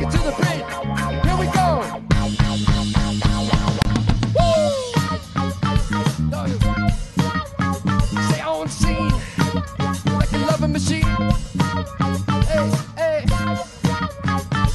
[0.00, 0.64] Take it to the bridge.
[1.26, 1.66] Here we go.
[10.68, 11.02] Machine.
[12.46, 13.24] Hey, hey,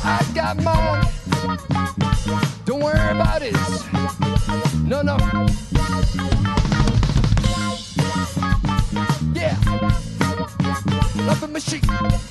[0.03, 1.07] I got mine.
[2.65, 3.55] Don't worry about it.
[4.83, 5.17] No, no.
[9.33, 9.57] Yeah.
[11.47, 12.24] Machine.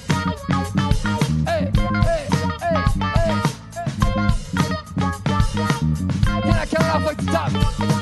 [7.37, 7.94] It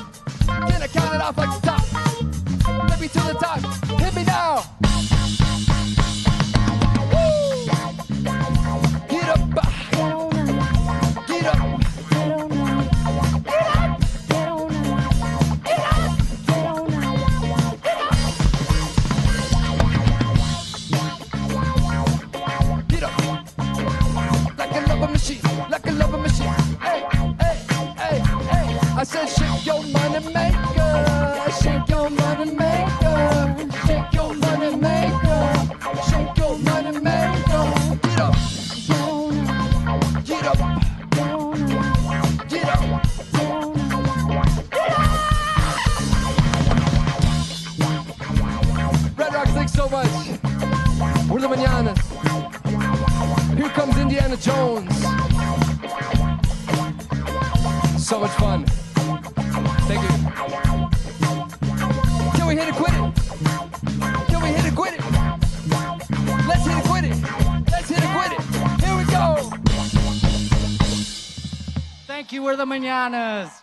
[72.43, 73.63] we're the Mananas.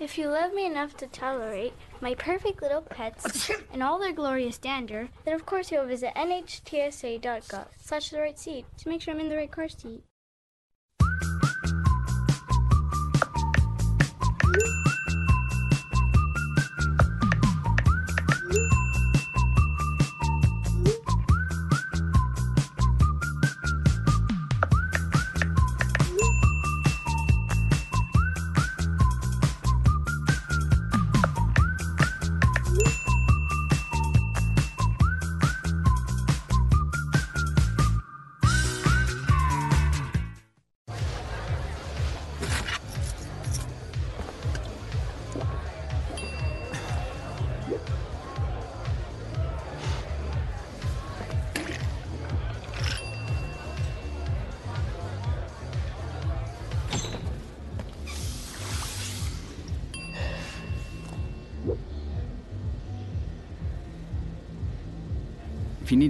[0.00, 4.58] If you love me enough to tolerate my perfect little pets and all their glorious
[4.58, 9.20] dander, then of course you'll visit nhtsa.gov slash the right seat to make sure I'm
[9.20, 10.02] in the right car seat.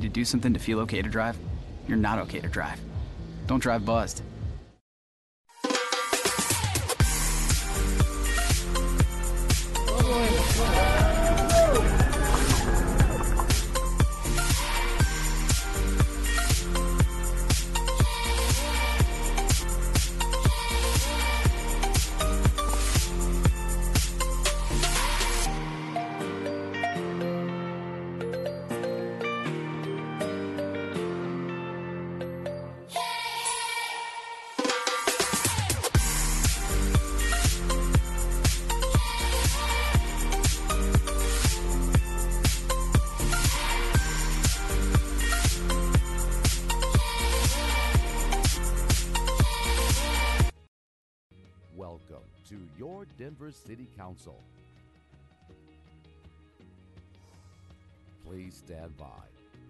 [0.09, 1.39] To do something to feel okay to drive,
[1.87, 2.81] you're not okay to drive.
[3.47, 4.23] Don't drive buzzed.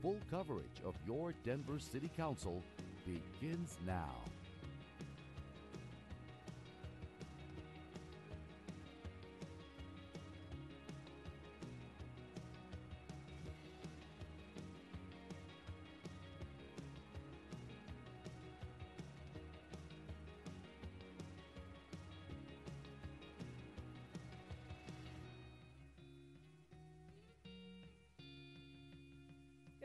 [0.02, 2.62] Full coverage of your Denver City Council
[3.04, 4.27] begins now.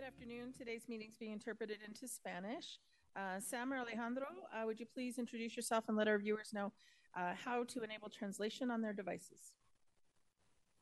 [0.03, 0.51] Good afternoon.
[0.57, 2.77] Today's meeting is being interpreted into Spanish.
[3.15, 6.73] Uh, Sam or Alejandro, uh, would you please introduce yourself and let our viewers know
[7.15, 9.53] uh, how to enable translation on their devices?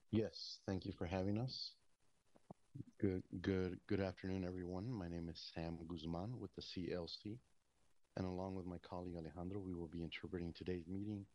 [0.09, 1.73] Yes, thank you for having us.
[2.99, 4.91] Good, good, good afternoon, everyone.
[4.91, 7.37] My name is Sam Guzman with the CLC,
[8.17, 11.27] and along with my colleague Alejandro, we will be interpreting today's meeting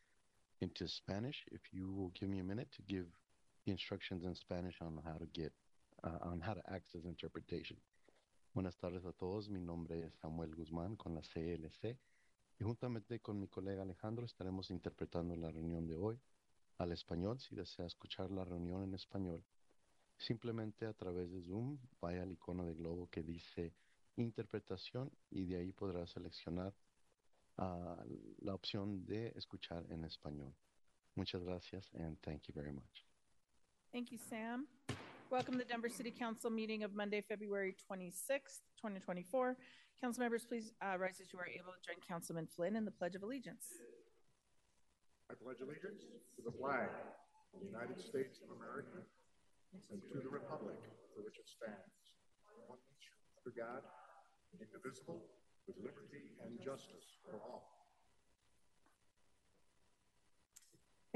[0.61, 1.45] into Spanish.
[1.53, 3.07] If you will give me a minute to give
[3.65, 5.53] the instructions in Spanish on how to get
[6.07, 7.79] uh, on how to access interpretation.
[8.55, 11.99] Buenas tardes a todos, mi nombre es Samuel Guzmán con la CLC
[12.59, 16.19] y juntamente con mi colega Alejandro estaremos interpretando la reunión de hoy
[16.79, 17.39] al español.
[17.39, 19.45] Si desea escuchar la reunión en español,
[20.17, 23.75] simplemente a través de Zoom vaya al icono de globo que dice
[24.17, 26.73] interpretación y de ahí podrá seleccionar
[27.59, 28.03] uh,
[28.39, 30.55] la opción de escuchar en español.
[31.15, 33.05] Muchas gracias and thank you very much.
[33.93, 34.67] Thank you, Sam.
[35.27, 39.59] Welcome to the Denver City Council meeting of Monday, February 26th, 2024.
[39.99, 42.95] Council members, please uh, rise as you are able to join Councilman Flynn in the
[42.95, 43.75] Pledge of Allegiance.
[45.27, 46.07] I pledge allegiance
[46.39, 46.95] to the flag
[47.51, 49.03] of the United States of America
[49.91, 50.79] and to the republic
[51.11, 52.15] for which it stands,
[52.71, 53.83] one nation under God,
[54.55, 55.27] indivisible,
[55.67, 57.76] with liberty and justice for all.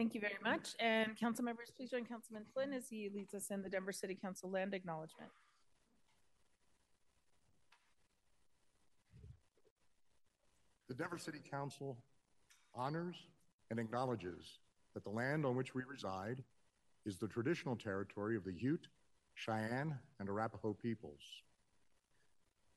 [0.01, 0.71] Thank you very much.
[0.81, 4.15] And council members, please join Councilman Flynn as he leads us in the Denver City
[4.15, 5.31] Council land acknowledgement.
[10.89, 11.99] The Denver City Council
[12.75, 13.15] honors
[13.71, 14.61] and acknowledges
[14.95, 16.43] that the land on which we reside
[17.05, 18.89] is the traditional territory of the Ute,
[19.35, 21.21] Cheyenne, and Arapaho peoples.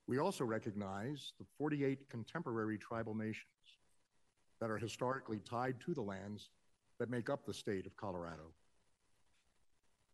[0.08, 3.80] We also recognize the 48 contemporary tribal nations
[4.60, 6.50] that are historically tied to the lands
[7.04, 8.54] that make up the state of Colorado.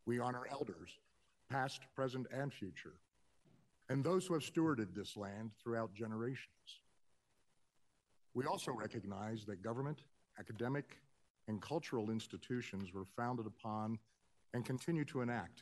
[0.07, 0.97] We honor elders,
[1.47, 2.95] past, present, and future,
[3.89, 6.81] and those who have stewarded this land throughout generations.
[8.33, 9.99] We also recognize that government,
[10.39, 10.97] academic,
[11.47, 13.99] and cultural institutions were founded upon
[14.55, 15.61] and continue to enact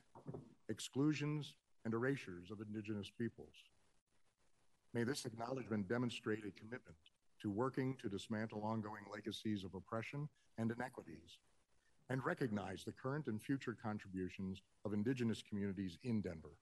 [0.69, 3.65] exclusions and erasures of Indigenous peoples.
[4.93, 6.95] May this acknowledgement demonstrate a commitment
[7.41, 11.39] to working to dismantle ongoing legacies of oppression and inequities
[12.09, 16.55] and recognize the current and future contributions of Indigenous communities in Denver.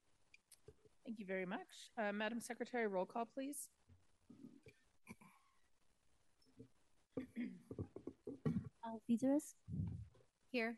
[1.06, 1.92] Thank you very much.
[1.98, 3.70] Uh, Madam Secretary, roll call, please.
[8.86, 9.54] Alvidrez.
[10.52, 10.78] Here.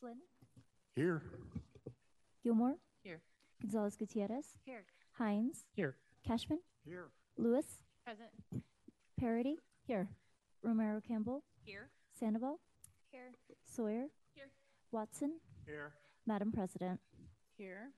[0.00, 0.18] Flynn.
[0.94, 1.22] Here.
[2.42, 2.76] Gilmore.
[3.02, 3.20] Here.
[3.60, 4.56] Gonzales Gutierrez.
[4.64, 4.84] Here.
[5.12, 5.64] Hinds.
[5.74, 5.96] Here.
[6.26, 6.58] Kashmann.
[6.84, 7.08] Here.
[7.36, 7.80] Lewis.
[8.04, 8.30] Present.
[9.24, 9.54] Parady.
[9.86, 10.06] Here.
[10.62, 11.44] Romero Campbell.
[11.64, 11.88] Here.
[12.12, 12.60] Sandoval.
[13.10, 13.32] Here.
[13.64, 14.08] Sawyer.
[14.34, 14.50] Here.
[14.92, 15.40] Watson.
[15.64, 15.94] Here.
[16.26, 17.00] Madam President.
[17.56, 17.88] Here.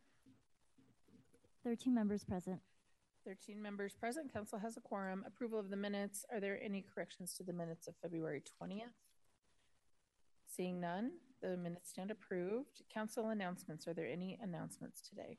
[1.65, 2.61] 13 members present.
[3.25, 4.33] 13 members present.
[4.33, 5.25] Council has a quorum.
[5.27, 6.25] Approval of the minutes.
[6.33, 8.95] Are there any corrections to the minutes of February 20th?
[10.47, 11.11] Seeing none,
[11.43, 12.83] the minutes stand approved.
[12.89, 13.89] Council announcements.
[13.89, 15.39] Are there any announcements today?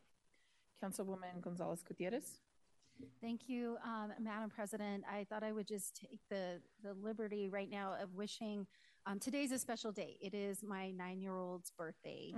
[0.83, 2.41] Councilwoman Gonzales Gutierrez.
[3.21, 5.03] Thank you, um, Madam President.
[5.11, 8.65] I thought I would just take the, the liberty right now of wishing,
[9.05, 10.17] um, today's a special day.
[10.21, 12.33] It is my nine-year-old's birthday.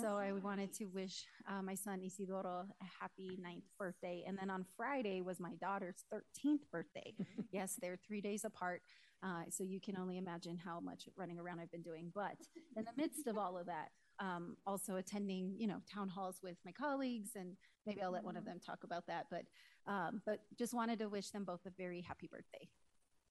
[0.00, 4.24] So I wanted to wish uh, my son Isidoro a happy ninth birthday.
[4.26, 7.12] And then on Friday was my daughter's 13th birthday.
[7.52, 8.80] yes, they're three days apart.
[9.22, 12.10] Uh, so you can only imagine how much running around I've been doing.
[12.14, 12.36] But
[12.76, 13.88] in the midst of all of that,
[14.20, 17.56] um, also attending, you know, town halls with my colleagues, and
[17.86, 19.26] maybe I'll let one of them talk about that.
[19.30, 19.44] But,
[19.86, 22.68] um, but just wanted to wish them both a very happy birthday.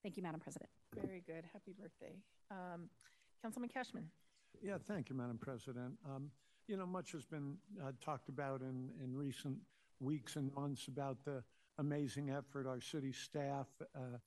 [0.04, 0.70] Thank you, Madam President.
[0.96, 1.46] Very good.
[1.54, 2.18] Happy birthday.
[2.52, 2.90] Um,
[3.42, 4.06] Councilman Kashmann.
[4.62, 5.94] Yeah, thank you, Madam President.
[6.06, 6.30] Um,
[6.68, 9.58] you know, much has been uh, talked about in, in recent
[10.00, 11.44] weeks and months about the
[11.80, 14.18] amazing effort our city staff uh,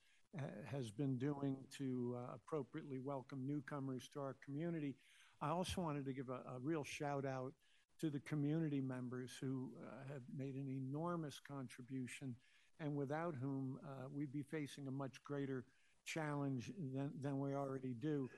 [0.67, 4.95] has been doing to uh, appropriately welcome newcomers to our community.
[5.41, 7.53] I also wanted to give a, a real shout out
[8.01, 12.35] to the community members who uh, have made an enormous contribution
[12.81, 15.65] and without whom uh, we'd be facing a much greater
[16.05, 18.29] challenge than, than we already do.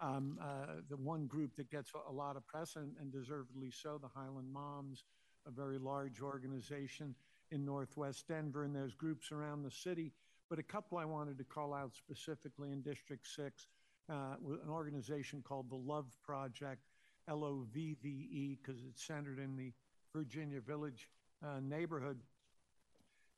[0.00, 3.98] Um, uh, the one group that gets a lot of press and, and, deservedly so,
[4.02, 5.04] the Highland Moms,
[5.46, 7.14] a very large organization
[7.52, 10.12] in Northwest Denver, and there's groups around the city.
[10.50, 13.68] But a couple I wanted to call out specifically in District 6,
[14.10, 16.82] uh, an organization called the Love Project,
[17.28, 19.72] L O V V E, because it's centered in the
[20.14, 21.08] Virginia Village
[21.44, 22.20] uh, neighborhood,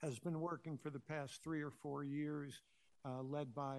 [0.03, 2.63] has been working for the past three or four years,
[3.05, 3.79] uh, led by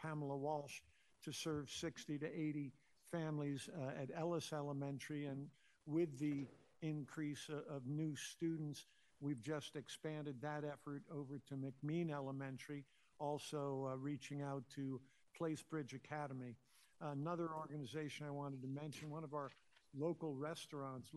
[0.00, 0.80] Pamela Walsh
[1.24, 2.72] to serve 60 to 80
[3.12, 3.68] families
[4.00, 5.26] at Ellis Elementary.
[5.26, 5.46] And
[5.86, 6.46] with the
[6.82, 8.86] increase of new students,
[9.20, 12.84] we've just expanded that effort over to McMeen Elementary,
[13.18, 15.00] also uh, reaching out to
[15.36, 16.56] Place Bridge Academy.
[17.00, 19.50] Another organization I wanted to mention, one of our
[19.96, 21.10] local restaurants,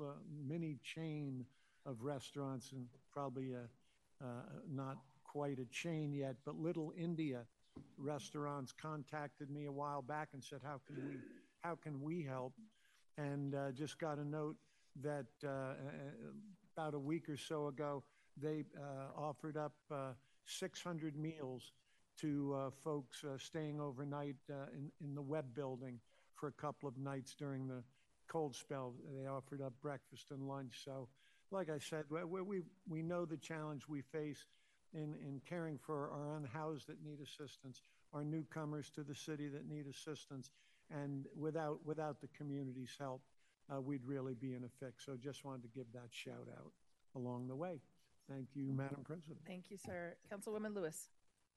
[0.48, 1.46] mini chain
[1.86, 4.28] of restaurants, and probably a, uh,
[4.72, 7.46] not quite a chain yet, but Little India
[7.98, 11.18] restaurants contacted me a while back and said, "How can we,
[11.62, 12.54] how can we help?"
[13.18, 14.56] And uh, just got a note
[15.02, 15.74] that uh,
[16.76, 18.04] about a week or so ago,
[18.38, 20.12] they uh, offered up uh,
[20.46, 21.72] 600 meals
[22.22, 26.00] to uh, folks uh, staying overnight uh, in, in the Webb building
[26.34, 27.84] for a couple of nights during the
[28.28, 28.94] cold spell.
[29.20, 30.82] They offered up breakfast and lunch.
[30.84, 31.08] So,
[31.52, 34.46] like I said, we, we, we know the challenge we face
[34.94, 37.82] in, in caring for our unhoused that need assistance,
[38.14, 40.50] our newcomers to the city that need assistance.
[40.92, 43.22] And without, without the community's help,
[43.74, 45.06] uh, we'd really be in a fix.
[45.06, 46.72] So just wanted to give that shout out
[47.16, 47.82] along the way.
[48.30, 49.40] Thank you, Madam President.
[49.46, 50.16] Thank you, sir.
[50.32, 51.10] Councilwoman Lewis.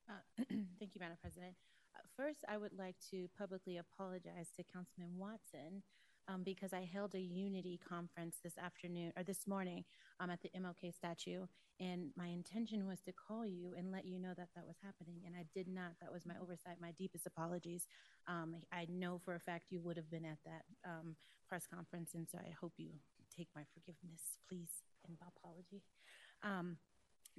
[0.08, 0.14] Uh,
[0.78, 1.54] thank you, Madam President.
[1.94, 5.82] Uh, first, I would like to publicly apologize to Councilman Watson
[6.28, 9.84] um, because I held a unity conference this afternoon or this morning
[10.20, 11.46] um, at the MLK statue,
[11.80, 15.20] and my intention was to call you and let you know that that was happening,
[15.26, 15.92] and I did not.
[16.00, 16.76] That was my oversight.
[16.80, 17.86] My deepest apologies.
[18.26, 21.16] Um, I know for a fact you would have been at that um,
[21.48, 22.90] press conference, and so I hope you
[23.34, 25.82] take my forgiveness, please, and my apology.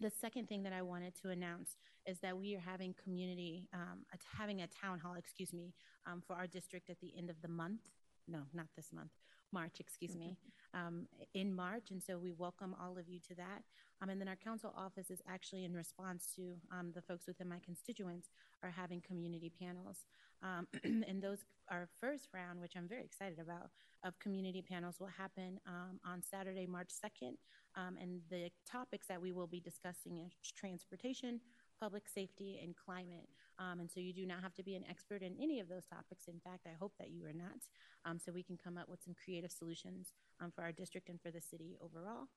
[0.01, 1.75] The second thing that I wanted to announce
[2.05, 4.05] is that we are having community, um,
[4.37, 5.73] having a town hall, excuse me,
[6.07, 7.81] um, for our district at the end of the month.
[8.25, 9.11] No, not this month,
[9.51, 10.37] March, excuse me,
[10.73, 11.91] um, in March.
[11.91, 13.63] And so we welcome all of you to that.
[14.01, 17.49] Um, and then our council office is actually in response to um, the folks within
[17.49, 18.29] my constituents
[18.63, 20.05] are having community panels.
[20.41, 21.39] Um, and those,
[21.69, 23.69] our first round, which I'm very excited about,
[24.03, 27.33] of community panels will happen um, on Saturday, March 2nd.
[27.75, 31.41] Um, and the topics that we will be discussing is transportation,
[31.79, 33.27] public safety, and climate.
[33.59, 35.85] Um, and so you do not have to be an expert in any of those
[35.85, 36.27] topics.
[36.27, 37.67] In fact, I hope that you are not,
[38.05, 41.19] um, so we can come up with some creative solutions um, for our district and
[41.21, 42.27] for the city overall.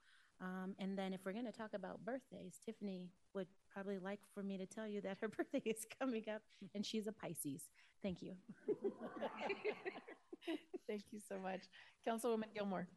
[0.41, 4.43] Um, and then, if we're going to talk about birthdays, Tiffany would probably like for
[4.43, 6.43] me to tell you that her birthday is coming up,
[6.75, 7.69] and she's a Pisces.
[8.03, 8.35] Thank you.
[10.89, 11.61] Thank you so much.
[12.07, 12.89] Councilwoman Gilmore.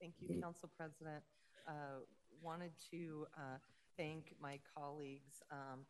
[0.00, 1.24] Thank you, Council President.
[1.66, 2.04] Uh,
[2.40, 3.58] wanted to uh,
[3.96, 5.80] thank my colleagues, um,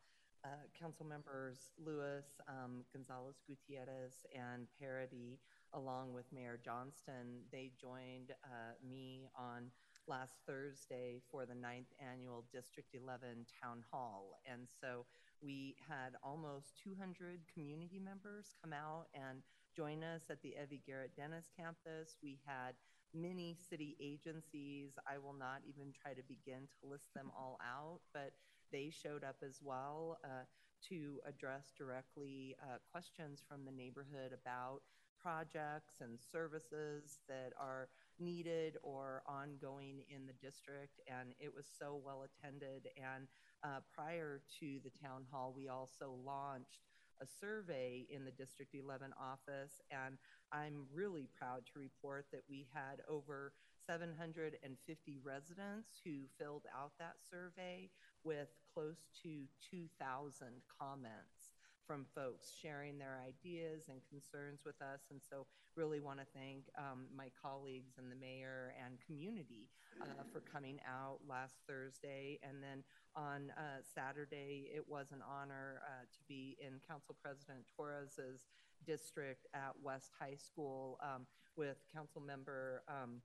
[0.48, 5.38] uh, Council members Lewis, um, Gonzales Gutierrez, and Parady,
[5.74, 7.44] along with Mayor Johnston.
[7.52, 9.70] They joined uh, me on
[10.06, 14.40] last Thursday for the ninth annual District 11 Town Hall.
[14.50, 15.04] And so
[15.42, 19.42] we had almost 200 community members come out and
[19.76, 22.16] join us at the Evie Garrett Dennis campus.
[22.22, 22.72] We had
[23.14, 24.96] many city agencies.
[25.06, 28.32] I will not even try to begin to list them all out, but
[28.72, 30.44] they showed up as well uh,
[30.88, 34.80] to address directly uh, questions from the neighborhood about
[35.20, 37.88] projects and services that are
[38.20, 41.00] needed or ongoing in the district.
[41.08, 42.88] And it was so well attended.
[42.96, 43.26] And
[43.64, 46.86] uh, prior to the town hall, we also launched
[47.20, 50.18] a survey in the District 11 office, and
[50.52, 53.52] I'm really proud to report that we had over
[53.86, 57.90] 750 residents who filled out that survey
[58.24, 60.48] with close to 2,000
[60.78, 61.54] comments
[61.86, 65.00] from folks sharing their ideas and concerns with us.
[65.10, 69.70] And so, really want to thank um, my colleagues and the mayor and community
[70.02, 72.38] uh, for coming out last Thursday.
[72.42, 72.82] And then
[73.14, 78.46] on uh, Saturday, it was an honor uh, to be in Council President Torres's
[78.84, 82.82] district at West High School um, with Council Member.
[82.88, 83.22] Um,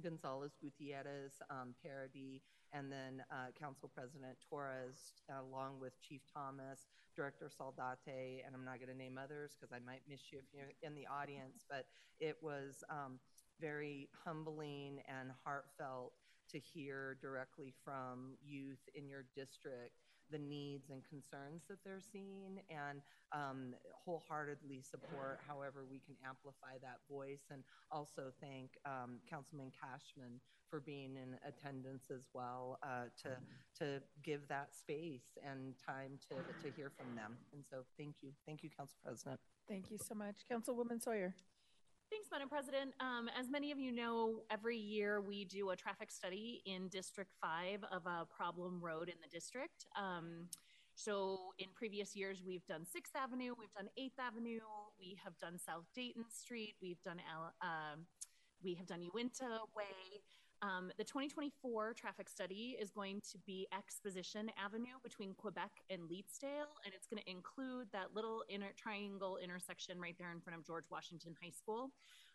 [0.00, 1.74] Gonzales Gutierrez, um,
[2.72, 6.86] and then uh, Council President Torres, uh, along with Chief Thomas,
[7.16, 10.44] Director Saldate, and I'm not going to name others because I might miss you if
[10.54, 11.86] you're in the audience, but
[12.20, 13.18] it was um,
[13.60, 16.12] very humbling and heartfelt
[16.50, 19.94] to hear directly from youth in your district
[20.30, 23.00] the needs and concerns that they're seeing and
[23.32, 27.44] um, wholeheartedly support however we can amplify that voice.
[27.50, 33.30] And also thank um, councilman Kashmann for being in attendance as well uh, to
[33.78, 37.36] to give that space and time to to hear from them.
[37.52, 38.30] And so thank you.
[38.46, 39.40] Thank you council president.
[39.68, 40.36] Thank you so much.
[40.50, 41.34] Councilwoman sawyer
[42.10, 42.92] Thanks, Madam President.
[42.98, 47.30] Um, as many of you know, every year we do a traffic study in District
[47.40, 49.86] 5 of a problem road in the district.
[49.96, 50.48] Um,
[50.96, 54.58] so in previous years, we've done 6th Avenue, we've done 8th Avenue,
[54.98, 57.20] we have done South Dayton Street, we've done,
[57.62, 57.94] uh,
[58.60, 60.20] we have done Uinta Way,
[60.62, 66.68] um, the 2024 traffic study is going to be Exposition Avenue between Quebec and Leetsdale,
[66.84, 70.66] and it's going to include that little inner triangle intersection right there in front of
[70.66, 71.90] George Washington High School.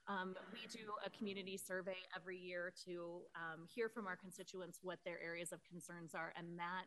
[0.07, 4.97] Um, we do a community survey every year to um, hear from our constituents what
[5.05, 6.85] their areas of concerns are, and that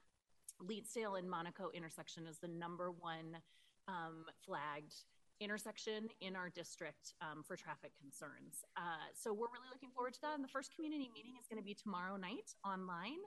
[0.60, 3.38] Leetsdale and Monaco intersection is the number one
[3.86, 4.94] um, flagged
[5.40, 8.64] intersection in our district um, for traffic concerns.
[8.76, 10.34] Uh, so we're really looking forward to that.
[10.34, 13.20] And the first community meeting is going to be tomorrow night online.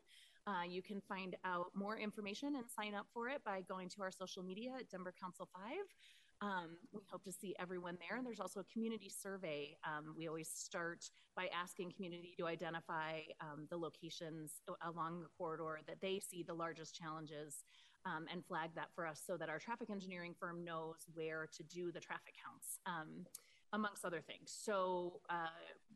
[0.47, 4.01] Uh, you can find out more information and sign up for it by going to
[4.01, 5.71] our social media at Denver Council 5.
[6.41, 8.17] Um, we hope to see everyone there.
[8.17, 9.77] And there's also a community survey.
[9.85, 14.53] Um, we always start by asking community to identify um, the locations
[14.83, 17.63] along the corridor that they see the largest challenges
[18.05, 21.63] um, and flag that for us so that our traffic engineering firm knows where to
[21.63, 23.25] do the traffic counts, um,
[23.73, 24.53] amongst other things.
[24.53, 25.47] So uh,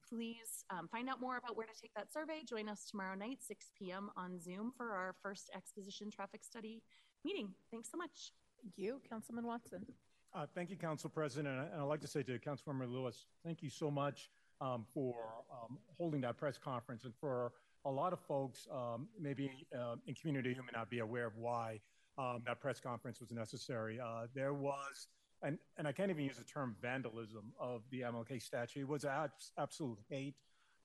[0.07, 2.41] please um, find out more about where to take that survey.
[2.47, 4.09] Join us tomorrow night, 6 p.m.
[4.15, 6.81] on Zoom for our first exposition traffic study
[7.23, 7.49] meeting.
[7.71, 8.31] Thanks so much.
[8.61, 9.01] Thank you.
[9.09, 9.85] Councilman Watson.
[10.33, 11.69] Uh, thank you, Council President.
[11.71, 14.29] And I'd like to say to Councilmember Lewis, thank you so much
[14.61, 15.15] um, for
[15.51, 17.51] um, holding that press conference and for
[17.85, 21.37] a lot of folks, um, maybe uh, in community who may not be aware of
[21.37, 21.79] why
[22.17, 23.99] um, that press conference was necessary.
[23.99, 25.07] Uh, there was,
[25.43, 28.81] and, and I can't even use the term vandalism of the MLK statue.
[28.81, 30.35] It was abs- absolute hate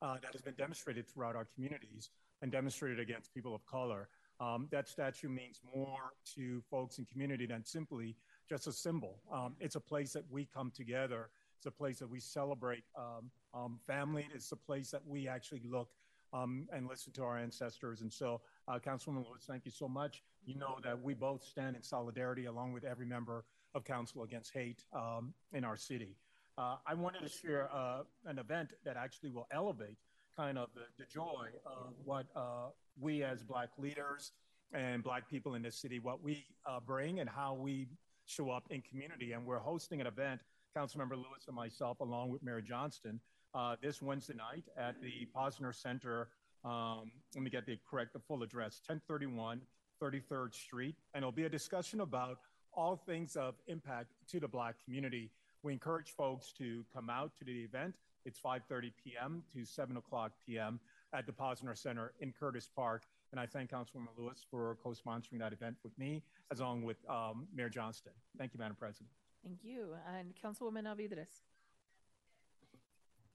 [0.03, 2.11] uh, that has been demonstrated throughout our communities
[2.43, 4.09] and demonstrated against people of color.
[4.41, 8.17] Um, that statue means more to folks in community than simply
[8.49, 9.21] just a symbol.
[9.33, 11.29] Um, it's a place that we come together.
[11.59, 14.27] It's a place that we celebrate um, um, family.
[14.35, 15.91] It's a place that we actually look
[16.33, 18.01] um, and listen to our ancestors.
[18.01, 20.23] And so, uh, Councilwoman Lewis, thank you so much.
[20.45, 23.45] You know that we both stand in solidarity along with every member
[23.75, 26.17] of Council Against Hate um, in our city.
[26.59, 29.99] Uh, I wanted to share uh, an event that actually will elevate
[30.37, 32.69] kind of the, the joy of what uh,
[32.99, 34.33] we as Black leaders
[34.73, 37.87] and Black people in this city, what we uh, bring and how we
[38.27, 39.33] show up in community.
[39.33, 40.41] And we're hosting an event,
[40.77, 43.21] Councilmember Lewis and myself, along with Mayor Johnston,
[43.55, 46.29] uh, this Wednesday night at the Posner Center.
[46.65, 49.61] Um, let me get the correct, the full address 1031
[50.01, 50.97] 33rd Street.
[51.15, 52.39] And it'll be a discussion about
[52.73, 55.31] all things of impact to the Black community.
[55.63, 57.95] We encourage folks to come out to the event.
[58.25, 59.43] It's 5:30 p.m.
[59.55, 60.79] to 7 o'clock p.m.
[61.13, 63.03] at the Posner Center in Curtis Park.
[63.33, 67.47] And I thank Councilwoman Lewis for co-sponsoring that event with me, as along with um,
[67.55, 68.13] Mayor Johnston.
[68.37, 69.09] Thank you, Madam President.
[69.45, 69.95] Thank you.
[70.17, 71.43] And Councilwoman Alvidrez.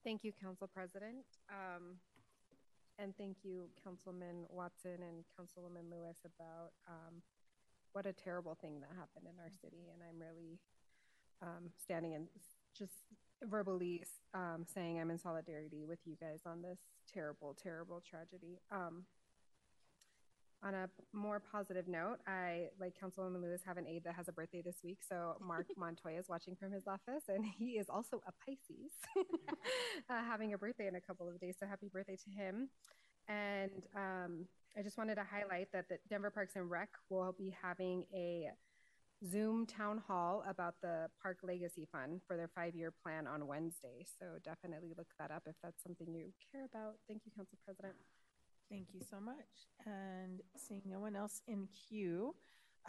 [0.04, 1.26] Thank you, Council President.
[1.50, 1.96] Um,
[3.00, 7.22] and thank you, Councilman Watson and Councilwoman Lewis, about um,
[7.94, 9.90] what a terrible thing that happened in our city.
[9.94, 10.60] And I'm really
[11.42, 12.28] um, standing and
[12.78, 12.94] just
[13.44, 14.04] verbally
[14.34, 16.80] um, saying I'm in solidarity with you guys on this
[17.12, 18.60] terrible, terrible tragedy.
[20.64, 24.32] On a more positive note, I, like Councilwoman Lewis, have an aide that has a
[24.32, 25.00] birthday this week.
[25.08, 28.92] So Mark Montoya is watching from his office, and he is also a Pisces,
[30.10, 31.56] uh, having a birthday in a couple of days.
[31.60, 32.70] So happy birthday to him.
[33.28, 34.46] And um,
[34.78, 38.50] I just wanted to highlight that the Denver Parks and Rec will be having a
[39.30, 44.06] Zoom town hall about the Park Legacy Fund for their five year plan on Wednesday.
[44.20, 46.96] So definitely look that up if that's something you care about.
[47.08, 47.96] Thank you, Council President.
[48.70, 49.36] Thank you so much.
[49.86, 52.36] And seeing no one else in queue,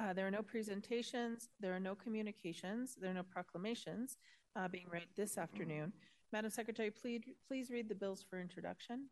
[0.01, 4.17] uh, there are no presentations, there are no communications, there are no proclamations
[4.57, 5.93] uh, being read this afternoon.
[6.33, 9.07] Madam Secretary, please, please read the bills for introduction.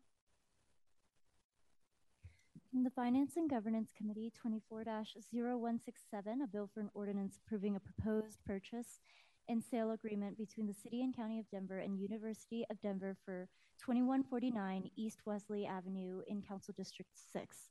[2.83, 8.39] The Finance and Governance Committee, 24 0167, a bill for an ordinance approving a proposed
[8.45, 8.99] purchase
[9.47, 13.47] and sale agreement between the City and County of Denver and University of Denver for
[13.79, 17.69] 2149 East Wesley Avenue in Council District 6.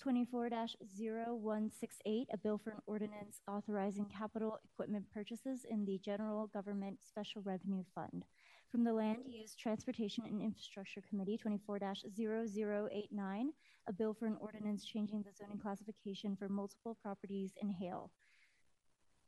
[0.00, 6.98] 24 0168, a bill for an ordinance authorizing capital equipment purchases in the General Government
[7.06, 8.24] Special Revenue Fund.
[8.70, 11.80] From the Land Use, Transportation, and Infrastructure Committee, 24
[12.16, 13.52] 0089,
[13.88, 18.10] a bill for an ordinance changing the zoning classification for multiple properties in Hale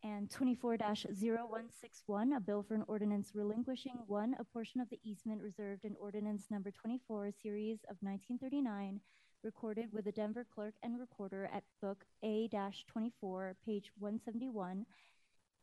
[0.05, 5.85] and 24-0161, a bill for an ordinance relinquishing one, a portion of the easement reserved
[5.85, 9.01] in ordinance number 24, series of 1939,
[9.45, 14.85] recorded with the Denver clerk and recorder at book A-24, page 171,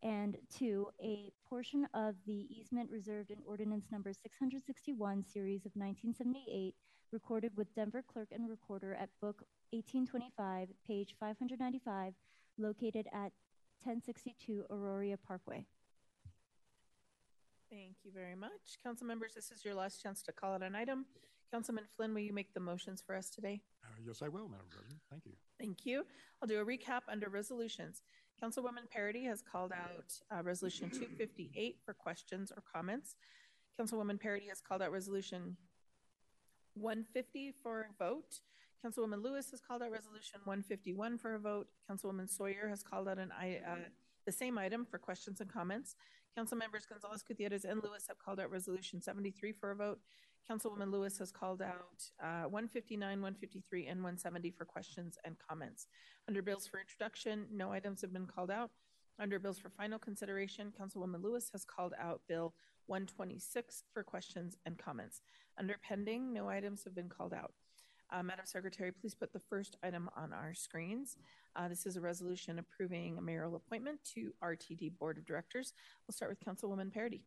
[0.02, 6.73] and two, a portion of the easement reserved in ordinance number 661, series of 1978,
[7.12, 12.13] recorded with Denver clerk and recorder at book 1825, page 595,
[12.58, 13.34] located at
[13.83, 15.65] 1062 Auraria Parkway.
[17.69, 18.77] Thank you very much.
[18.83, 21.05] Council members, this is your last chance to call it an item.
[21.51, 23.61] Councilman Flynn, will you make the motions for us today?
[23.83, 24.99] Uh, yes, I will, Madam President.
[25.09, 25.33] Thank you.
[25.59, 26.05] Thank you.
[26.41, 28.01] I'll do a recap under resolutions.
[28.43, 33.15] Councilwoman Parady has called out uh, Resolution 258 for questions or comments.
[33.79, 35.57] Councilwoman Parady has called out Resolution
[36.75, 38.41] 150 for a vote.
[38.85, 41.67] Councilwoman Lewis has called out Resolution 151 for a vote.
[41.89, 43.75] Councilwoman Sawyer has called out an uh,
[44.25, 45.95] The same item for questions and comments.
[46.35, 49.99] Council members Gonzales, Gutierrez, and Lewis have called out Resolution 73 for a vote.
[50.49, 55.87] Councilwoman Lewis has called out uh, 159, 153, and 170 for questions and comments.
[56.27, 58.71] Under bills for introduction, no items have been called out.
[59.19, 62.53] Under bills for final consideration, Councilwoman Lewis has called out Bill
[62.85, 65.21] 126 for questions and comments.
[65.57, 67.51] Under pending, no items have been called out.
[68.12, 71.17] Uh, Madam Secretary, please put the first item on our screens.
[71.56, 75.74] Uh, this is a resolution approving a mayoral appointment to RTD Board of Directors.
[76.08, 77.22] We'll start with Councilwoman Parady.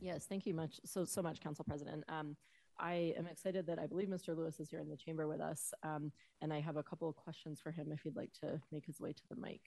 [0.00, 2.04] Yes, thank you much so so much, Council President.
[2.08, 2.36] Um,
[2.78, 4.36] I am excited that I believe Mr.
[4.36, 7.16] Lewis is here in the chamber with us, um, and I have a couple of
[7.16, 9.62] questions for him if he'd like to make his way to the mic.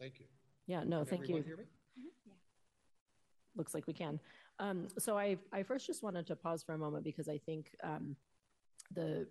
[0.00, 0.26] Thank you.
[0.66, 1.42] Yeah, no, Can thank you.
[1.42, 1.64] hear me?
[3.56, 4.20] Looks like we can.
[4.58, 7.70] Um, so I, I first just wanted to pause for a moment because I think
[7.82, 8.16] um,
[8.94, 9.26] the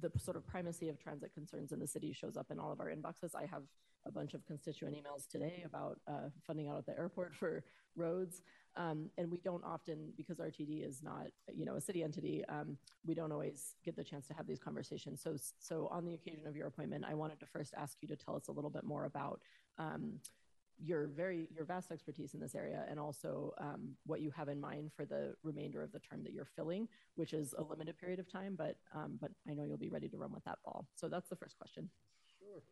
[0.00, 2.80] the sort of primacy of transit concerns in the city shows up in all of
[2.80, 3.34] our inboxes.
[3.34, 3.62] I have
[4.06, 7.64] a bunch of constituent emails today about uh, funding out at the airport for
[7.96, 8.42] roads,
[8.76, 12.44] um, and we don't often because RTD is not you know a city entity.
[12.48, 12.76] Um,
[13.06, 15.22] we don't always get the chance to have these conversations.
[15.22, 18.16] So so on the occasion of your appointment, I wanted to first ask you to
[18.16, 19.40] tell us a little bit more about.
[19.78, 20.20] Um,
[20.82, 24.60] your very your vast expertise in this area and also um, what you have in
[24.60, 28.18] mind for the remainder of the term that you're filling which is a limited period
[28.18, 30.86] of time but um, but i know you'll be ready to run with that ball
[30.94, 31.88] so that's the first question
[32.40, 32.62] Sure.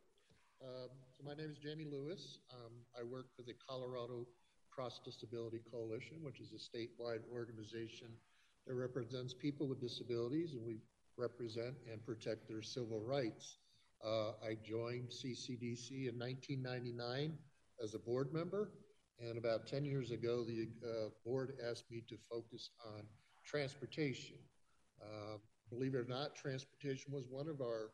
[0.64, 2.38] Um, so my name is Jamie Lewis.
[2.52, 4.26] Um, I work for the Colorado
[4.70, 8.08] Cross Disability Coalition, which is a statewide organization
[8.66, 10.78] that represents people with disabilities, and we
[11.16, 13.58] represent and protect their civil rights.
[14.04, 17.36] Uh, I joined CCDC in 1999
[17.82, 18.70] as a board member,
[19.20, 23.02] and about 10 years ago, the uh, board asked me to focus on
[23.44, 24.36] transportation.
[25.02, 25.38] Uh,
[25.70, 27.90] believe it or not, transportation was one of our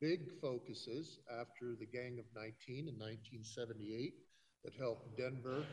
[0.00, 4.14] big focuses after the Gang of 19 in 1978
[4.64, 5.64] that helped Denver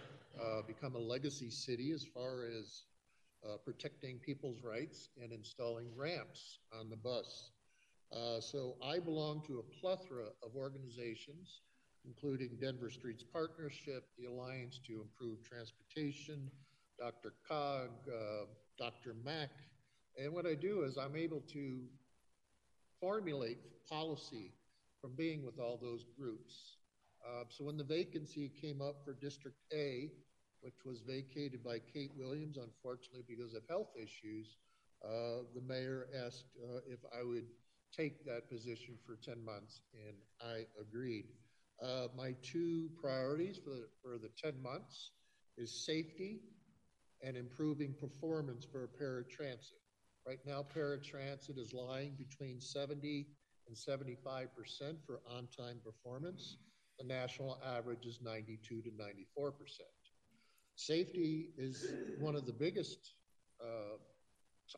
[0.42, 2.86] uh, become a legacy city as far as
[3.46, 7.52] uh, protecting people's rights and installing ramps on the bus.
[8.12, 11.62] Uh, so I belong to a plethora of organizations,
[12.06, 16.50] including Denver Streets Partnership, the Alliance to Improve Transportation,
[17.00, 17.34] Dr.
[17.48, 18.46] Cog, uh,
[18.80, 19.50] DRMAC.
[20.18, 21.82] And what I do is I'm able to
[23.00, 23.58] formulate
[23.90, 24.52] policy
[25.02, 26.78] from being with all those groups.
[27.26, 30.12] Uh, so when the vacancy came up for District A,
[30.62, 34.58] which was vacated by Kate Williams, unfortunately because of health issues,
[35.04, 37.46] uh, the mayor asked uh, if I would
[37.96, 41.26] take that position for 10 months, and I agreed.
[41.82, 45.12] Uh, my two priorities for the, for the 10 months
[45.58, 46.40] is safety
[47.22, 49.80] and improving performance for paratransit.
[50.28, 53.28] Right now, paratransit is lying between 70
[53.68, 54.48] and 75%
[55.06, 56.58] for on time performance.
[57.00, 59.52] The national average is 92 to 94%.
[60.76, 63.14] Safety is one of the biggest
[63.62, 63.98] uh,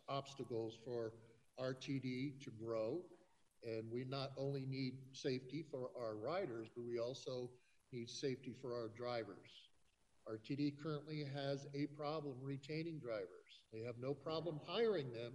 [0.09, 1.13] obstacles for
[1.59, 2.99] RTD to grow.
[3.65, 7.49] And we not only need safety for our riders, but we also
[7.91, 9.69] need safety for our drivers.
[10.29, 13.61] RTD currently has a problem retaining drivers.
[13.73, 15.33] They have no problem hiring them,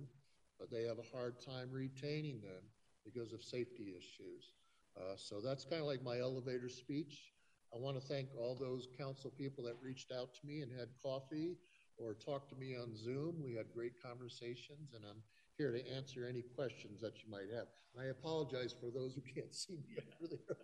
[0.59, 2.63] but they have a hard time retaining them
[3.05, 4.53] because of safety issues.
[4.97, 7.33] Uh, so that's kind of like my elevator speech.
[7.75, 10.89] I want to thank all those council people that reached out to me and had
[11.01, 11.57] coffee
[11.97, 13.43] or talked to me on Zoom.
[13.45, 15.23] We had great conversations, and I'm
[15.61, 17.67] here to answer any questions that you might have.
[17.95, 20.57] And I apologize for those who can't see me over there.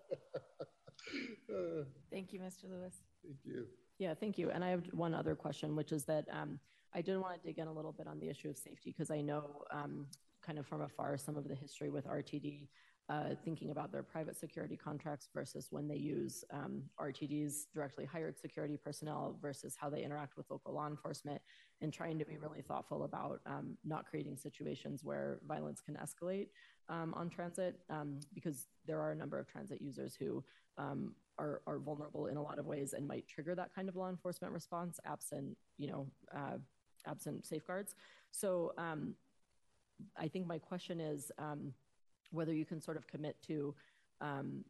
[1.80, 2.64] uh, Thank you, Mr.
[2.70, 3.02] Lewis.
[3.22, 3.66] thank you.
[3.98, 4.50] Yeah, thank you.
[4.50, 6.58] And I have one other question, which is that um,
[6.94, 9.10] I did want to dig in a little bit on the issue of safety because
[9.10, 10.06] I know um,
[10.42, 12.68] kind of from afar some of the history with RTD,
[13.44, 18.76] thinking about their private security contracts versus when they use um, RTD's directly hired security
[18.76, 21.40] personnel versus how they interact with local law enforcement
[21.80, 26.48] and trying to be really thoughtful about um, not creating situations where violence can escalate
[26.88, 30.42] um, on transit um, because there are a number of transit users who
[30.78, 33.96] um, are, are vulnerable in a lot of ways and might trigger that kind of
[33.96, 36.56] law enforcement response absent, you know, uh,
[37.06, 37.94] absent safeguards.
[38.30, 39.14] So um,
[40.16, 41.72] I think my question is um,
[42.30, 43.74] whether you can sort of commit to
[44.20, 44.64] um,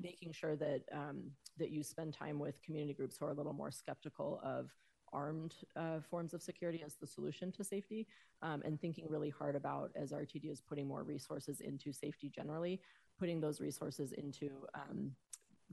[0.00, 3.52] making sure that um, that you spend time with community groups who are a little
[3.52, 4.70] more skeptical of
[5.12, 8.06] armed uh, forms of security as the solution to safety,
[8.42, 12.80] um, and thinking really hard about as RTD is putting more resources into safety generally,
[13.18, 15.12] putting those resources into um,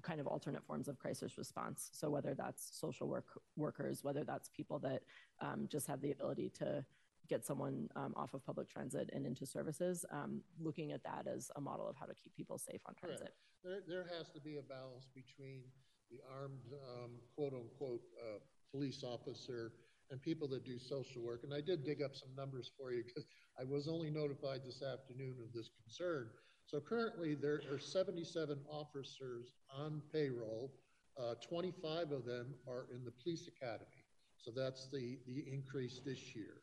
[0.01, 1.89] kind of alternate forms of crisis response.
[1.91, 5.03] So whether that's social work workers, whether that's people that
[5.41, 6.85] um, just have the ability to
[7.29, 11.49] get someone um, off of public transit and into services, um, looking at that as
[11.55, 13.33] a model of how to keep people safe on transit.
[13.63, 15.63] There, there has to be a balance between
[16.11, 16.59] the armed,
[16.95, 18.39] um, quote unquote, uh,
[18.71, 19.71] police officer
[20.11, 21.41] and people that do social work.
[21.43, 23.25] And I did dig up some numbers for you because
[23.59, 26.29] I was only notified this afternoon of this concern.
[26.65, 30.71] So currently, there are 77 officers on payroll.
[31.19, 34.03] Uh, 25 of them are in the police academy.
[34.37, 36.61] So that's the, the increase this year.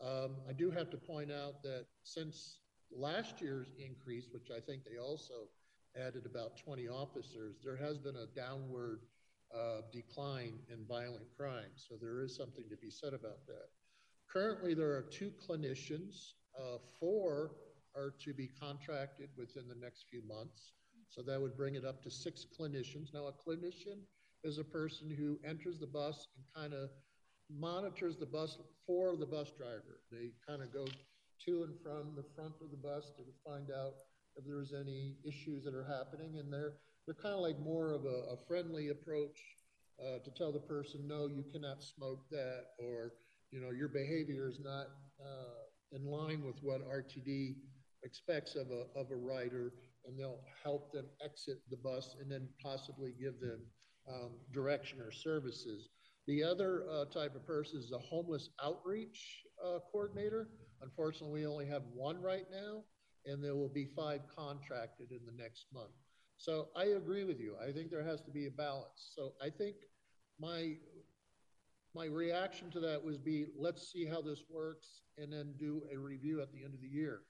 [0.00, 2.58] Um, I do have to point out that since
[2.90, 5.48] last year's increase, which I think they also
[5.96, 9.00] added about 20 officers, there has been a downward
[9.54, 11.72] uh, decline in violent crime.
[11.76, 13.68] So there is something to be said about that.
[14.32, 16.32] Currently, there are two clinicians.
[16.58, 17.52] Uh, four
[17.96, 20.72] are to be contracted within the next few months.
[21.08, 23.12] So that would bring it up to six clinicians.
[23.12, 23.98] Now, a clinician
[24.44, 26.90] is a person who enters the bus and kind of
[27.58, 30.00] monitors the bus for the bus driver.
[30.10, 33.94] They kind of go to and from the front of the bus to find out
[34.36, 36.74] if there's any issues that are happening, and they're
[37.06, 39.40] they're kind of like more of a, a friendly approach
[40.00, 43.12] uh, to tell the person, no, you cannot smoke that, or
[43.50, 44.86] you know, your behavior is not
[45.20, 47.56] uh, in line with what RTD
[48.04, 49.72] expects of a of a rider,
[50.06, 53.60] and they'll help them exit the bus and then possibly give them
[54.08, 55.88] um, direction or services.
[56.30, 60.46] The other uh, type of person is a homeless outreach uh, coordinator.
[60.80, 62.84] Unfortunately, we only have one right now,
[63.26, 65.90] and there will be five contracted in the next month.
[66.36, 67.56] So I agree with you.
[67.60, 69.10] I think there has to be a balance.
[69.16, 69.74] So I think
[70.38, 70.76] my
[71.96, 75.98] my reaction to that was be let's see how this works and then do a
[75.98, 77.22] review at the end of the year.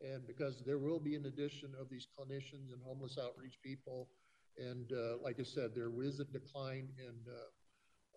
[0.00, 4.10] And because there will be an addition of these clinicians and homeless outreach people,
[4.56, 7.50] and uh, like I said, there is a decline in uh,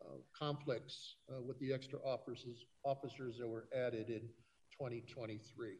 [0.01, 4.21] uh, conflicts uh, with the extra officers officers that were added in
[4.79, 5.75] 2023.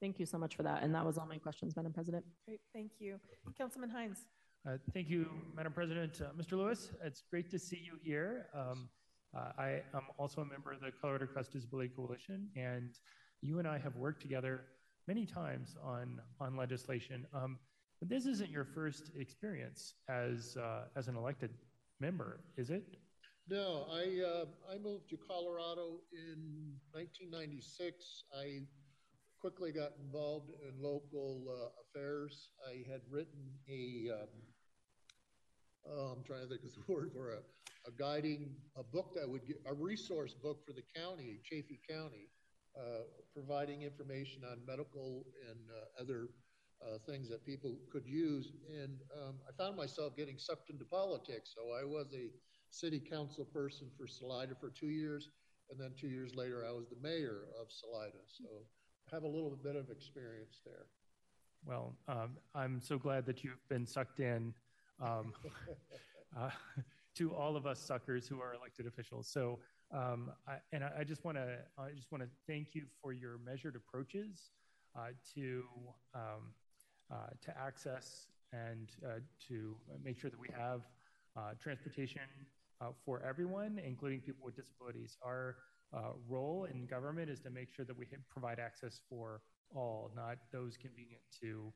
[0.00, 0.82] Thank you so much for that.
[0.82, 2.24] And that was all my questions, Madam President.
[2.46, 3.18] Great, thank you.
[3.56, 4.26] Councilman Hinds.
[4.66, 6.20] Uh, thank you, Madam President.
[6.20, 6.52] Uh, Mr.
[6.52, 8.46] Lewis, it's great to see you here.
[8.54, 8.88] Um,
[9.36, 12.90] uh, I am also a member of the Colorado Cross Disability Coalition, and
[13.40, 14.64] you and I have worked together
[15.06, 17.26] many times on on legislation.
[17.34, 17.58] Um,
[18.00, 21.50] but this isn't your first experience as uh, as an elected
[22.00, 22.84] member, is it?
[23.48, 28.24] No, I uh, I moved to Colorado in 1996.
[28.36, 28.60] I
[29.40, 32.50] quickly got involved in local uh, affairs.
[32.68, 34.28] I had written a um,
[35.86, 37.38] oh, I'm trying to think of the word for a,
[37.88, 42.28] a guiding a book that would get a resource book for the county, Chaffee County,
[42.78, 46.28] uh, providing information on medical and uh, other
[46.82, 48.52] uh, things that people could use.
[48.70, 51.54] And um, I found myself getting sucked into politics.
[51.54, 52.30] So I was a
[52.70, 55.30] city council person for Salida for two years.
[55.70, 58.18] And then two years later, I was the mayor of Salida.
[58.26, 58.44] So
[59.10, 60.86] I have a little bit of experience there.
[61.66, 64.54] Well, um, I'm so glad that you've been sucked in
[65.02, 65.32] um,
[66.38, 66.50] uh,
[67.16, 69.28] to all of us suckers who are elected officials.
[69.28, 69.58] So,
[69.92, 73.12] um, I, and I, I just want to, I just want to thank you for
[73.12, 74.50] your measured approaches
[74.96, 75.64] uh, to
[76.14, 76.52] um,
[77.42, 80.82] to access and uh, to make sure that we have
[81.36, 82.22] uh, transportation
[82.80, 85.16] uh, for everyone, including people with disabilities.
[85.22, 85.56] Our
[86.28, 89.40] role in government is to make sure that we provide access for
[89.74, 91.72] all, not those convenient to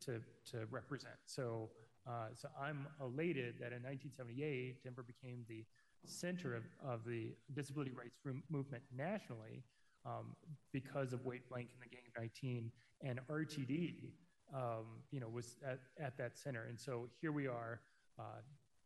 [0.00, 1.16] to to represent.
[1.26, 1.70] So.
[2.06, 5.64] Uh, so I'm elated that in 1978, Denver became the
[6.04, 8.18] center of, of the disability rights
[8.50, 9.62] movement nationally
[10.04, 10.36] um,
[10.72, 12.70] because of Wade Blank and the Gang of 19
[13.02, 13.94] and RTD,
[14.54, 16.66] um, you know, was at, at that center.
[16.68, 17.80] And so here we are,
[18.18, 18.40] uh,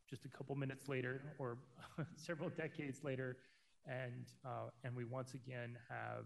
[0.08, 1.58] just a couple minutes later, or
[2.16, 3.36] several decades later,
[3.86, 6.24] and uh, and we once again have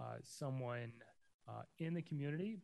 [0.00, 0.92] uh, someone
[1.48, 2.58] uh, in the community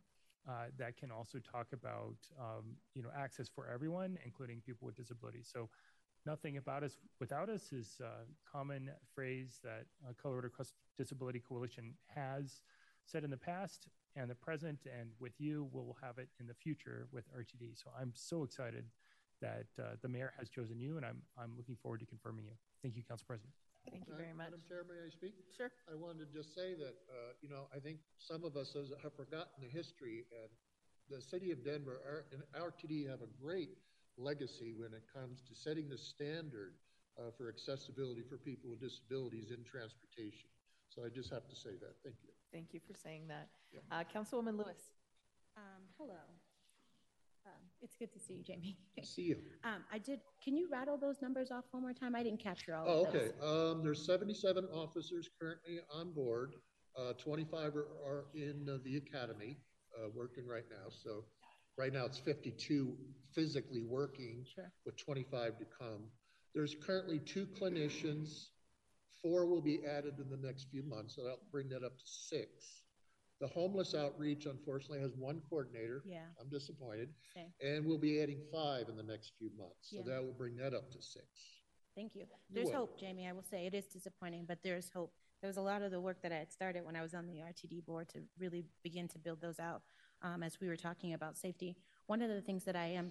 [0.49, 4.97] uh, that can also talk about um, you know access for everyone, including people with
[4.97, 5.49] disabilities.
[5.53, 5.69] So
[6.25, 11.95] nothing about us without us is a common phrase that uh, Colorado Cross Disability Coalition
[12.15, 12.63] has
[13.07, 16.55] said in the past and the present, and with you, we'll have it in the
[16.55, 17.81] future with RTD.
[17.81, 18.85] So I'm so excited
[19.41, 22.57] that uh, the mayor has chosen you, and I'm I'm looking forward to confirming you.
[22.83, 23.53] Thank you, Council President.
[23.91, 24.51] Thank you very much.
[24.51, 25.35] Madam Chair, may I speak?
[25.57, 25.71] Sure.
[25.87, 29.15] I wanted to just say that, uh, you know, I think some of us have
[29.15, 30.51] forgotten the history, and
[31.09, 33.79] the city of Denver our, and RTD have a great
[34.19, 36.75] legacy when it comes to setting the standard
[37.19, 40.49] uh, for accessibility for people with disabilities in transportation.
[40.89, 41.95] So I just have to say that.
[42.03, 42.36] Thank you.
[42.53, 43.49] Thank you for saying that.
[43.91, 44.95] Uh, Councilwoman Lewis.
[45.57, 46.15] Um, hello.
[47.47, 48.77] Um, It's good to see you, Jamie.
[49.03, 49.37] See you.
[49.65, 52.15] Um, I did, can you rattle those numbers off one more time?
[52.15, 53.23] I didn't capture all Oh, of those.
[53.23, 53.33] okay.
[53.43, 56.53] Um, there's seventy-seven officers currently on board.
[56.97, 59.59] Uh, twenty-five are, are in uh, the academy,
[59.99, 60.89] uh, working right now.
[60.89, 61.25] So
[61.77, 62.97] right now it's fifty-two
[63.35, 64.45] physically working
[64.85, 66.05] with twenty-five to come.
[66.55, 68.47] There's currently two clinicians.
[69.27, 72.05] Four will be added in the next few months, so that'll bring that up to
[72.07, 72.83] six.
[73.41, 76.03] The homeless outreach unfortunately has one coordinator.
[76.07, 76.27] Yeah.
[76.41, 77.09] I'm disappointed.
[77.35, 77.53] Same.
[77.61, 79.91] And we'll be adding five in the next few months.
[79.91, 80.03] So Yeah.
[80.15, 81.27] that will bring that up to six.
[81.97, 82.27] Thank you.
[82.51, 82.89] There's welcome.
[82.89, 83.27] hope, Jamie.
[83.27, 85.13] I will say it is disappointing, but there's hope.
[85.41, 87.27] There was a lot of the work that I had started when I was on
[87.27, 89.83] the RTD board to really begin to build those out.
[90.23, 93.11] Um, as we were talking about safety, one of the things that I am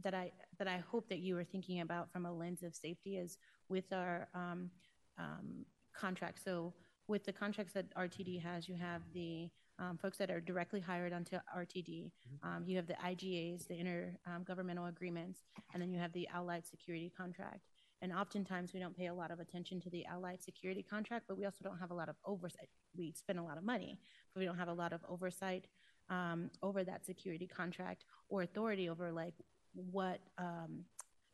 [0.00, 3.16] that I that I hope that you are thinking about from a lens of safety
[3.16, 4.70] is with our um,
[5.18, 6.42] um, contracts.
[6.44, 6.72] So
[7.06, 11.12] with the contracts that RTD has, you have the um, folks that are directly hired
[11.12, 12.10] onto RTD.
[12.42, 15.40] Um, you have the IGAs, the intergovernmental agreements,
[15.72, 17.60] and then you have the allied security contract.
[18.02, 21.36] And oftentimes we don't pay a lot of attention to the allied security contract, but
[21.36, 22.68] we also don't have a lot of oversight.
[22.96, 23.98] We spend a lot of money,
[24.32, 25.66] but we don't have a lot of oversight
[26.10, 29.34] um, over that security contract or authority over like
[29.74, 30.84] what um,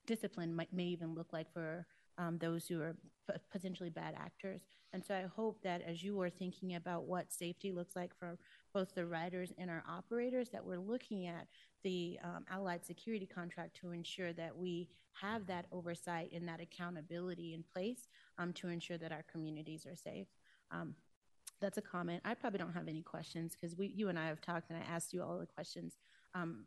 [0.07, 1.87] discipline might, may even look like for
[2.21, 2.95] um, those who are
[3.29, 4.61] p- potentially bad actors.
[4.93, 8.37] And so I hope that as you are thinking about what safety looks like for
[8.75, 11.47] both the riders and our operators, that we're looking at
[11.83, 17.55] the um, allied security contract to ensure that we have that oversight and that accountability
[17.55, 20.27] in place um, to ensure that our communities are safe.
[20.71, 20.95] Um,
[21.61, 22.23] that's a comment.
[22.25, 24.93] I probably don't have any questions because we, you and I have talked, and I
[24.93, 25.95] asked you all the questions
[26.35, 26.65] um,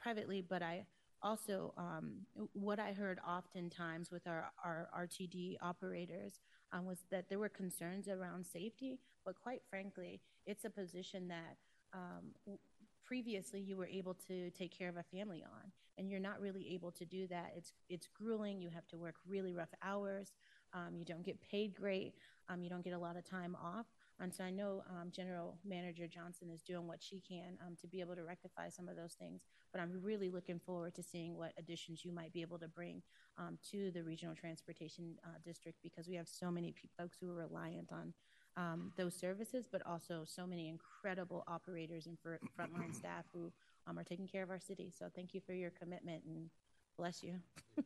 [0.00, 0.44] privately.
[0.46, 0.86] But I
[1.22, 6.40] also, um, what I heard oftentimes with our, our RTD operators
[6.72, 8.98] um, was that there were concerns around safety.
[9.24, 11.56] But quite frankly, it's a position that
[11.92, 12.56] um,
[13.04, 16.72] previously you were able to take care of a family on, and you're not really
[16.74, 17.52] able to do that.
[17.56, 18.60] It's it's grueling.
[18.60, 20.32] You have to work really rough hours.
[20.74, 22.14] Um, you don't get paid great.
[22.48, 23.86] Um, you don't get a lot of time off.
[24.20, 27.86] And so I know um, General Manager Johnson is doing what she can um, to
[27.86, 29.42] be able to rectify some of those things.
[29.72, 33.02] But I'm really looking forward to seeing what additions you might be able to bring
[33.38, 37.30] um, to the Regional Transportation uh, District because we have so many pe- folks who
[37.30, 38.12] are reliant on
[38.56, 43.52] um, those services, but also so many incredible operators and fr- frontline staff who
[43.86, 44.92] um, are taking care of our city.
[44.96, 46.50] So thank you for your commitment and
[46.98, 47.36] bless you.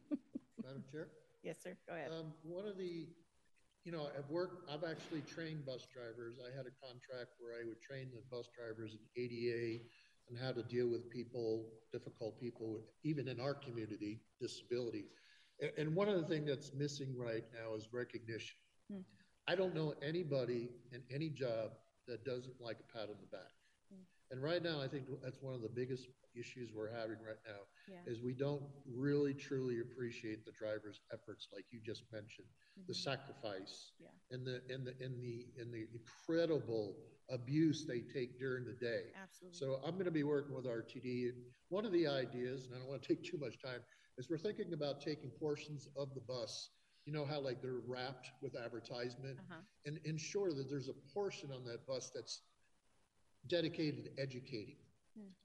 [0.64, 1.08] Madam Chair?
[1.42, 1.76] Yes, sir.
[1.86, 2.10] Go ahead.
[2.10, 3.06] Um, one of the,
[3.84, 6.36] you know, I've worked, I've actually trained bus drivers.
[6.38, 9.82] I had a contract where I would train the bus drivers in ADA
[10.28, 15.06] and how to deal with people, difficult people, even in our community, disability.
[15.76, 18.56] And, one of the things that's missing right now is recognition.
[18.90, 19.00] Hmm.
[19.46, 21.72] I don't know anybody in any job
[22.06, 23.50] that doesn't like a pat on the back.
[24.32, 27.62] And right now, I think that's one of the biggest issues we're having right now
[27.88, 28.02] Yeah.
[28.06, 32.48] is we don't really truly appreciate the driver's efforts, like you just mentioned,
[32.88, 32.96] the Mhm.
[32.96, 34.08] sacrifice Yeah.
[34.30, 36.96] and the and the in the in the incredible
[37.30, 39.12] abuse they take during the day.
[39.14, 39.58] Absolutely.
[39.58, 41.28] So I'm going to be working with RTD.
[41.28, 43.82] And one of the ideas, and I don't want to take too much time,
[44.18, 46.70] is we're thinking about taking portions of the bus.
[47.06, 49.62] You know how like they're wrapped with advertisement, Uh-huh.
[49.86, 52.42] and ensure that there's a portion on that bus that's
[53.48, 54.76] dedicated to educating.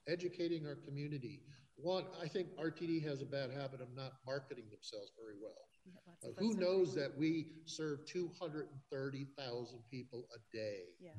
[0.07, 1.41] Educating our community.
[1.75, 5.67] One, I think RTD has a bad habit of not marketing themselves very well.
[5.85, 10.95] Yeah, Uh, who knows that we serve 230,000 people a day?
[10.99, 11.11] Yeah.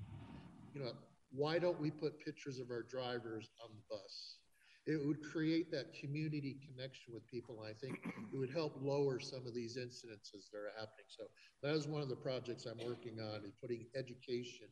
[0.74, 0.92] You know,
[1.30, 4.38] why don't we put pictures of our drivers on the bus?
[4.86, 7.60] It would create that community connection with people.
[7.62, 8.00] I think
[8.32, 11.06] it would help lower some of these incidences that are happening.
[11.08, 11.24] So
[11.62, 14.68] that is one of the projects I'm working on, is putting education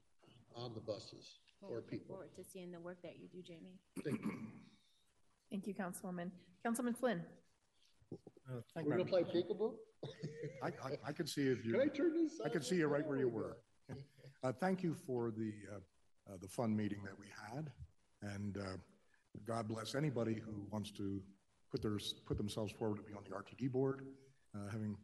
[0.54, 2.14] on the buses Well, for looking people.
[2.14, 3.78] forward to seeing the work that you do, Jamie.
[4.04, 4.32] Thank you.
[5.50, 6.30] Thank you, Councilwoman.
[6.62, 7.22] Councilman Flynn.
[8.12, 9.74] Uh, thank We're you, gonna play peekaboo?
[10.62, 11.72] I, I, I could see if you.
[11.72, 13.58] Can I turn this I could see you right where you were.
[14.44, 17.70] Uh, thank you for the, uh, uh, the fun meeting that we had.
[18.22, 18.76] And, uh,
[19.46, 21.20] God bless anybody who wants to
[21.70, 24.06] put their, put themselves forward to be on the RTD board,
[24.54, 24.96] uh, having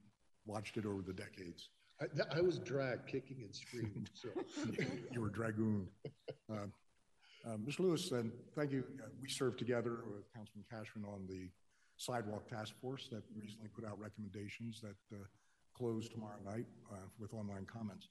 [0.46, 1.70] watched it over the decades.
[2.02, 4.28] I, I was dragged kicking and screaming, so.
[5.12, 5.88] You were dragooned.
[6.50, 6.66] Uh.
[7.78, 8.84] Lewis, and thank you.
[9.02, 11.48] Uh, We served together with Councilman Kashmann on the
[11.96, 15.24] sidewalk task force that recently put out recommendations that uh,
[15.76, 18.08] close tomorrow night uh, with online comments.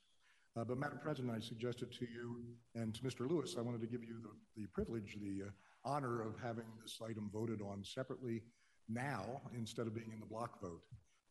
[0.57, 2.43] Uh, But Madam President, I suggested to you
[2.75, 3.29] and to Mr.
[3.29, 5.51] Lewis, I wanted to give you the, the privilege, the uh,
[5.83, 8.43] honor of having this item voted on separately
[8.89, 10.81] now instead of being in the block vote,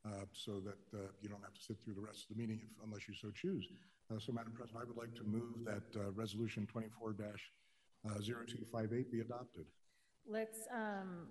[0.07, 2.61] uh, so that uh, you don't have to sit through the rest of the meeting
[2.63, 3.69] if, unless you so choose.
[4.11, 6.67] Uh, So, Madam President, I would like to move that uh, Resolution
[8.07, 9.67] 24-0258 be adopted.
[10.27, 11.29] Let's, um,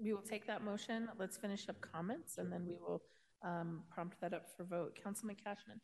[0.00, 1.08] we will take that motion.
[1.18, 3.02] Let's finish up comments and then we will
[3.42, 4.98] um, prompt that up for vote.
[5.02, 5.80] Councilman Kashmann.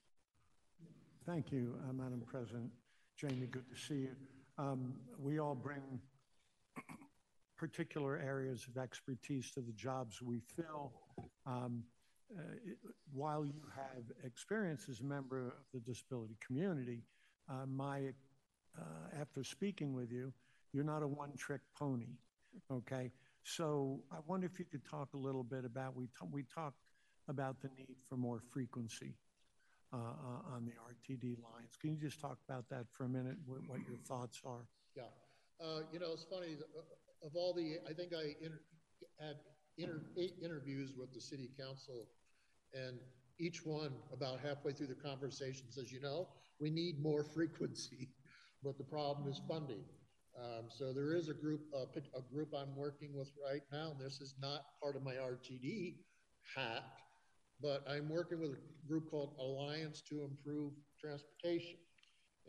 [1.27, 2.71] Thank you, uh, Madam President.
[3.17, 4.17] Jamie, good to see you.
[4.59, 6.01] Um, we all bring
[7.57, 10.93] particular areas of expertise to the jobs we fill.
[11.47, 11.94] Um, uh,
[12.31, 12.79] it,
[13.13, 17.03] while you have experience as a member of the disability community,
[17.49, 18.13] uh, my
[18.79, 20.33] uh, after speaking with you,
[20.73, 22.17] you're not a one-trick pony.
[22.71, 23.11] Okay,
[23.43, 26.79] so I wonder if you could talk a little bit about we t- we talked
[27.29, 29.15] about the need for more frequency
[29.93, 31.77] uh, uh, on the RTD lines.
[31.81, 33.37] Can you just talk about that for a minute?
[33.47, 34.67] What, what your thoughts are?
[34.97, 35.03] Yeah,
[35.61, 36.57] uh, you know it's funny.
[36.77, 38.61] Uh, of all the, I think I inter-
[39.19, 39.37] had
[39.79, 42.09] inter- eight interviews with the city council,
[42.73, 42.99] and
[43.39, 46.29] each one about halfway through the conversation says, you know,
[46.61, 48.09] we need more frequency,
[48.63, 49.85] but the problem is funding.
[50.39, 53.93] Um, so there is a group, uh, a group I'm working with right now.
[54.01, 55.95] This is not part of my RTD
[56.57, 56.85] hat,
[57.61, 61.77] but I'm working with a group called Alliance to Improve Transportation.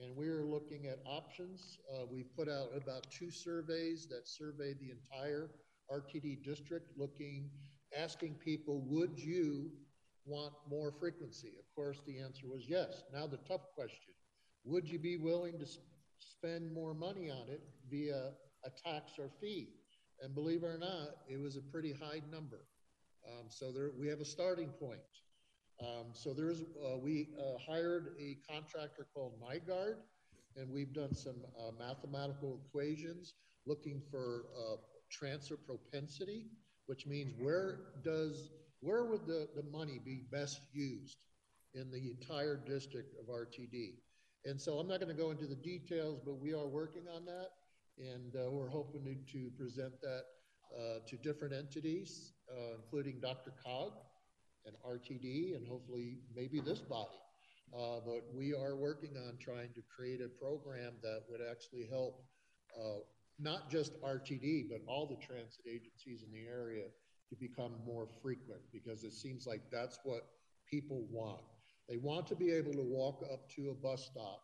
[0.02, 1.78] And we're looking at options.
[1.94, 5.52] Uh, we've put out about two surveys that survey the entire
[5.92, 7.50] RTD district, looking,
[7.98, 9.72] asking people, would you
[10.26, 11.54] want more frequency?
[11.60, 13.04] Of course, the answer was yes.
[13.14, 14.14] Now, the tough question
[14.68, 15.66] would you be willing to
[16.18, 18.32] spend more money on it via
[18.66, 19.70] a tax or fee?
[20.22, 22.62] And believe it or not, it was a pretty high number.
[23.28, 25.02] Um, so there, we have a starting point.
[25.82, 29.98] Um, so there is, uh, we uh, hired a contractor called MyGuard,
[30.56, 33.34] and we've done some uh, mathematical equations
[33.68, 34.78] looking for uh,
[35.12, 36.46] transfer propensity,
[36.88, 38.50] which means where does
[38.82, 41.18] where would the, the money be best used
[41.74, 43.96] in the entire district of RTD?
[44.46, 47.26] And so I'm not going to go into the details, but we are working on
[47.26, 47.50] that,
[47.98, 50.24] and uh, we're hoping to, to present that
[50.78, 53.94] uh, to different entities, uh, including DRCOG
[54.66, 57.18] and RTD, and hopefully maybe this body.
[57.74, 62.24] Uh, but we are working on trying to create a program that would actually help
[62.80, 63.00] uh,
[63.40, 66.86] not just RTD, but all the transit agencies in the area
[67.30, 70.28] to become more frequent because it seems like that's what
[70.70, 71.42] people want.
[71.90, 74.42] They want to be able to walk up to a bus stop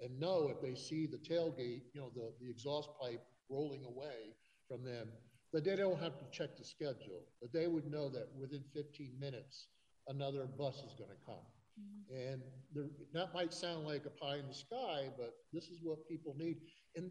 [0.00, 4.34] and know if they see the tailgate, you know, the, the exhaust pipe rolling away
[4.68, 5.08] from them,
[5.52, 9.12] that they don't have to check the schedule, that they would know that within 15
[9.20, 9.68] minutes,
[10.08, 11.44] another bus is going to come.
[11.78, 12.32] Mm-hmm.
[12.32, 16.08] And there, that might sound like a pie in the sky, but this is what
[16.08, 16.58] people need.
[16.96, 17.10] And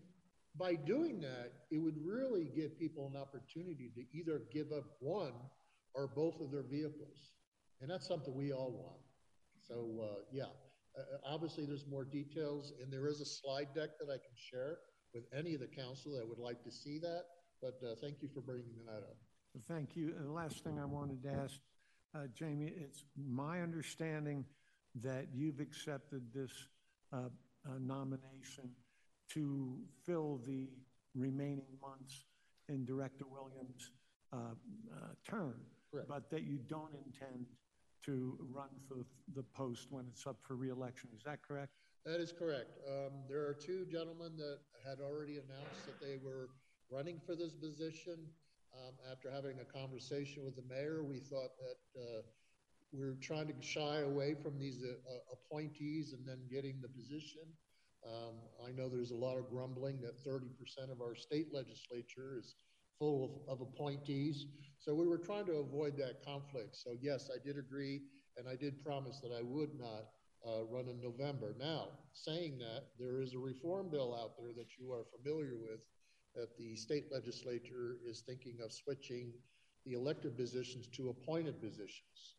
[0.60, 5.34] by doing that, it would really give people an opportunity to either give up one
[5.96, 7.32] or both of their vehicles.
[7.82, 9.00] And that's something we all want.
[9.62, 10.44] So, uh, yeah,
[10.98, 14.80] uh, obviously there's more details, and there is a slide deck that I can share
[15.14, 17.24] with any of the council that would like to see that.
[17.62, 19.18] But uh, thank you for bringing that up.
[19.68, 20.14] Thank you.
[20.18, 21.56] And the last thing I wanted to ask,
[22.16, 24.46] uh, Jamie, it's my understanding
[25.02, 26.52] that you've accepted this
[27.14, 27.30] uh,
[27.66, 28.72] uh, nomination
[29.30, 30.68] to fill the
[31.16, 32.26] remaining months
[32.68, 33.92] in Director Williams'
[34.32, 35.56] uh, uh, term,
[35.92, 36.08] Correct.
[36.08, 37.46] but that you don't intend
[38.06, 39.06] to run for
[39.36, 41.10] the post when it's up for reelection.
[41.16, 41.74] Is that correct?
[42.06, 42.78] That is correct.
[42.88, 46.50] Um, there are two gentlemen that had already announced that they were
[46.90, 48.18] running for this position.
[48.74, 52.22] Um, after having a conversation with the mayor, we thought that uh,
[52.94, 57.42] we're trying to shy away from these uh, appointees and then getting the position.
[58.06, 58.36] Um,
[58.66, 62.56] I know there's a lot of grumbling that 30% of our state legislature is
[62.98, 64.46] full of, of, appointees.
[64.80, 66.76] So we were trying to avoid that conflict.
[66.76, 68.02] So, yes, I did agree,
[68.38, 70.06] and I did promise that I would not
[70.48, 71.56] uh, run in November.
[71.60, 75.80] Now, saying that, there is a reform bill out there that you are familiar with
[76.36, 79.34] that the state legislature is thinking of switching
[79.86, 82.36] the elected positions to appointed positions.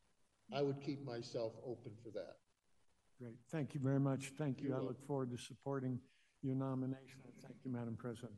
[0.52, 2.36] I would keep myself open for that.
[3.20, 3.36] Great.
[3.52, 4.32] Thank you very much.
[4.38, 4.74] Thank you.
[4.74, 6.00] I look forward to supporting
[6.42, 7.20] your nomination.
[7.42, 8.32] Thank you, Madam President.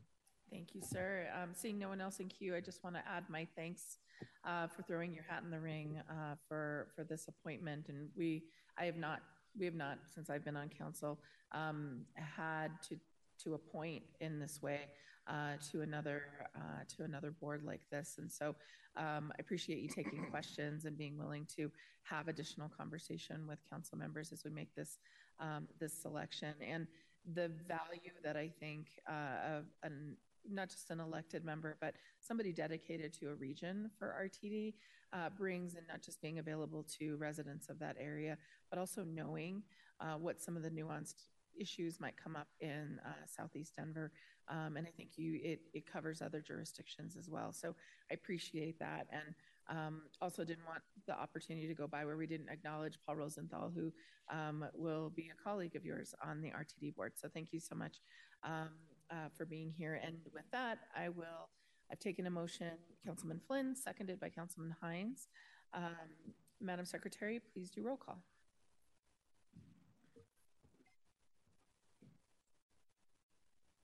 [0.50, 1.28] Thank you, sir.
[1.40, 3.98] Um, seeing no one else in queue, I just want to add my thanks
[4.44, 7.88] uh, for throwing your hat in the ring uh, for for this appointment.
[7.88, 8.42] And we,
[8.76, 9.20] I have not,
[9.56, 11.20] we have not since I've been on council
[11.52, 12.96] um, had to
[13.44, 14.80] to appoint in this way
[15.26, 16.22] uh, to another
[16.56, 18.16] uh, to another board like this.
[18.18, 18.54] And so
[18.96, 21.70] um, I appreciate you taking questions and being willing to
[22.04, 24.98] have additional conversation with council members as we make this
[25.40, 26.86] um, this selection and
[27.34, 30.16] the value that I think uh, of an
[30.50, 34.74] not just an elected member, but somebody dedicated to a region for RTD
[35.12, 38.36] uh, brings, and not just being available to residents of that area,
[38.70, 39.62] but also knowing
[40.00, 41.28] uh, what some of the nuanced
[41.58, 44.12] issues might come up in uh, Southeast Denver.
[44.48, 47.52] Um, and I think you it, it covers other jurisdictions as well.
[47.52, 47.74] So
[48.10, 49.06] I appreciate that.
[49.10, 49.34] And
[49.68, 53.72] um, also didn't want the opportunity to go by where we didn't acknowledge Paul Rosenthal,
[53.74, 53.92] who
[54.30, 57.12] um, will be a colleague of yours on the RTD board.
[57.16, 57.98] So thank you so much
[58.42, 58.70] um,
[59.10, 60.00] uh, for being here.
[60.04, 61.48] And with that, I will,
[61.90, 62.72] I've taken a motion,
[63.06, 65.28] Councilman Flynn, seconded by Councilman Hinds.
[65.74, 68.22] Um, Madam Secretary, please do roll call.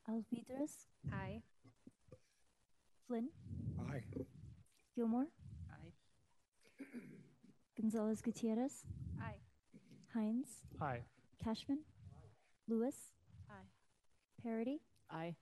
[0.08, 0.86] Alvidrez.
[1.12, 1.42] Aye.
[3.06, 3.28] Flynn.
[3.90, 4.02] Aye.
[4.94, 5.26] Gilmore.
[5.70, 5.92] Aye.
[7.76, 8.84] Gonzales Gutierrez.
[9.20, 9.40] Aye.
[10.14, 10.62] Hinds.
[10.80, 11.04] Aye.
[11.44, 11.78] Kashmann.
[12.14, 12.30] Aye.
[12.68, 13.12] Lewis.
[13.50, 13.68] Aye.
[14.42, 14.80] Parady.
[15.10, 15.36] Aye.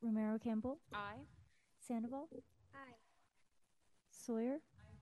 [0.00, 0.78] Romero Campbell.
[0.92, 1.26] Aye.
[1.80, 2.28] Sandoval.
[2.74, 2.94] Aye.
[4.10, 4.60] Sawyer.
[4.78, 4.98] Aye.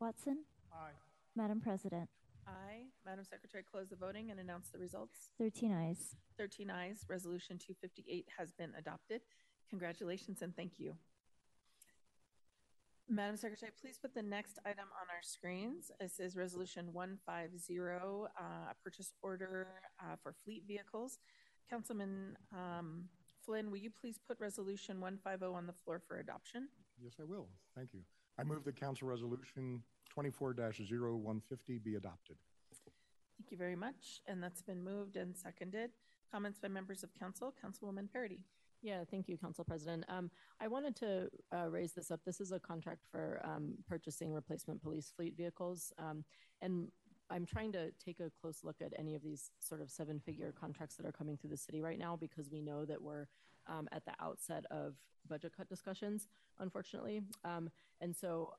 [0.00, 0.44] Watson.
[0.72, 0.92] Aye.
[1.34, 2.08] Madam President.
[2.46, 2.84] Aye.
[3.04, 5.30] Madam Secretary, close the voting and announce the results.
[5.38, 6.16] 13 ayes.
[6.38, 7.04] 13 ayes.
[7.08, 9.22] Resolution 258 has been adopted.
[9.70, 10.94] Congratulations and thank you.
[13.08, 15.92] Madam Secretary, please put the next item on our screens.
[16.00, 17.84] This is Resolution 150, uh,
[18.42, 19.68] a purchase order
[20.00, 21.18] uh, for fleet vehicles.
[21.70, 23.04] Councilman um,
[23.44, 26.68] Flynn, will you please put Resolution 150 on the floor for adoption?
[27.00, 27.46] Yes, I will.
[27.76, 28.00] Thank you.
[28.38, 29.82] I move that Council Resolution
[30.16, 32.36] 24-0150 be adopted.
[33.38, 34.20] Thank you very much.
[34.26, 35.90] And that's been moved and seconded.
[36.32, 37.54] Comments by members of council.
[37.62, 38.40] Councilwoman Parady.
[38.82, 40.04] Yeah, thank you, Council President.
[40.08, 42.20] Um, I wanted to uh, raise this up.
[42.24, 45.92] This is a contract for um, purchasing replacement police fleet vehicles.
[45.98, 46.24] Um,
[46.62, 46.88] and
[47.30, 50.52] I'm trying to take a close look at any of these sort of seven figure
[50.58, 53.26] contracts that are coming through the city right now because we know that we're
[53.66, 54.94] um, at the outset of
[55.28, 56.28] budget cut discussions,
[56.60, 57.22] unfortunately.
[57.44, 58.52] Um, and so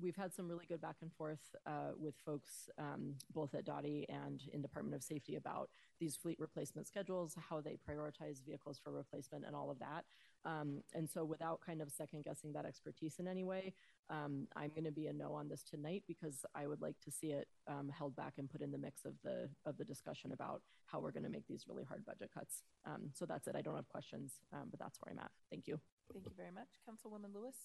[0.00, 4.06] we've had some really good back and forth uh, with folks um, both at DOTI
[4.08, 5.70] and in Department of Safety about
[6.00, 10.04] these fleet replacement schedules, how they prioritize vehicles for replacement, and all of that.
[10.44, 13.74] Um, and so, without kind of second guessing that expertise in any way,
[14.10, 17.10] um, I'm going to be a no on this tonight because I would like to
[17.10, 20.32] see it um, held back and put in the mix of the of the discussion
[20.32, 22.62] about how we're going to make these really hard budget cuts.
[22.84, 23.54] Um, so that's it.
[23.56, 25.30] I don't have questions, um, but that's where I'm at.
[25.50, 25.78] Thank you.
[26.12, 27.56] Thank you very much, Councilwoman Lewis.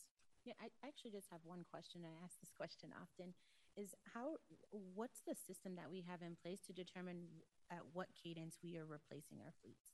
[0.47, 2.07] Yeah, I actually just have one question.
[2.07, 3.35] I ask this question often
[3.75, 4.39] is how
[4.71, 7.27] what's the system that we have in place to determine
[7.67, 9.91] at what cadence we are replacing our fleets?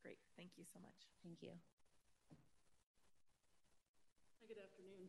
[0.00, 0.16] Great.
[0.40, 0.96] Thank you so much.
[1.20, 1.52] Thank you.
[4.48, 5.04] Good afternoon.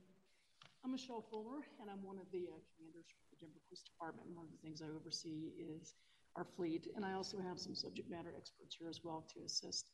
[0.83, 4.27] I'm Michelle Fuller, and I'm one of the uh, commanders for the Denver Police Department.
[4.35, 5.95] One of the things I oversee is
[6.35, 9.87] our fleet, and I also have some subject matter experts here as well to assist.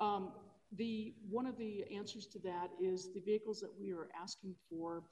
[0.00, 0.32] Um,
[0.76, 5.04] the one of the answers to that is the vehicles that we are asking for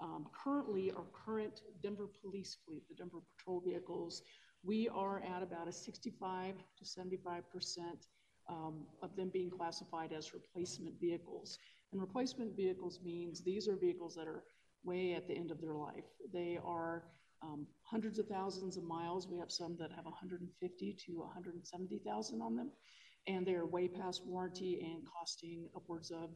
[0.00, 4.22] um, currently our current Denver police fleet, the Denver patrol vehicles.
[4.64, 8.06] We are at about a 65 to 75 percent
[8.48, 11.58] um, of them being classified as replacement vehicles.
[11.92, 14.42] And replacement vehicles means these are vehicles that are
[14.84, 16.04] way at the end of their life.
[16.32, 17.04] They are
[17.42, 19.28] um, hundreds of thousands of miles.
[19.28, 22.70] We have some that have 150 to 170,000 on them,
[23.26, 26.30] and they are way past warranty and costing upwards of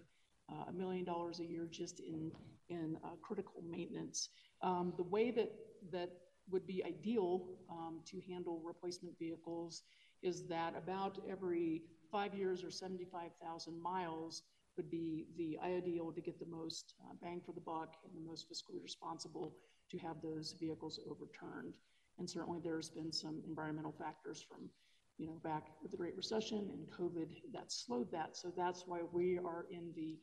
[0.50, 2.32] uh, a million dollars a year just in
[2.68, 4.28] in uh, critical maintenance.
[4.62, 5.52] Um, the way that
[5.92, 6.10] that
[6.50, 9.82] would be ideal um, to handle replacement vehicles
[10.22, 14.42] is that about every five years or 75,000 miles
[14.76, 18.26] would be the ideal to get the most uh, bang for the buck and the
[18.26, 19.56] most fiscally responsible
[19.90, 21.74] to have those vehicles overturned.
[22.18, 24.70] And certainly there's been some environmental factors from,
[25.18, 28.36] you know, back with the Great Recession and COVID that slowed that.
[28.36, 30.16] So that's why we are in the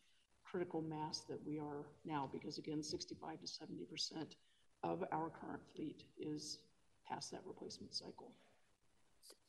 [0.44, 4.36] critical mass that we are now, because again, 65 to 70%
[4.84, 6.60] of our current fleet is
[7.08, 8.32] past that replacement cycle.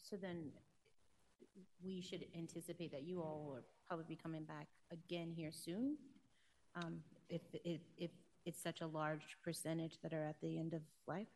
[0.03, 0.51] So then
[1.85, 5.97] we should anticipate that you all will probably be coming back again here soon.
[6.75, 8.11] Um, if, if, if
[8.45, 11.29] it's such a large percentage that are at the end of life?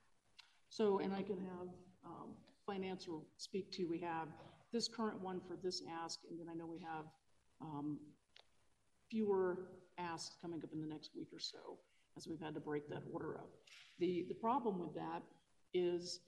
[0.69, 1.69] So, and I can have
[2.05, 2.31] um,
[2.71, 4.29] finance or speak to, we have
[4.73, 7.05] this current one for this ask, and then I know we have
[7.61, 7.99] um,
[9.11, 9.59] fewer
[9.99, 11.79] asks coming up in the next week or so
[12.17, 13.51] as we've had to break that order up.
[13.99, 15.23] The, the problem with that
[15.75, 16.21] is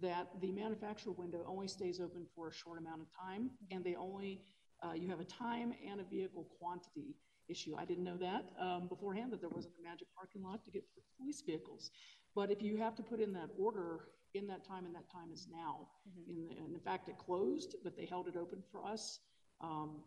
[0.00, 3.94] that the manufacturer window only stays open for a short amount of time, and they
[3.94, 4.40] only,
[4.82, 7.14] uh, you have a time and a vehicle quantity
[7.48, 7.74] issue.
[7.76, 10.84] I didn't know that um, beforehand, that there wasn't a magic parking lot to get
[11.18, 11.90] police vehicles.
[12.34, 15.30] But if you have to put in that order in that time, and that time
[15.32, 15.88] is now.
[16.08, 16.30] Mm-hmm.
[16.30, 19.20] In, the, and in fact, it closed, but they held it open for us
[19.60, 20.02] um,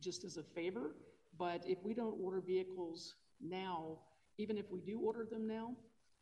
[0.00, 0.94] just as a favor.
[1.38, 3.98] But if we don't order vehicles now,
[4.38, 5.76] even if we do order them now,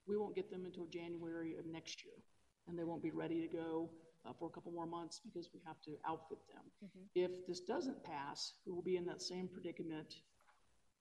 [0.06, 2.14] we won't get them until January of next year.
[2.68, 3.90] and they won't be ready to go
[4.26, 6.90] uh, for a couple more months because we have to outfit them.
[7.14, 10.16] If this doesn't pass, we will be in that same predicament,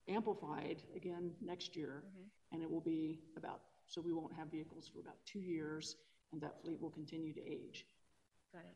[0.07, 2.03] amplified again next year,
[2.51, 5.95] and it will be about, so we won't have vehicles for about two years,
[6.32, 7.86] and that fleet will continue to age.
[8.53, 8.76] Got it.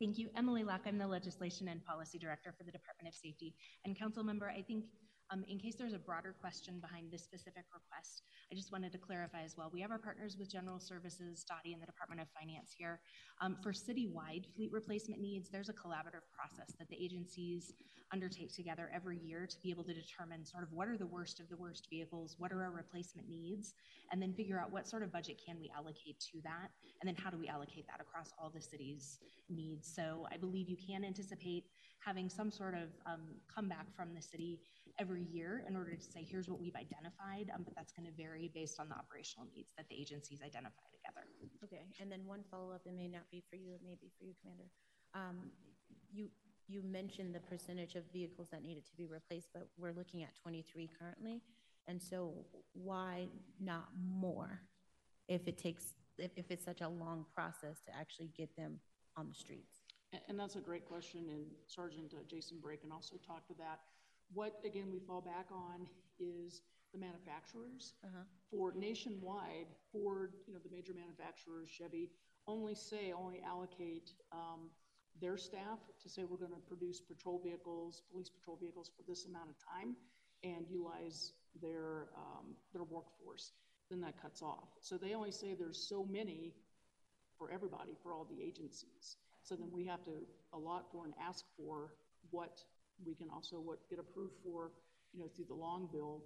[0.00, 0.28] Thank you.
[0.36, 3.56] Emily Locke, I'm the Legislation and Policy Director for the Department of Safety.
[3.84, 4.84] And Council Member, I think
[5.30, 8.98] um, in case there's a broader question behind this specific request, I just wanted to
[8.98, 9.70] clarify as well.
[9.72, 13.00] We have our partners with General Services, DOTI, and the Department of Finance here.
[13.40, 17.74] Um, for citywide fleet replacement needs, there's a collaborative process that the agencies
[18.10, 21.40] undertake together every year to be able to determine sort of what are the worst
[21.40, 23.74] of the worst vehicles, what are our replacement needs,
[24.10, 26.70] and then figure out what sort of budget can we allocate to that,
[27.00, 29.18] and then how do we allocate that across all the city's
[29.50, 29.92] needs.
[29.94, 31.64] So I believe you can anticipate
[32.04, 33.22] having some sort of um,
[33.54, 34.60] comeback from the city
[34.98, 38.12] every year in order to say, here's what we've identified, um, but that's going to
[38.12, 41.26] vary based on the operational needs that the agencies identify together.
[41.64, 44.24] Okay, and then one follow-up, it may not be for you, it may be for
[44.24, 44.64] you, Commander.
[45.14, 45.50] Um,
[46.12, 46.28] you,
[46.66, 50.30] you mentioned the percentage of vehicles that needed to be replaced, but we're looking at
[50.42, 51.42] 23 currently.
[51.86, 52.34] And so
[52.74, 53.28] why
[53.60, 54.60] not more
[55.28, 58.80] if it takes, if, if it's such a long process to actually get them
[59.16, 59.78] on the streets?
[60.12, 63.80] And, and that's a great question, and Sergeant uh, Jason Braken also talked to that.
[64.32, 65.86] What, again, we fall back on
[66.20, 66.62] is
[66.92, 67.94] the manufacturers.
[68.50, 72.10] For nationwide, Ford, you know, the major manufacturers, Chevy,
[72.46, 74.70] only say, only allocate um,
[75.20, 79.26] their staff to say we're going to produce patrol vehicles, police patrol vehicles for this
[79.26, 79.96] amount of time
[80.44, 83.52] and utilize their, um, their workforce.
[83.90, 84.68] Then that cuts off.
[84.80, 86.54] So they only say there's so many
[87.38, 89.16] for everybody, for all the agencies.
[89.42, 90.12] So then we have to
[90.52, 91.92] allot for and ask for
[92.30, 92.62] what
[93.04, 94.72] we can also what get approved for,
[95.12, 96.22] you know, through the long bill.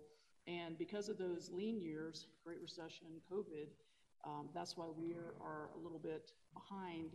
[0.47, 3.69] And because of those lean years, Great Recession, COVID,
[4.25, 7.11] um, that's why we are, are, a little bit behind.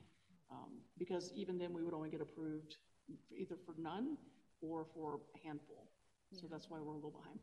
[0.51, 2.77] Um, because even then, we would only get approved
[3.37, 4.17] either for none
[4.61, 5.87] or for a handful.
[6.33, 7.39] So that's why we're a little behind.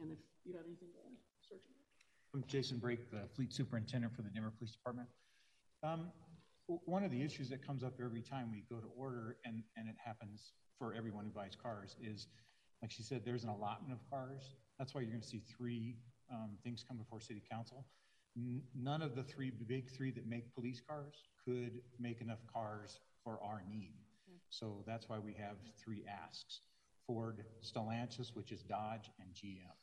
[0.00, 1.16] And if you have anything to add,
[1.48, 1.70] Sergeant.
[2.34, 5.08] I'm Jason Brake, the Fleet Superintendent for the Denver Police Department.
[5.82, 6.10] Um,
[6.66, 9.88] One of the issues that comes up every time we go to order, and, and
[9.88, 12.26] it happens for everyone who buys cars, is,
[12.82, 14.54] like she said, there's an allotment of cars.
[14.78, 15.96] That's why you're going to see three
[16.32, 17.84] um, things come before City Council.
[18.36, 21.14] N- None of the three, big three that make police cars
[21.44, 23.94] could make enough cars for our need.
[24.50, 26.60] So that's why we have three asks.
[27.06, 29.76] Ford, Stellantis, which is Dodge, and GM.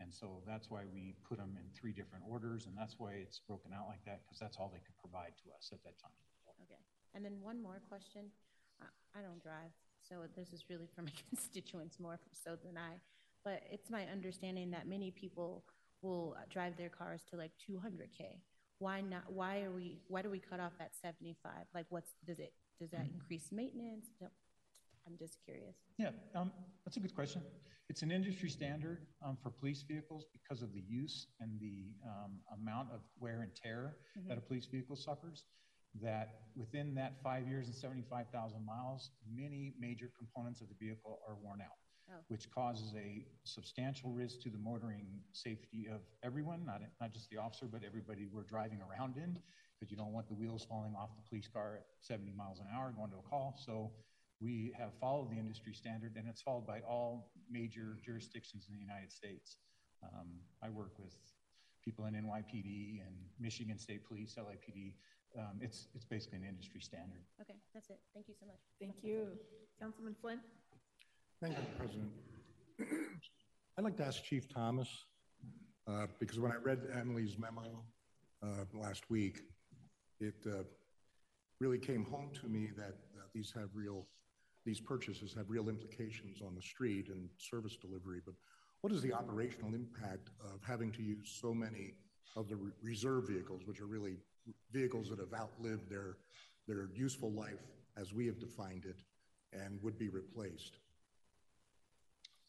[0.00, 3.40] And so that's why we put them in three different orders, and that's why it's
[3.40, 6.14] broken out like that, because that's all they could provide to us at that time.
[6.62, 6.78] Okay.
[7.14, 8.30] And then one more question.
[8.80, 9.74] I, I don't drive,
[10.08, 12.94] so this is really for my constituents more so than I.
[13.44, 15.64] But it's my understanding that many people
[16.02, 18.40] will drive their cars to like 200k.
[18.78, 19.24] Why not?
[19.32, 19.98] Why are we?
[20.08, 21.50] Why do we cut off at 75?
[21.74, 22.52] Like, what's does it?
[22.80, 24.06] Does that increase maintenance?
[24.20, 24.28] No,
[25.06, 25.74] I'm just curious.
[25.98, 26.52] Yeah, um,
[26.84, 27.42] that's a good question.
[27.88, 32.38] It's an industry standard um, for police vehicles because of the use and the um,
[32.60, 33.96] amount of wear and tear
[34.28, 35.44] that a police vehicle suffers.
[36.00, 41.34] That within that five years and 75,000 miles, many major components of the vehicle are
[41.34, 41.76] worn out,
[42.10, 42.14] Oh.
[42.28, 47.36] which causes a substantial risk to the motoring safety of everyone, not, not just the
[47.36, 49.38] officer, but everybody we're driving around in,
[49.78, 52.66] because you don't want the wheels falling off the police car at 70 miles an
[52.74, 53.54] hour going to a call.
[53.58, 53.92] So
[54.40, 58.80] we have followed the industry standard, and it's followed by all major jurisdictions in the
[58.80, 59.58] United States.
[60.02, 61.14] Um, I work with
[61.84, 64.94] people in NYPD and Michigan State Police, LAPD.
[65.38, 67.22] Um, it's it's basically an industry standard.
[67.40, 68.00] Okay, that's it.
[68.12, 68.58] Thank you so much.
[68.80, 69.28] Thank you.
[69.80, 70.40] Councilman Flynn?
[71.40, 72.10] Thank you, President.
[73.76, 74.88] I'd like to ask Chief Thomas,
[75.86, 77.84] uh, because when I read Emily's memo
[78.42, 79.42] uh, last week,
[80.18, 80.64] it uh,
[81.60, 84.06] really came home to me that uh, these have real,
[84.66, 88.20] these purchases have real implications on the street and service delivery.
[88.24, 88.34] But
[88.80, 91.94] what is the operational impact of having to use so many
[92.34, 94.16] of the re- reserve vehicles, which are really
[94.72, 96.16] vehicles that have outlived their,
[96.66, 97.62] their useful life
[97.96, 98.96] as we have defined it
[99.52, 100.78] and would be replaced?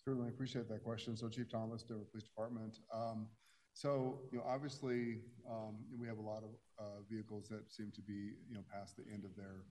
[0.03, 1.15] Certainly appreciate that question.
[1.15, 2.79] So Chief Thomas, Denver Police Department.
[2.93, 3.27] Um,
[3.73, 5.19] so, you know, obviously,
[5.49, 8.97] um, we have a lot of uh, vehicles that seem to be, you know, past
[8.97, 9.63] the end of their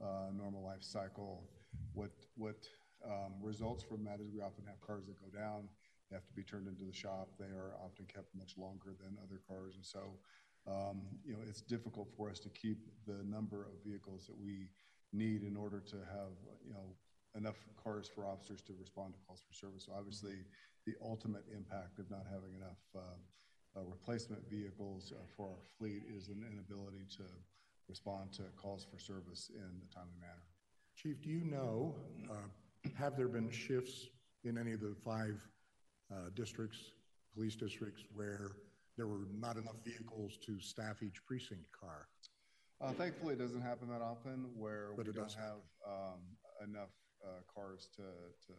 [0.00, 1.44] uh, normal life cycle.
[1.94, 2.66] What what
[3.04, 5.68] um, results from that is we often have cars that go down.
[6.10, 7.28] They have to be turned into the shop.
[7.38, 10.18] They are often kept much longer than other cars, and so,
[11.24, 14.68] you know, it's difficult for us to keep the number of vehicles that we
[15.12, 16.32] need in order to have,
[16.66, 16.94] you know,
[17.36, 19.84] enough cars for officers to respond to calls for service.
[19.86, 20.44] So obviously,
[20.86, 22.98] the ultimate impact of not having enough uh,
[23.76, 27.22] uh, replacement vehicles uh, for our fleet is an inability to
[27.88, 30.42] respond to calls for service in a timely manner.
[30.96, 31.94] Chief, do you know,
[32.30, 34.08] uh, have there been shifts
[34.44, 35.40] in any of the five
[36.12, 36.92] uh, districts,
[37.34, 38.52] police districts, where
[38.96, 42.08] there were not enough vehicles to staff each precinct car?
[42.80, 46.20] Uh, thankfully, it doesn't happen that often where But we don't have um,
[46.66, 46.90] enough
[47.22, 48.52] uh, cars to, to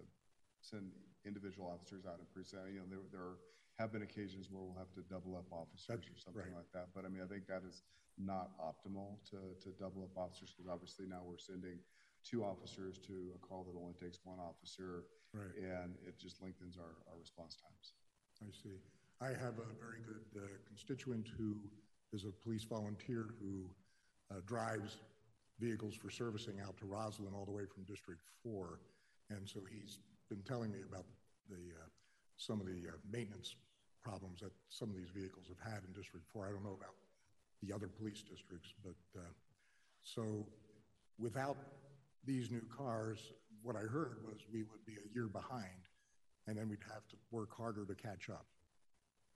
[0.62, 0.92] send
[1.26, 2.72] individual officers out in precinct.
[2.72, 3.32] You know, there, there
[3.78, 6.64] have been occasions where we'll have to double up officers or something right.
[6.64, 6.96] like that.
[6.96, 7.84] But I mean, I think that is
[8.18, 11.82] not optimal to, to double up officers because obviously now we're sending
[12.24, 15.04] two officers to a call that only takes one officer,
[15.34, 15.50] Right.
[15.58, 17.98] and it just lengthens our, our response times.
[18.40, 18.78] I see.
[19.24, 21.56] I have a very good uh, constituent who
[22.12, 23.70] is a police volunteer who
[24.30, 24.98] uh, drives
[25.62, 28.82] vehicles for servicing out to Roslyn all the way from District 4.
[29.30, 30.00] And so he's
[30.30, 31.06] been telling me about
[31.50, 31.88] the, uh,
[32.36, 33.56] some of the uh, maintenance
[34.04, 36.48] problems that some of these vehicles have had in District 4.
[36.48, 36.96] I don't know about
[37.62, 39.24] the other police districts, but uh,
[40.02, 40.46] so
[41.18, 41.56] without
[42.26, 45.88] these new cars, what I heard was we would be a year behind
[46.46, 48.46] and then we'd have to work harder to catch up,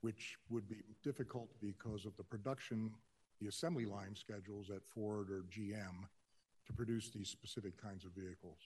[0.00, 2.90] which would be difficult because of the production,
[3.40, 6.06] the assembly line schedules at Ford or GM
[6.66, 8.58] to produce these specific kinds of vehicles.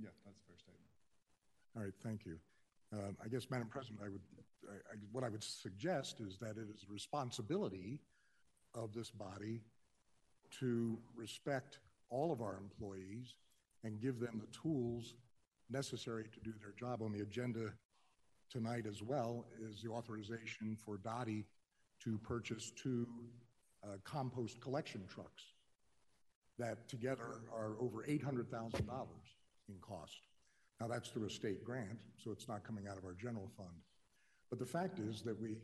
[0.00, 0.88] Yeah, that's a fair statement.
[1.76, 2.38] All right, thank you.
[2.92, 4.20] Um, I guess, Madam President, I would,
[4.68, 8.00] I, I, what I would suggest is that it is the responsibility
[8.74, 9.60] of this body
[10.60, 11.78] to respect
[12.10, 13.34] all of our employees
[13.84, 15.14] and give them the tools
[15.70, 17.02] necessary to do their job.
[17.02, 17.72] On the agenda
[18.52, 21.44] tonight as well is the authorization for DOTI
[22.04, 23.06] to purchase two
[23.82, 25.42] uh, compost collection trucks
[26.58, 28.74] that together are over $800,000
[29.68, 30.20] in cost.
[30.80, 33.70] Now, that's through a state grant, so it's not coming out of our general fund.
[34.50, 35.56] But the fact is that we,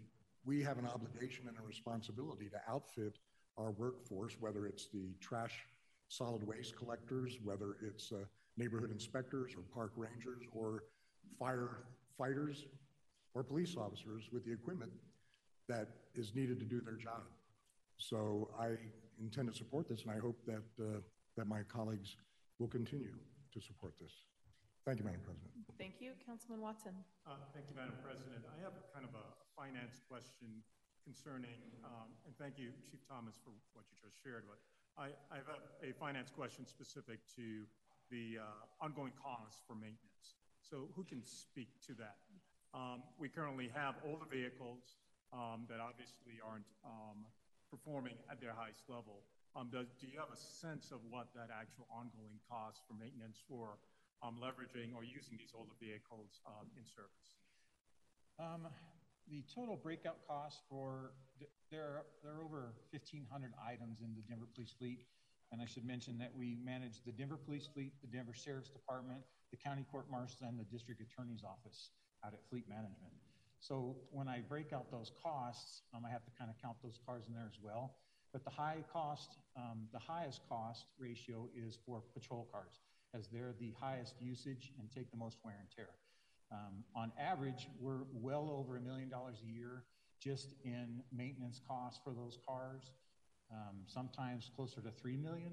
[0.47, 3.19] we have an obligation and a responsibility to outfit
[3.59, 5.67] our workforce, whether it's the trash
[6.09, 8.25] solid waste collectors, whether it's uh,
[8.57, 10.85] neighborhood inspectors or park rangers or
[12.19, 12.65] firefighters
[13.35, 14.93] or police officers with the equipment
[15.69, 17.23] that is needed to do their job.
[17.97, 18.77] So I
[19.21, 21.01] intend to support this, and I hope that, uh,
[21.37, 22.17] that my colleagues
[22.59, 23.15] will continue
[23.53, 24.13] to support this.
[24.87, 25.53] Thank you, Madam President.
[25.77, 26.95] Thank you, Councilman Watson.
[27.27, 28.41] Uh, Thank you, Madam President.
[28.49, 30.65] I have a kind of a finance question
[31.05, 34.49] concerning, um, and thank you, Chief Thomas, for what you just shared.
[34.49, 34.65] But
[34.97, 37.69] I, I have a, a finance question specific to
[38.09, 40.38] the uh, ongoing costs for maintenance.
[40.69, 42.21] So who can speak to that?
[42.77, 45.01] Um, we currently have older vehicles
[45.33, 47.25] um, that obviously aren't um,
[47.73, 49.25] performing at their highest level.
[49.57, 53.41] Um, does, do you have a sense of what that actual ongoing cost for maintenance
[53.49, 53.81] for
[54.21, 56.45] um, leveraging or using these older vehicles
[56.77, 57.41] in service?
[59.29, 61.13] The total breakout cost for
[61.71, 63.29] there are, there are over 1,500
[63.61, 65.05] items in the Denver Police Fleet,
[65.53, 69.21] and I should mention that we manage the Denver Police Fleet, the Denver Sheriff's Department,
[69.51, 71.91] the County Court Marshals, and the District Attorney's Office
[72.25, 73.15] out at Fleet Management.
[73.61, 76.99] So when I break out those costs, um, I have to kind of count those
[77.05, 77.97] cars in there as well.
[78.33, 82.81] But the high cost, um, the highest cost ratio is for patrol cars,
[83.15, 85.89] as they're the highest usage and take the most wear and tear.
[86.53, 89.85] Um, on average, we're well over a million dollars a year
[90.21, 92.93] just in maintenance costs for those cars.
[93.51, 95.53] Um, sometimes closer to three million.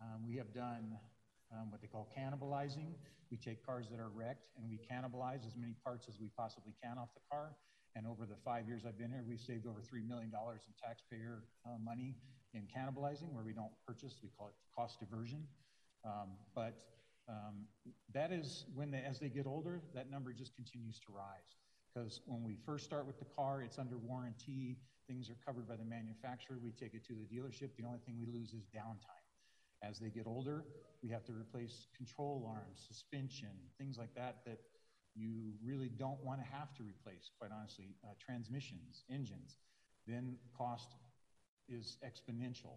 [0.00, 0.96] Um, we have done
[1.52, 2.94] um, what they call cannibalizing.
[3.30, 6.74] We take cars that are wrecked and we cannibalize as many parts as we possibly
[6.82, 7.56] can off the car.
[7.96, 11.42] And over the five years I've been here, we've saved over $3 million in taxpayer
[11.64, 12.14] uh, money
[12.54, 15.42] in cannibalizing, where we don't purchase, we call it cost diversion.
[16.04, 16.78] Um, but
[17.28, 17.66] um,
[18.12, 21.56] that is when they, as they get older, that number just continues to rise.
[21.92, 25.76] Because when we first start with the car, it's under warranty, things are covered by
[25.76, 29.24] the manufacturer, we take it to the dealership, the only thing we lose is downtime.
[29.82, 30.64] As they get older,
[31.02, 34.58] we have to replace control arms, suspension, things like that that
[35.14, 39.56] you really don't want to have to replace, quite honestly, uh, transmissions, engines.
[40.06, 40.94] Then cost
[41.68, 42.76] is exponential.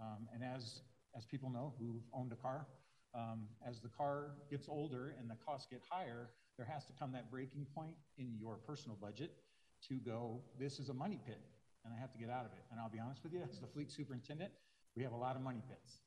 [0.00, 0.80] Um, and as,
[1.16, 2.66] as people know who've owned a car,
[3.14, 7.12] um, as the car gets older and the costs get higher, there has to come
[7.12, 9.32] that breaking point in your personal budget
[9.88, 11.40] to go, this is a money pit,
[11.84, 12.64] and I have to get out of it.
[12.70, 14.52] And I'll be honest with you, as the fleet superintendent,
[14.96, 16.00] we have a lot of money pits.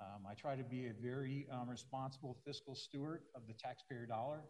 [0.00, 4.40] Um, I try to be a very um, responsible fiscal steward of the taxpayer dollar.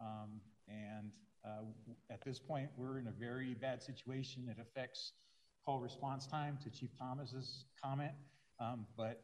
[0.00, 1.10] Um, and
[1.44, 1.64] uh,
[2.10, 4.48] at this point, we're in a very bad situation.
[4.48, 5.12] It affects
[5.64, 8.12] call response time to Chief Thomas's comment.
[8.60, 9.22] Um, but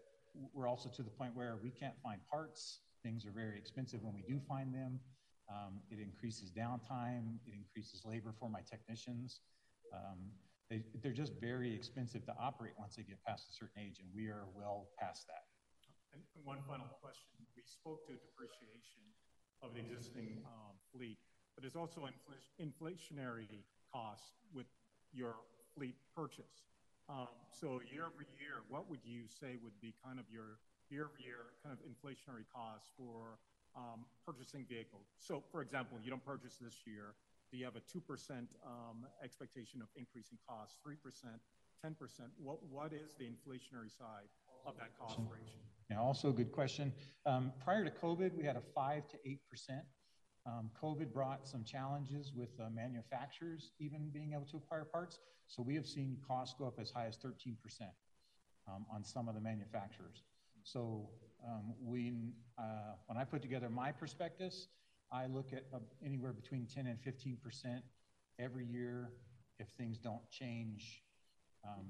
[0.52, 2.80] we're also to the point where we can't find parts.
[3.02, 5.00] Things are very expensive when we do find them.
[5.48, 7.38] Um, it increases downtime.
[7.46, 9.40] It increases labor for my technicians.
[9.94, 10.18] Um,
[10.70, 14.08] they, they're just very expensive to operate once they get past a certain age, and
[14.14, 15.48] we are well past that.
[16.12, 17.40] And one final question.
[17.56, 19.04] We spoke to depreciation
[19.62, 21.18] of the existing um, fleet,
[21.54, 24.66] but there's also infl- inflationary costs with
[25.12, 25.34] your
[25.74, 26.68] fleet purchase.
[27.08, 30.60] Um, so year over year, what would you say would be kind of your
[30.92, 33.40] year over year kind of inflationary costs for
[33.76, 35.08] um, purchasing vehicles?
[35.18, 37.16] So, for example, you don't purchase this year.
[37.50, 38.30] Do you have a 2%
[38.66, 40.96] um, expectation of increasing costs, 3%,
[41.84, 41.94] 10%?
[42.36, 44.28] What, what is the inflationary side
[44.66, 45.60] of that cost ratio?
[45.90, 46.92] Yeah, also a good question.
[47.24, 49.38] Um, prior to COVID, we had a 5 to 8%.
[50.46, 55.18] Um, COVID brought some challenges with uh, manufacturers even being able to acquire parts.
[55.46, 57.56] So we have seen costs go up as high as 13%
[58.66, 60.22] um, on some of the manufacturers.
[60.62, 61.08] So
[61.46, 62.12] um, we,
[62.58, 64.68] uh, when I put together my prospectus,
[65.10, 67.38] I look at uh, anywhere between 10 and 15%
[68.38, 69.10] every year
[69.58, 71.02] if things don't change
[71.64, 71.86] um,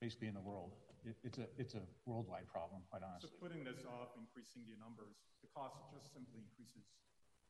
[0.00, 0.72] basically in the world.
[1.04, 3.28] It, it's, a, it's a worldwide problem, quite honestly.
[3.28, 6.88] So putting this off, increasing the numbers, the cost just simply increases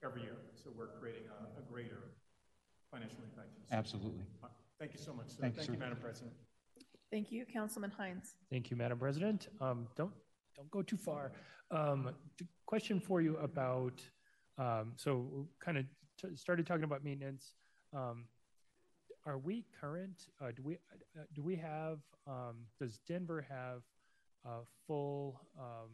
[0.03, 0.37] every year.
[0.57, 2.11] So we're creating a, a greater
[2.91, 3.55] financial impact.
[3.55, 3.79] to the city.
[3.79, 4.27] Absolutely.
[4.43, 4.49] Uh,
[4.79, 5.29] Thank you so much.
[5.29, 5.37] sir.
[5.41, 5.81] Thank you, Thank you, sir.
[5.81, 6.33] Madam President.
[7.13, 8.35] Thank you, Councilman Hinds.
[8.51, 9.49] Thank you, Madam President.
[9.61, 10.13] Um, don't
[10.57, 11.33] don't go too far.
[11.71, 14.03] Um, the question for you about
[14.59, 15.85] um, so kind of
[16.21, 17.55] t- started talking about maintenance.
[17.95, 18.25] Um,
[19.27, 20.27] are we current?
[20.41, 21.99] Uh, do we uh, do we have?
[22.27, 23.83] Um, does Denver have
[24.45, 25.91] a full um,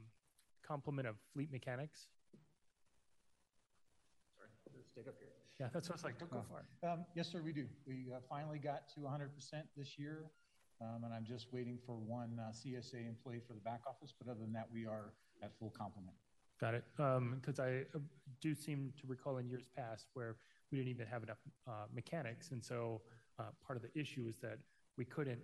[0.67, 2.09] complement of fleet mechanics?
[4.37, 4.49] Sorry,
[4.97, 5.29] let's up here.
[5.61, 6.19] Yeah, that's what I was like.
[6.19, 6.57] Don't go Oh.
[6.83, 6.93] far.
[6.93, 7.69] Um, yes, sir, we do.
[7.87, 9.29] We uh, finally got to 100%
[9.77, 10.25] this year,
[10.81, 14.13] um, and I'm just waiting for one uh, CSA employee for the back office.
[14.19, 16.17] But other than that, we are at full complement.
[16.61, 16.85] Got it.
[16.97, 17.99] Because I uh,
[18.41, 20.37] do seem to recall in years past where
[20.71, 23.01] we didn't even have enough uh, mechanics, and so
[23.39, 24.59] uh, part of the issue is that
[24.99, 25.41] we couldn't,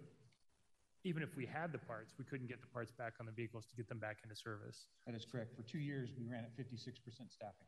[1.05, 3.64] even if we had the parts, we couldn't get the parts back on the vehicles
[3.67, 4.89] to get them back into service.
[5.07, 5.57] That is correct.
[5.57, 6.93] For two years, we ran at 56%
[7.31, 7.67] staffing.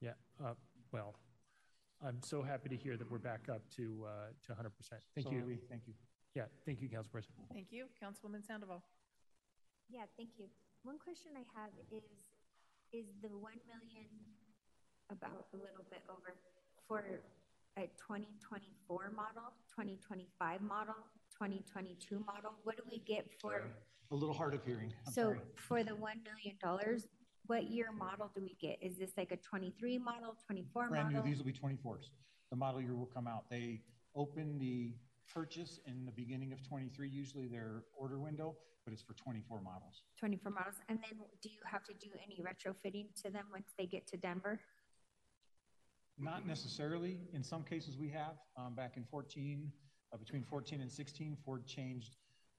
[0.00, 0.10] Yeah.
[0.42, 0.54] Uh,
[0.92, 1.14] well,
[2.06, 4.10] I'm so happy to hear that we're back up to uh,
[4.46, 4.66] to 100%.
[5.14, 5.38] Thank So you.
[5.40, 5.58] are we.
[5.68, 5.94] Thank you.
[6.34, 6.44] Yeah.
[6.64, 7.38] Thank you, Council President.
[7.52, 8.82] Thank you, Councilwoman Sandoval.
[9.90, 10.46] Yeah, thank you.
[10.84, 12.02] One question I have is,
[12.92, 14.06] is the one million
[15.10, 16.34] about a little bit over
[16.88, 17.04] for
[17.78, 20.96] a twenty twenty-four model, twenty twenty-five model,
[21.36, 22.52] twenty twenty-two model?
[22.64, 23.62] What do we get for,
[24.10, 24.92] A little hard of hearing.
[25.06, 25.38] I'm so sorry.
[25.54, 27.06] for the one million dollars,
[27.46, 28.78] what year model do we get?
[28.82, 32.10] Is this like a twenty-three model, twenty-four Brand new, these will be 24s.
[32.50, 33.44] The model year will come out.
[33.48, 33.82] They
[34.16, 34.92] open the
[35.32, 38.54] purchase in the beginning of 23, usually their order window,
[38.84, 40.02] but it's for 24 models.
[40.18, 43.86] Twenty-four models, and then do you have to do any retrofitting to them once they
[43.86, 44.60] get to Denver?
[46.18, 47.18] Not necessarily.
[47.32, 48.36] In some cases, we have.
[48.56, 49.72] Um, back in 14,
[50.12, 52.16] uh, between 14 and 16, Ford changed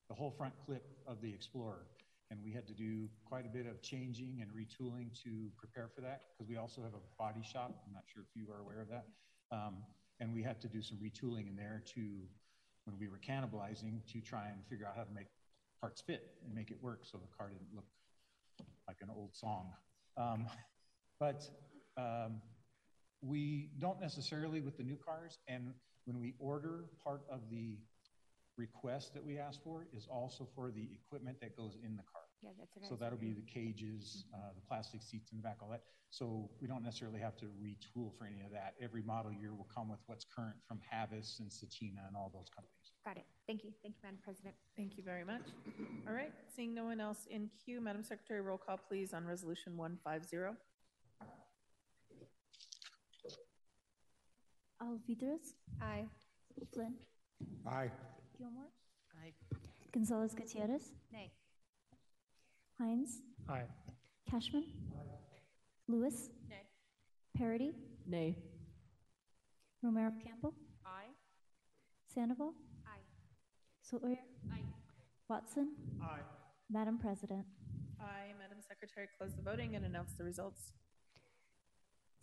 [0.10, 1.86] the whole front clip of the Explorer.
[2.32, 6.02] And we had to do quite a bit of changing and retooling to prepare for
[6.02, 7.84] that because we also have a body shop.
[7.86, 9.06] I'm not sure if you are aware of that.
[9.52, 9.84] Um,
[10.20, 12.02] and we had to do some retooling in there to,
[12.86, 15.28] when we were cannibalizing, to try and figure out how to make
[15.84, 17.84] parts fit and make it work so the car didn't look
[18.88, 19.74] like an old song.
[20.16, 20.48] Um,
[21.20, 21.44] but
[21.98, 22.42] um,
[23.22, 25.74] we don't necessarily with the new cars, and
[26.06, 27.76] when we order, part of the
[28.58, 32.23] request that we ask for is also for the equipment that goes in the car.
[32.44, 33.46] Yeah, that's what I So was that'll be wondering.
[33.48, 35.84] the cages, uh, the plastic seats in the back, all that.
[36.10, 38.76] So we don't necessarily have to retool for any of that.
[38.82, 42.50] Every model year will come with what's current from Havis and Setina and all those
[42.54, 42.92] companies.
[43.06, 43.26] Got it.
[43.48, 43.72] Thank you.
[43.82, 44.56] Thank you, Madam President.
[44.76, 45.42] Thank you very much.
[46.08, 49.76] All right, seeing no one else in queue, Madam Secretary, roll call please on Resolution
[49.78, 50.38] 150.
[54.82, 55.54] Alvidrez.
[55.82, 56.06] Aye.
[56.74, 56.94] Flynn.
[57.66, 57.90] Aye.
[58.38, 58.70] Gilmore.
[59.24, 59.34] Aye.
[59.94, 60.92] Gonzales Gutierrez.
[61.12, 61.32] Nay.
[62.80, 63.22] Hinds.
[63.50, 63.64] Aye.
[64.32, 64.64] Kashmann.
[64.64, 65.42] Aye.
[65.88, 66.30] Lewis.
[66.50, 66.64] Nay.
[67.38, 67.74] Parady.
[68.08, 68.36] Nay.
[69.82, 70.54] Romero Campbell.
[70.86, 71.12] Aye.
[72.14, 72.54] Sandoval.
[72.88, 73.00] Aye.
[73.82, 74.18] Sawyer.
[74.52, 74.62] Aye.
[75.30, 75.70] Watson.
[76.02, 76.20] Aye.
[76.70, 77.46] Madam President.
[78.02, 80.72] Aye, Madam Secretary, close the voting and announce the results.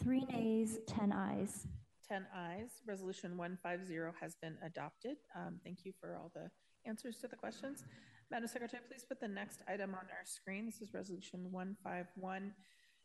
[0.03, 1.67] Three nays, 10 ayes.
[2.09, 2.71] 10 ayes.
[2.87, 5.17] Resolution 150 has been adopted.
[5.37, 6.51] Um, Thank you for all the
[6.87, 7.85] answers to the questions.
[8.31, 10.67] Madam Secretary, please put the next item on our screen.
[10.67, 12.53] This is Resolution 151,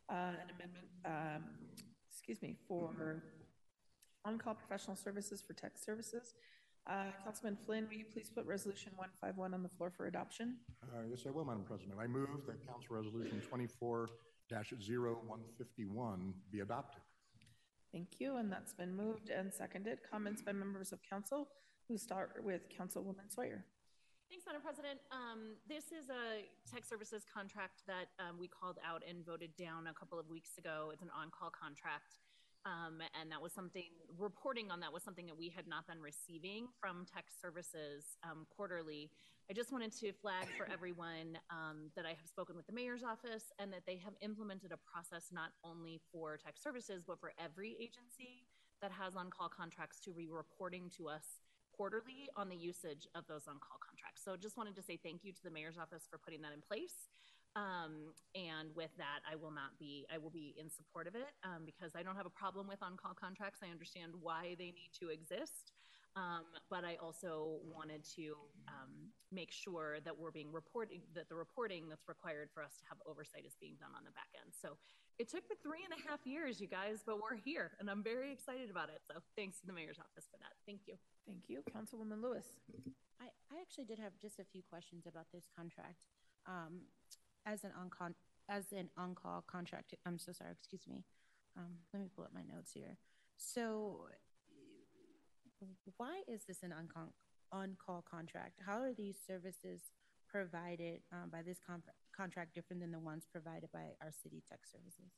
[0.08, 1.42] uh, an amendment, um,
[2.10, 3.22] excuse me, for
[4.24, 6.34] on-call professional services for tech services.
[6.88, 10.58] Uh, Councilman Flynn, will you please put Resolution 151 on the floor for adoption?
[10.84, 11.94] Uh, Yes, I will, Madam President.
[12.00, 14.08] I move that Council Resolution twenty-four
[14.48, 17.02] 151 be adopted.
[17.92, 19.98] Thank you, and that's been moved and seconded.
[20.08, 21.48] Comments by members of council?
[21.88, 23.64] We'll start with Councilwoman Sawyer.
[24.28, 24.98] Thanks, Madam President.
[25.14, 29.86] Um, this is a tech services contract that um, we called out and voted down
[29.86, 30.90] a couple of weeks ago.
[30.92, 32.18] It's an on-call contract.
[32.66, 33.86] Um, and that was something,
[34.18, 38.50] reporting on that was something that we had not been receiving from tech services um,
[38.50, 39.10] quarterly.
[39.48, 43.04] I just wanted to flag for everyone um, that I have spoken with the mayor's
[43.06, 47.30] office and that they have implemented a process not only for tech services, but for
[47.38, 48.50] every agency
[48.82, 51.45] that has on-call contracts to be reporting to us
[51.76, 54.22] quarterly on the usage of those on-call contracts.
[54.24, 56.60] So just wanted to say thank you to the mayor's office for putting that in
[56.60, 57.08] place.
[57.54, 61.32] Um, and with that, I will not be, I will be in support of it
[61.42, 63.60] um, because I don't have a problem with on-call contracts.
[63.62, 65.72] I understand why they need to exist.
[66.16, 68.36] Um, but I also wanted to
[68.68, 72.84] um, make sure that we're being reporting, that the reporting that's required for us to
[72.88, 74.52] have oversight is being done on the back end.
[74.56, 74.80] So
[75.18, 78.02] it took me three and a half years, you guys, but we're here and I'm
[78.02, 79.00] very excited about it.
[79.10, 80.52] So thanks to the mayor's office for that.
[80.66, 80.94] Thank you.
[81.26, 81.62] Thank you.
[81.74, 82.46] Councilwoman Lewis.
[83.20, 86.04] I, I actually did have just a few questions about this contract.
[86.46, 86.82] Um,
[87.46, 88.14] as an on con,
[88.48, 91.04] as an on-call contract, I'm so sorry, excuse me.
[91.56, 92.98] Um, let me pull up my notes here.
[93.36, 94.08] So
[95.96, 97.14] why is this an on-call,
[97.52, 98.60] on-call contract?
[98.64, 99.80] How are these services
[100.28, 101.82] provided um, by this con-
[102.16, 105.12] contract different than the ones provided by our city tech services?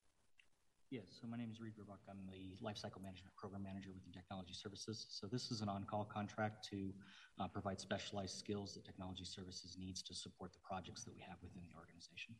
[0.90, 2.00] Yes, so my name is Reed Roebuck.
[2.08, 5.06] I'm the Lifecycle Management Program Manager within Technology Services.
[5.10, 6.92] So this is an on-call contract to
[7.38, 11.36] uh, provide specialized skills that Technology Services needs to support the projects that we have
[11.42, 12.34] within the organization.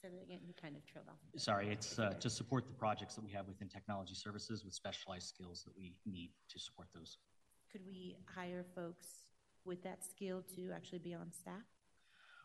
[0.00, 1.18] So again, you kind of trailed off.
[1.36, 5.26] Sorry, it's uh, to support the projects that we have within Technology Services with specialized
[5.26, 7.18] skills that we need to support those.
[7.72, 9.24] Could we hire folks
[9.64, 11.66] with that skill to actually be on staff?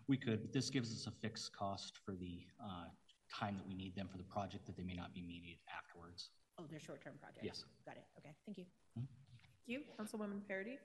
[0.08, 2.86] We could, but this gives us a fixed cost for the uh,
[3.34, 6.30] time that we need them for the project that they may not be needed afterwards.
[6.60, 7.44] Oh, they're short-term projects.
[7.44, 7.66] Yes.
[7.86, 8.04] Got it.
[8.20, 8.36] Okay.
[8.46, 8.66] Thank you.
[8.96, 9.08] Thank
[9.66, 9.82] you.
[10.00, 10.78] Councilwoman Parady.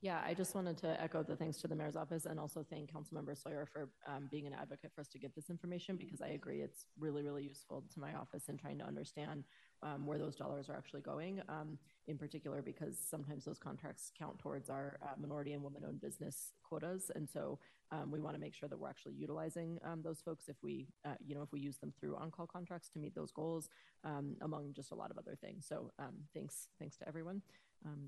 [0.00, 2.92] Yeah, I just wanted to echo the thanks to the mayor's office and also thank
[2.92, 6.28] Councilmember Sawyer for um, being an advocate for us to get this information because I
[6.30, 9.44] agree it's really, really useful to my office in trying to understand
[9.82, 11.40] um, where those dollars are actually going.
[11.48, 11.78] Um,
[12.08, 17.12] in particular, because sometimes those contracts count towards our uh, minority and women-owned business quotas,
[17.14, 17.60] and so
[17.92, 20.88] um, we want to make sure that we're actually utilizing um, those folks if we,
[21.04, 23.68] uh, you know, if we use them through on-call contracts to meet those goals,
[24.02, 25.64] um, among just a lot of other things.
[25.68, 27.42] So um, thanks, thanks to everyone.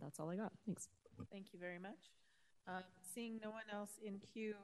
[0.01, 0.53] That's all I got.
[0.67, 0.89] Thanks.
[1.33, 2.11] Thank you very much.
[2.67, 2.81] Uh,
[3.15, 4.55] seeing no one else in queue,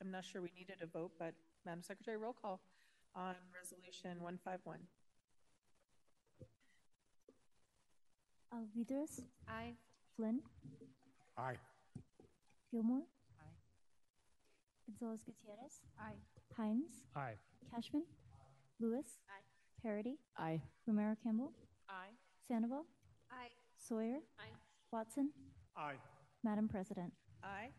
[0.00, 1.34] I'm not sure we needed a vote, but
[1.66, 2.60] Madam Secretary, roll call
[3.14, 4.78] on Resolution 151.
[8.52, 9.20] Alvidrez.
[9.48, 9.74] Aye.
[10.16, 10.40] Flynn.
[11.36, 11.56] Aye.
[12.70, 13.02] Gilmore.
[13.40, 13.54] Aye.
[14.86, 15.80] Gonzales Gutierrez.
[16.00, 16.16] Aye.
[16.56, 17.04] Hinds.
[17.14, 17.36] Aye.
[17.72, 18.04] Kashmann.
[18.80, 19.18] Lewis.
[19.28, 19.44] Aye.
[19.88, 20.16] Parady.
[20.36, 20.60] Aye.
[20.86, 21.52] Romero Campbell.
[21.88, 22.14] Aye.
[22.48, 22.84] Sandoval.
[23.30, 23.50] Aye.
[23.76, 24.18] Sawyer.
[24.38, 24.52] Aye.
[24.92, 25.30] Watson.
[25.76, 25.96] Aye.
[26.42, 27.12] Madam President.
[27.42, 27.70] Aye.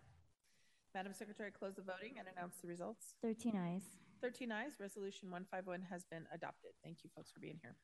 [0.95, 3.13] Madam Secretary, close the voting and announce the results.
[3.21, 3.83] 13 ayes.
[4.21, 4.73] 13 ayes.
[4.79, 6.71] Resolution 151 has been adopted.
[6.83, 7.75] Thank you, folks, for being here.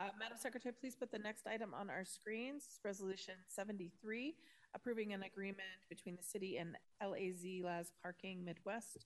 [0.00, 2.80] Uh, Madam Secretary, please put the next item on our screens.
[2.82, 4.34] Resolution 73,
[4.74, 9.04] approving an agreement between the city and LAZ Laz Parking Midwest.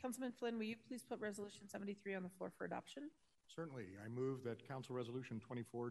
[0.00, 3.10] Councilman Flynn, will you please put Resolution 73 on the floor for adoption?
[3.48, 3.86] Certainly.
[4.04, 5.90] I move that Council Resolution 24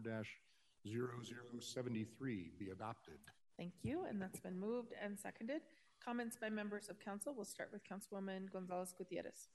[0.86, 3.18] 0073 be adopted.
[3.58, 5.60] Thank you, and that's been moved and seconded.
[6.02, 7.34] Comments by members of council.
[7.36, 9.48] We'll start with Councilwoman Gonzales Gutierrez.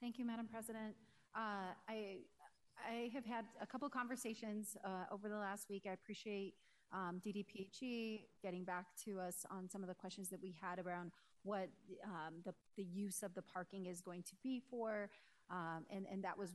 [0.00, 0.96] Thank you, Madam President.
[1.34, 2.18] Uh, I
[2.86, 5.84] I have had a couple conversations uh, over the last week.
[5.88, 6.54] I appreciate
[6.92, 11.12] um, DDPHE getting back to us on some of the questions that we had around
[11.42, 11.68] what
[12.04, 15.10] um, the, the use of the parking is going to be for,
[15.50, 16.50] um, and, and that was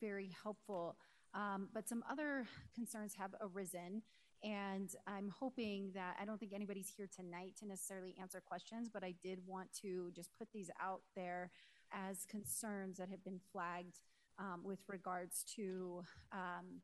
[0.00, 0.96] very helpful.
[1.34, 2.44] Um, but some other
[2.74, 4.02] concerns have arisen,
[4.42, 9.02] and I'm hoping that I don't think anybody's here tonight to necessarily answer questions, but
[9.04, 11.50] I did want to just put these out there
[11.92, 14.00] as concerns that have been flagged
[14.38, 16.80] um, with regards to um,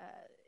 [0.00, 0.04] uh,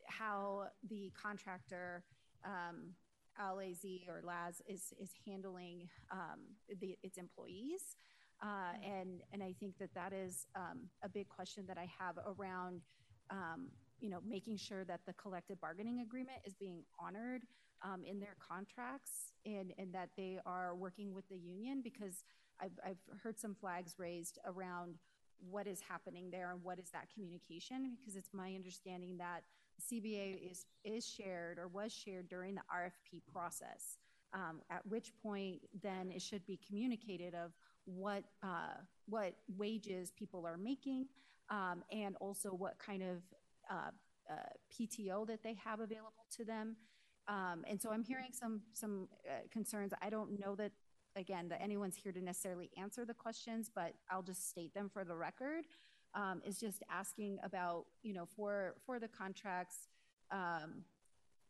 [0.07, 2.05] how the contractor
[2.45, 2.95] um,
[3.39, 6.41] LAZ or LAZ is is handling um,
[6.81, 7.97] the, its employees.
[8.43, 12.19] Uh, and and I think that that is um, a big question that I have
[12.27, 12.83] around
[13.31, 13.69] um,
[14.01, 17.43] you know making sure that the collective bargaining agreement is being honored
[17.83, 22.25] um, in their contracts and and that they are working with the union because
[22.61, 24.97] I've I've heard some flags raised around
[25.51, 29.43] what is happening there and what is that communication because it's my understanding that
[29.81, 33.99] CBA is is shared or was shared during the RFP process.
[34.35, 37.53] Um, at which point, then it should be communicated of
[37.85, 38.77] what uh,
[39.07, 41.07] what wages people are making,
[41.51, 43.19] um, and also what kind of
[43.71, 43.91] uh,
[44.31, 44.35] uh,
[44.73, 46.77] PTO that they have available to them,
[47.29, 49.93] Um, and so I'm hearing some some uh, concerns.
[50.03, 50.73] I don't know that
[51.17, 55.05] again that anyone's here to necessarily answer the questions, but I'll just state them for
[55.05, 55.65] the record.
[56.15, 59.89] Um, is just asking about you know for for the contracts.
[60.31, 60.85] Um,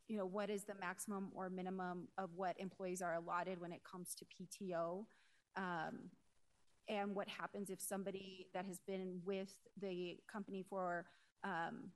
[0.09, 3.81] you know what is the maximum or minimum of what employees are allotted when it
[3.83, 5.05] comes to PTO,
[5.57, 6.11] um,
[6.89, 11.07] and what happens if somebody that has been with the company for
[11.45, 11.91] um,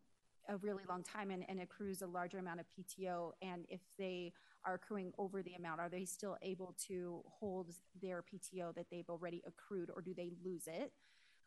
[0.48, 4.32] a really long time and, and accrues a larger amount of PTO, and if they
[4.66, 9.08] are accruing over the amount, are they still able to hold their PTO that they've
[9.08, 10.92] already accrued, or do they lose it?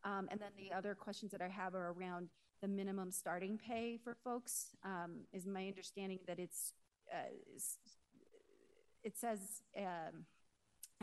[0.03, 2.29] Um, and then the other questions that I have are around
[2.61, 4.67] the minimum starting pay for folks.
[4.83, 6.73] Um, is my understanding that it's
[7.13, 7.33] uh,
[9.03, 10.25] it says um,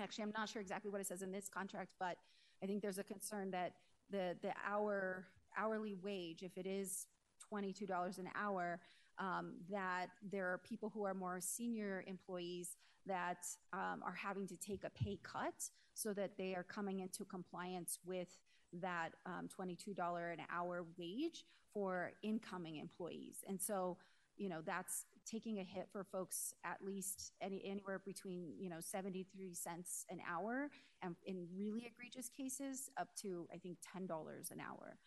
[0.00, 2.16] actually I'm not sure exactly what it says in this contract, but
[2.62, 3.72] I think there's a concern that
[4.10, 5.26] the the hour
[5.58, 7.06] hourly wage, if it is
[7.52, 8.78] $22 an hour,
[9.18, 14.56] um, that there are people who are more senior employees that um, are having to
[14.56, 18.38] take a pay cut so that they are coming into compliance with
[18.72, 19.96] that um, $22
[20.32, 23.38] an hour wage for incoming employees.
[23.48, 23.96] And so,
[24.36, 28.80] you know, that's taking a hit for folks at least any, anywhere between, you know,
[28.80, 30.70] 73 cents an hour
[31.02, 34.98] and in really egregious cases up to, I think, $10 an hour.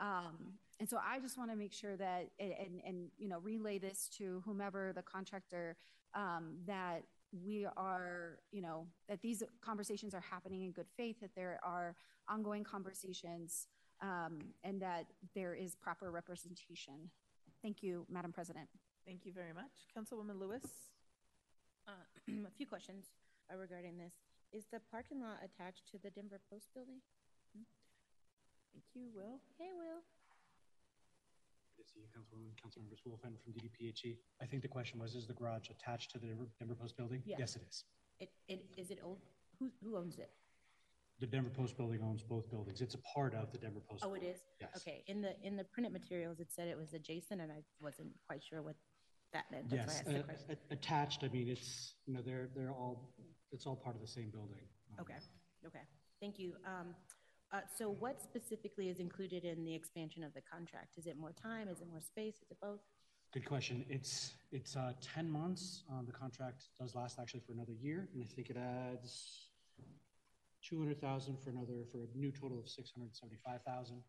[0.00, 3.78] Um, and so I just want to make sure that and, and you know relay
[3.78, 5.76] this to whomever the contractor
[6.14, 7.02] um, that
[7.44, 11.94] we are you know that these conversations are happening in good faith that there are
[12.28, 13.66] ongoing conversations
[14.02, 17.10] um, and that there is proper representation.
[17.62, 18.68] Thank you, Madam President.
[19.06, 20.64] Thank you very much, Councilwoman Lewis.
[21.88, 21.92] Uh,
[22.46, 23.06] a few questions
[23.52, 24.12] uh, regarding this.
[24.52, 27.00] Is the parking lot attached to the Denver Post building?
[27.56, 27.62] Hmm?
[28.72, 29.40] Thank you, Will.
[29.58, 30.02] Hey, Will.
[31.76, 34.16] Good to see you, Councilwoman, Councilmembers Wolf and from DDPHE.
[34.40, 37.22] I think the question was, is the garage attached to the Denver, Denver Post building?
[37.26, 37.38] Yes.
[37.38, 37.84] Yes, it is.
[38.18, 39.18] It, it is it old?
[39.58, 40.30] Who who owns it?
[41.20, 42.80] The Denver Post building owns both buildings.
[42.80, 44.04] It's a part of the Denver Post.
[44.04, 44.30] Oh, it building.
[44.30, 44.40] is.
[44.60, 44.70] Yes.
[44.78, 45.04] Okay.
[45.06, 48.42] In the in the printed materials, it said it was adjacent, and I wasn't quite
[48.42, 48.76] sure what
[49.34, 49.68] that meant.
[49.68, 50.56] That's Yes, why I asked the uh, question.
[50.70, 53.12] a- attached, I mean, it's, you know, they're, they're all,
[53.50, 54.62] it's all part of the same building.
[54.92, 55.18] Um, Okay.
[55.66, 55.84] Okay.
[56.20, 56.54] Thank you.
[56.64, 56.94] Um,
[57.56, 60.98] uh, so, what specifically is included in the expansion of the contract?
[60.98, 61.68] Is it more time?
[61.68, 62.34] Is it more space?
[62.36, 62.80] Is it both?
[63.32, 63.84] Good question.
[63.88, 65.82] It's, it's uh, 10 months.
[65.90, 69.50] Um, The contract does last actually for another year, and I think it adds
[70.68, 74.02] 200,000 for another, for a new total of 675,000.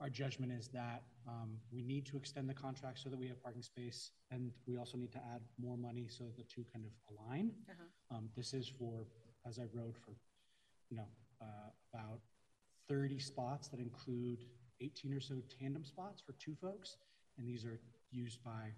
[0.00, 3.42] Our judgment is that um, we need to extend the contract so that we have
[3.42, 6.84] parking space, and we also need to add more money so that the two kind
[6.84, 7.52] of align.
[7.68, 8.16] Uh-huh.
[8.16, 9.06] Um, This is for,
[9.46, 10.12] as I wrote, for,
[10.90, 11.08] you know,
[11.40, 12.20] uh, about
[12.88, 14.44] 30 spots that include
[14.80, 16.96] 18 or so tandem spots for two folks.
[17.38, 17.80] And these are
[18.10, 18.72] used by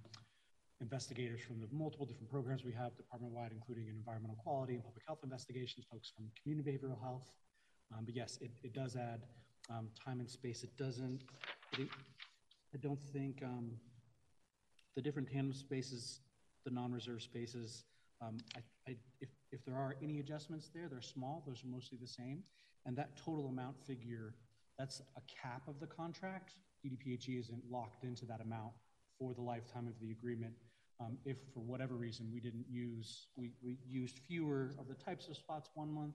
[0.80, 5.02] investigators from the multiple different programs we have department-wide, including in environmental quality and public
[5.06, 7.30] health investigations, folks from community behavioral health.
[7.96, 9.22] Um, But yes, it, it does add
[9.70, 10.62] um, time and space.
[10.62, 11.22] It doesn't,
[11.78, 11.88] it-
[12.74, 13.70] I don't think um,
[14.96, 16.18] the different tandem spaces,
[16.64, 17.84] the non-reserved spaces,
[18.20, 21.98] um, I, I, if, if there are any adjustments there, they're small, those are mostly
[22.00, 22.42] the same.
[22.86, 24.34] And that total amount figure,
[24.78, 26.54] that's a cap of the contract.
[26.84, 28.72] DDPHE isn't locked into that amount
[29.18, 30.52] for the lifetime of the agreement.
[31.00, 35.28] Um, if for whatever reason we didn't use, we, we used fewer of the types
[35.28, 36.14] of spots one month.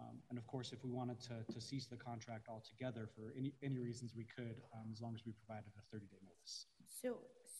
[0.00, 3.52] Um, and of course, if we wanted to, to cease the contract altogether for any,
[3.62, 6.66] any reasons we could, um, as long as we provided a 30 day notice.
[7.02, 7.18] So,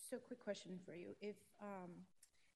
[0.09, 1.91] so quick question for you: If um,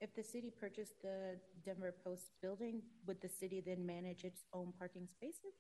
[0.00, 4.72] if the city purchased the Denver Post building, would the city then manage its own
[4.76, 5.54] parking spaces?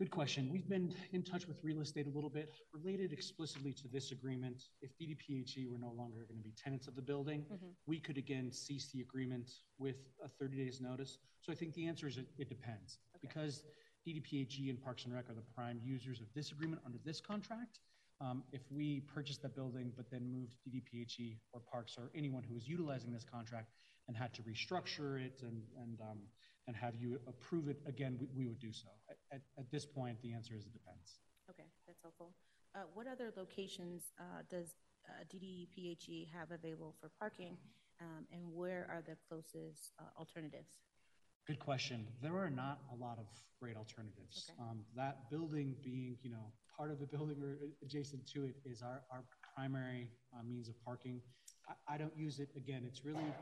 [0.00, 0.48] Good question.
[0.50, 4.64] We've been in touch with real estate a little bit, related explicitly to this agreement.
[4.82, 7.76] If DDPHE were no longer going to be tenants of the building, Mhm.
[7.86, 11.18] we could again cease the agreement with a 30 days notice.
[11.42, 12.98] So I think the answer is it, it depends.
[13.20, 13.64] Because
[14.04, 17.78] DDPHE and Parks and Rec are the prime users of this agreement under this contract.
[18.20, 22.56] Um, if we purchased that building but then moved DDPHE or Parks or anyone who
[22.56, 23.72] is utilizing this contract
[24.08, 26.28] and had to restructure it and, and, um,
[26.66, 28.88] and have you approve it again, we, we would do so.
[29.10, 31.18] At, at, at this point, the answer is it depends.
[31.50, 32.32] Okay, that's helpful.
[32.74, 34.74] Uh, what other locations uh, does
[35.08, 37.56] uh, DDPHE have available for parking,
[38.00, 40.68] um, and where are the closest uh, alternatives?
[41.46, 42.06] Good question.
[42.22, 43.26] There are not a lot of
[43.60, 44.50] great alternatives.
[44.50, 44.58] Okay.
[44.62, 48.82] Um, that building being, you know, part of the building or adjacent to it is
[48.82, 49.24] our, our
[49.54, 51.20] primary uh, means of parking.
[51.68, 53.32] I, I don't use it, again, it's really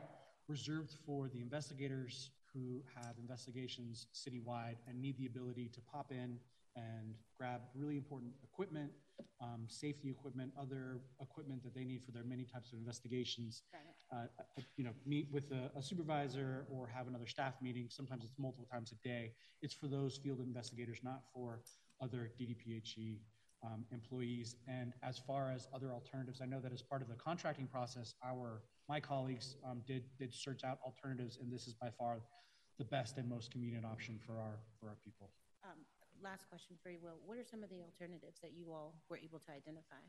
[0.48, 6.38] reserved for the investigators who have investigations citywide and need the ability to pop in
[6.76, 8.90] and grab really important equipment
[9.40, 13.62] um, safety equipment, other equipment that they need for their many types of investigations.
[14.12, 17.86] Uh, uh, you know, meet with a, a supervisor or have another staff meeting.
[17.88, 19.32] Sometimes it's multiple times a day.
[19.62, 21.60] It's for those field investigators, not for
[22.00, 23.18] other DDPHE
[23.64, 24.56] um, employees.
[24.68, 28.14] And as far as other alternatives, I know that as part of the contracting process,
[28.24, 32.20] our my colleagues um, did did search out alternatives, and this is by far
[32.78, 35.30] the best and most convenient option for our for our people.
[35.64, 35.78] Um,
[36.22, 37.18] last question for you, Will.
[37.24, 40.02] What are some of the alternatives that you all were able to identify?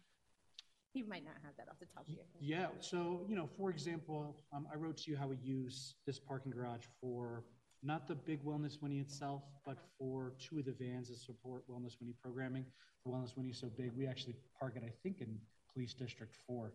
[0.94, 2.42] You might not have that off the top of your head.
[2.42, 2.68] Yeah.
[2.80, 6.52] So you know, for example, um, I wrote to you how we use this parking
[6.52, 7.44] garage for
[7.84, 12.00] not the big Wellness Winnie itself, but for two of the vans that support Wellness
[12.00, 12.66] Winnie programming.
[13.06, 15.38] The Wellness Winnie is so big, we actually park it, I think, in
[15.74, 16.74] Police District Four.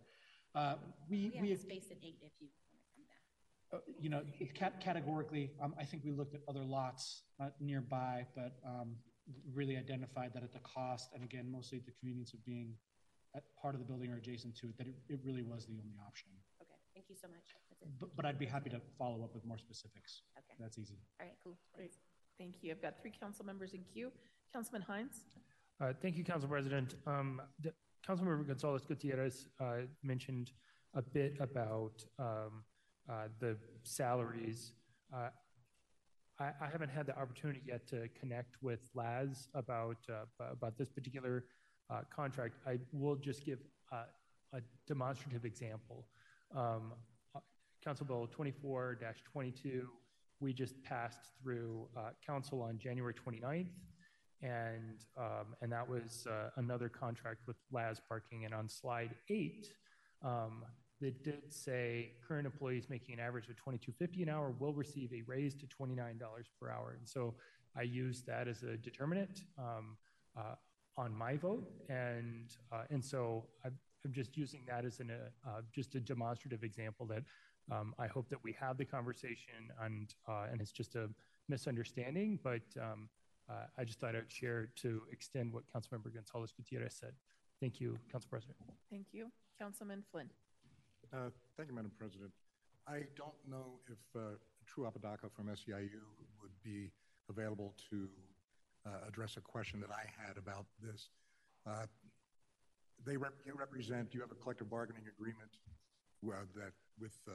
[0.55, 0.75] Uh,
[1.09, 3.05] we We we have space at eight if you want to come
[3.73, 3.81] down.
[3.81, 4.23] uh, you know,
[4.55, 8.97] cat- categorically, um, I think we looked at other lots uh, nearby, but um,
[9.55, 12.75] really identified that at the cost, and again, mostly the convenience of being
[13.37, 15.77] at part of the building or adjacent to it, that it, it really was the
[15.83, 16.29] only option.
[16.63, 17.55] Okay, thank you so much.
[17.81, 17.99] That's it.
[18.01, 20.23] But, but I'd be happy to follow up with more specifics.
[20.39, 20.57] Okay.
[20.61, 20.99] That's easy.
[21.21, 21.57] All right, cool.
[21.75, 21.95] Great.
[22.39, 22.71] Thank you.
[22.71, 24.13] I've got three council members in queue.
[24.53, 25.25] Councilman Hinds?
[25.81, 26.95] Uh, Thank you, Council President.
[27.07, 27.75] Um, the-
[28.07, 30.53] Councilmember Gonzales Gutierrez uh, mentioned
[30.95, 32.65] a bit about um,
[33.11, 34.73] uh, the salaries.
[35.13, 35.29] Uh,
[36.39, 40.89] I I haven't had the opportunity yet to connect with Laz about, uh, about this
[40.89, 41.45] particular
[41.91, 42.55] uh, contract.
[42.67, 43.59] I will just give
[43.93, 44.05] uh,
[44.55, 46.07] a demonstrative example.
[46.55, 46.93] Um,
[47.85, 49.83] Council Bill 24-22,
[50.41, 53.67] we just passed through uh, council on January 29th
[54.43, 58.45] and um, and that was uh, another contract with Laz Parking.
[58.45, 59.69] And on slide eight,
[60.25, 60.65] um,
[61.01, 64.73] it did say current employees making an average of twenty two fifty an hour will
[64.73, 66.97] receive a raise to twenty nine dollars per hour.
[66.99, 67.35] And so
[67.77, 69.97] I used that as a determinant um,
[70.37, 70.55] uh,
[70.97, 75.63] on my vote, and uh, and so I'm, I'm just using that as an uh,
[75.75, 77.25] just a demonstrative example that.
[77.71, 81.09] Um, I hope that we have the conversation, and uh, and it's just a
[81.49, 82.39] misunderstanding.
[82.43, 83.09] But um,
[83.51, 87.13] uh, I just thought I'd share to extend what Councilmember Gonzales Gutierrez said.
[87.61, 88.57] Thank you, Council President.
[88.91, 89.31] Thank you.
[89.59, 90.31] Councilman Flynn?
[91.13, 92.31] Uh, Thank you, Madam President.
[92.87, 94.37] I don't know if uh,
[94.67, 96.01] True Apodaca from SEIU
[96.41, 96.91] would be
[97.29, 98.09] available to
[98.87, 101.11] uh, address a question that I had about this.
[101.67, 101.85] Uh,
[103.05, 105.51] They rep- you represent, you have a collective bargaining agreement
[106.27, 107.33] uh, that with uh,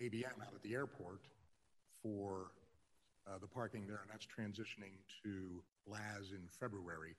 [0.00, 1.20] ABM out at the airport
[2.02, 2.52] for
[3.26, 7.14] uh, the parking there, and that's transitioning to LAZ in February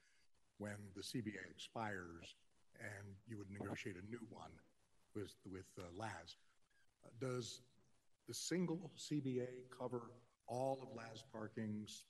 [0.57, 2.35] when the CBA expires,
[2.79, 4.51] and you would negotiate a new one
[5.15, 6.35] with, with uh, LAZ.
[7.05, 7.61] Uh, Does
[8.27, 9.47] the single CBA
[9.77, 10.11] cover
[10.47, 12.03] all of LAZ Parking's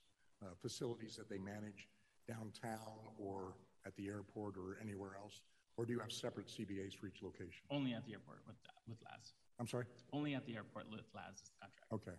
[0.43, 1.87] uh, facilities that they manage
[2.27, 5.41] downtown or at the airport or anywhere else?
[5.77, 7.61] Or do you have separate CBAs for each location?
[7.69, 8.57] Only at the airport with,
[8.87, 9.33] with Laz.
[9.59, 9.85] I'm sorry?
[10.13, 11.91] Only at the airport with Laz contract.
[11.93, 12.17] Okay.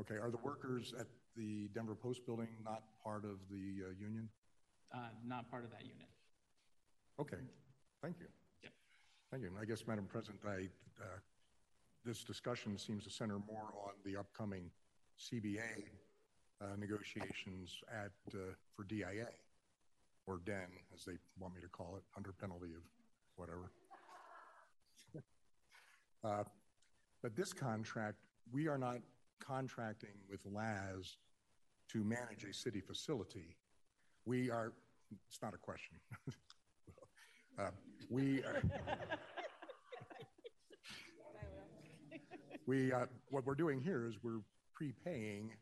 [0.00, 0.20] Okay.
[0.20, 1.06] Are the workers at
[1.36, 4.28] the Denver Post Building not part of the uh, union?
[4.92, 6.08] Uh, not part of that unit.
[7.20, 7.42] Okay.
[8.02, 8.26] Thank you.
[8.62, 8.72] Yep.
[9.30, 9.48] Thank you.
[9.50, 10.68] And I guess, Madam President, I,
[11.02, 11.18] uh,
[12.04, 14.70] this discussion seems to center more on the upcoming
[15.18, 15.84] CBA
[16.60, 19.28] uh, negotiations at, uh, for DIA,
[20.26, 22.82] or DEN, as they want me to call it, under penalty of
[23.36, 23.70] whatever.
[27.24, 28.18] But this contract,
[28.52, 28.98] we are not
[29.40, 31.16] contracting with LAZ
[31.88, 33.56] to manage a city facility.
[34.26, 34.74] We are,
[35.26, 35.96] it's not a question.
[37.56, 37.70] Uh,
[38.10, 38.60] We are,
[42.66, 44.40] we, uh, what we're doing here is we're
[44.72, 45.52] prepaying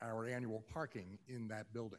[0.00, 1.98] our annual parking in that building.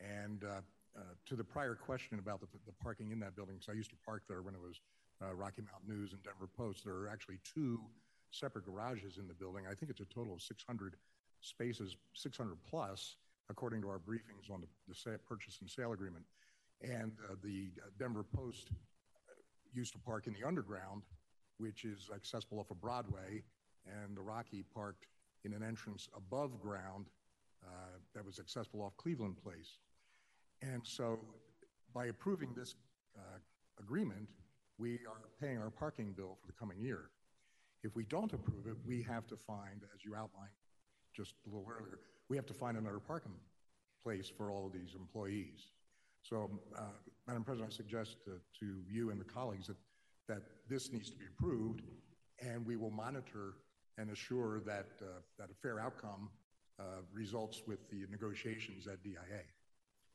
[0.00, 0.62] And uh,
[0.98, 3.90] uh, to the prior question about the, the parking in that building, because I used
[3.90, 4.80] to park there when it was
[5.22, 7.80] uh, Rocky Mountain News and Denver Post, there are actually two
[8.30, 9.64] separate garages in the building.
[9.70, 10.96] I think it's a total of 600
[11.40, 13.16] spaces, 600 plus,
[13.50, 16.24] according to our briefings on the, the sa- purchase and sale agreement.
[16.82, 19.32] And uh, the uh, Denver Post uh,
[19.72, 21.02] used to park in the underground,
[21.58, 23.42] which is accessible off of Broadway,
[23.86, 25.06] and the Rocky parked
[25.44, 27.06] in an entrance above ground
[27.64, 27.68] uh,
[28.14, 29.78] that was accessible off Cleveland Place.
[30.62, 31.18] And so
[31.94, 32.74] by approving this
[33.16, 33.38] uh,
[33.78, 34.28] agreement,
[34.78, 37.10] we are paying our parking bill for the coming year.
[37.82, 40.50] If we don't approve it, we have to find, as you outlined
[41.14, 43.34] just a little earlier, we have to find another parking
[44.02, 45.70] place for all of these employees.
[46.22, 46.82] So, uh,
[47.26, 49.76] Madam President, I suggest to, to you and the colleagues that,
[50.28, 51.82] that this needs to be approved,
[52.40, 53.54] and we will monitor
[53.98, 56.30] and assure that, uh, that a fair outcome
[56.80, 59.44] uh, results with the negotiations at DIA.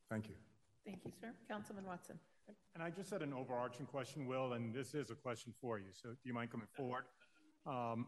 [0.10, 0.36] Thank you.
[0.86, 1.32] Thank you, sir.
[1.48, 2.20] Councilman Watson.
[2.74, 5.88] And I just had an overarching question, Will, and this is a question for you.
[5.92, 7.04] So do you mind coming forward?
[7.66, 8.08] Um,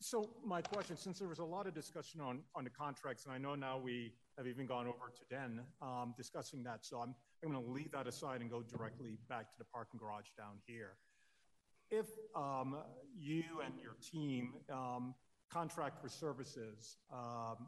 [0.00, 3.34] so my question, since there was a lot of discussion on, on the contracts, and
[3.34, 7.14] I know now we have even gone over to Den um, discussing that, so I'm,
[7.44, 10.56] I'm going to leave that aside and go directly back to the parking garage down
[10.66, 10.92] here.
[11.90, 12.76] If um,
[13.18, 15.14] you and your team um,
[15.52, 17.66] contract for services, um,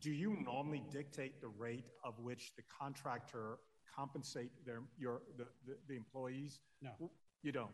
[0.00, 3.58] do you normally dictate the rate of which the contractor
[3.94, 6.60] compensate their your the, the, the employees?
[6.82, 6.90] No.
[7.42, 7.70] You don't.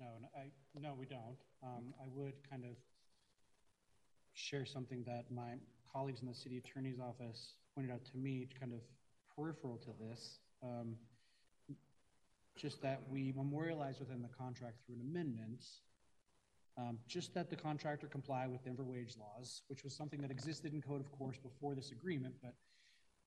[0.00, 0.50] No, no, I,
[0.80, 1.36] no, we don't.
[1.62, 2.76] Um, I would kind of
[4.32, 5.54] share something that my
[5.92, 8.80] colleagues in the city attorney's office pointed out to me, kind of
[9.36, 10.38] peripheral to this.
[10.62, 10.96] Um,
[12.56, 15.64] just that we memorialize within the contract through an amendment,
[16.78, 20.72] um, just that the contractor comply with Denver wage laws, which was something that existed
[20.72, 22.54] in code, of course, before this agreement, but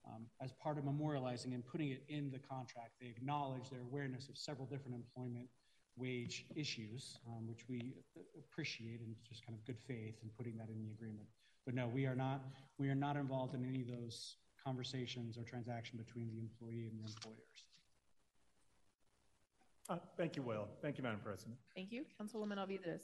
[0.07, 4.29] um, as part of memorializing and putting it in the contract, they acknowledge their awareness
[4.29, 5.47] of several different employment
[5.97, 7.93] wage issues, um, which we
[8.37, 11.27] appreciate and just kind of good faith in putting that in the agreement.
[11.65, 12.41] But no, we are not
[12.77, 16.99] we are not involved in any of those conversations or transaction between the employee and
[16.99, 17.65] the employers.
[19.87, 20.67] Uh, thank you, Will.
[20.81, 21.55] Thank you, Madam President.
[21.75, 22.05] Thank you.
[22.19, 23.01] Councilwoman Alvidrez.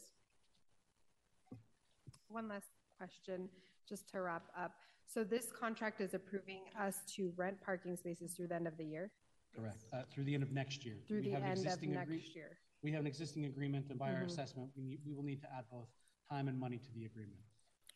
[2.32, 2.68] One last
[2.98, 3.50] question,
[3.88, 4.72] just to wrap up.
[5.06, 8.86] So this contract is approving us to rent parking spaces through the end of the
[8.86, 9.12] year?
[9.54, 9.84] Correct.
[9.92, 10.96] Uh, through the end of next year.
[11.08, 12.58] Through We the have an end of existing next year?
[12.84, 14.28] We have an existing agreement, and by our Mhm.
[14.28, 15.90] assessment, we need, we will need to add both
[16.30, 17.42] time and money to the agreement.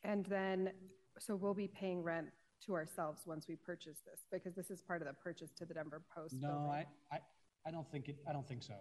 [0.03, 0.73] And then,
[1.17, 2.29] so we'll be paying rent
[2.65, 5.73] to ourselves once we purchase this, because this is part of the purchase to the
[5.73, 6.71] Denver Post No, building.
[6.71, 6.85] I,
[7.15, 7.21] I,
[7.65, 8.75] I don't think it, I don't think so.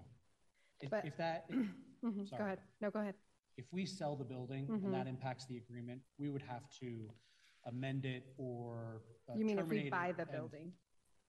[0.81, 1.69] If, But- if that, Mhm,
[2.29, 2.39] sorry.
[2.41, 2.61] Go ahead.
[2.81, 3.15] No, go ahead.
[3.57, 4.85] If we sell the building Mhm.
[4.85, 7.11] and that impacts the agreement, we would have to
[7.65, 10.73] amend it or uh, You mean if we buy the and- building?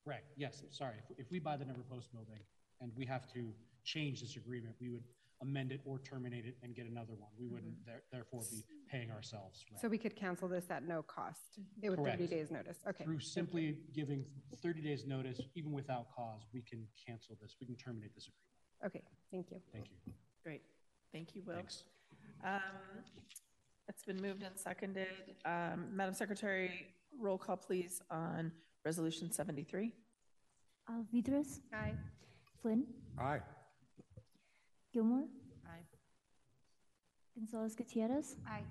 [0.05, 0.97] Right, yes, sorry.
[1.09, 2.39] If, if we buy the Denver Post building
[2.79, 3.53] and we have to
[3.83, 5.03] change this agreement, we would
[5.41, 7.29] amend it or terminate it and get another one.
[7.37, 9.77] We wouldn't there- therefore be paying ourselves rent.
[9.77, 9.81] Mm-hmm.
[9.81, 12.19] So we could cancel this at no cost, it with Correct.
[12.19, 12.79] thirty days notice?
[12.87, 13.03] Okay.
[13.03, 14.25] Through simply giving
[14.57, 18.45] 30 days notice, even without cause, we can cancel this, we can terminate this agreement.
[18.85, 19.61] Okay, thank you.
[19.71, 20.13] Thank you.
[20.43, 20.61] Great.
[21.11, 21.55] Thank you, Will.
[21.55, 21.83] Thanks.
[22.43, 23.03] Um,
[23.87, 25.35] It's been moved and seconded.
[25.45, 26.87] Um, Madam Secretary,
[27.19, 28.51] roll call, please, on
[28.83, 29.93] Resolution 73.
[30.89, 31.59] Alvidrez.
[31.73, 31.93] Aye.
[32.61, 32.85] Flynn.
[33.19, 33.41] Aye.
[34.93, 35.27] Gilmore.
[35.67, 35.85] Aye.
[37.35, 38.37] Gonzales Gutierrez.
[38.47, 38.63] Aye.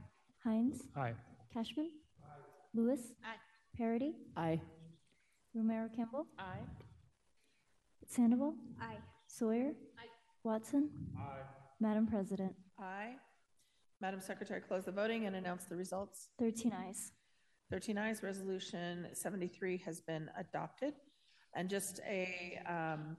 [0.45, 0.83] Hinds.
[0.97, 1.15] Aye.
[1.55, 1.89] Kashmann.
[2.23, 2.27] Aye.
[2.75, 3.13] Lewis.
[3.25, 3.39] Aye.
[3.79, 4.15] Parady.
[4.37, 4.61] Aye.
[5.55, 6.27] Romero Campbell.
[6.39, 6.65] Aye.
[8.07, 8.55] Sandoval.
[8.81, 8.99] Aye.
[9.27, 9.73] Sawyer.
[9.99, 10.09] Aye.
[10.43, 10.91] Watson.
[11.19, 11.43] Aye.
[11.81, 12.55] Madam President.
[12.79, 13.15] Aye.
[14.05, 16.29] Madam Secretary, close the voting and announce the results.
[16.39, 17.13] 13 ayes.
[17.71, 20.93] 13 ayes, Resolution 73 has been adopted.
[21.55, 23.17] And just a um,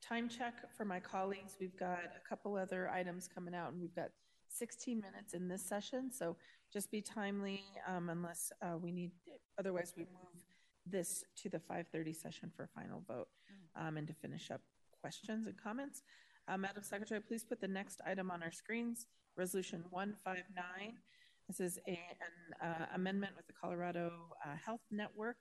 [0.00, 3.96] time check for my colleagues, we've got a couple other items coming out, and we've
[3.96, 4.10] got
[4.46, 6.36] 16 minutes in this session, so
[6.72, 9.10] just be timely um, unless uh, we need,
[9.58, 10.44] otherwise we move
[10.86, 13.26] this to the 5:30 session for final vote
[13.74, 14.60] um, and to finish up
[15.00, 16.04] questions and comments.
[16.46, 19.06] Uh, Madam Secretary, please put the next item on our screens,
[19.36, 20.94] Resolution 159.
[21.48, 24.12] This is a, an uh, amendment with the Colorado
[24.44, 25.36] uh, Health Network.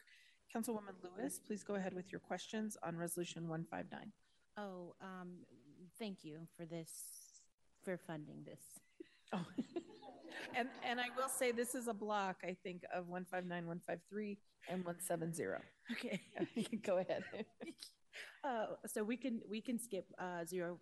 [0.56, 4.12] Councilwoman Lewis, please go ahead with your questions on Resolution 159.
[4.58, 5.30] Oh, um,
[5.98, 6.92] thank you for this,
[7.84, 8.60] for funding this.
[9.34, 9.46] Oh.
[10.54, 14.38] And, and I will say this is a block, I think, of 159, 153,
[14.70, 15.44] and 170.
[15.94, 16.22] Okay.
[16.84, 17.24] Go ahead.
[18.44, 20.80] Uh, so we can, we can skip, uh, zero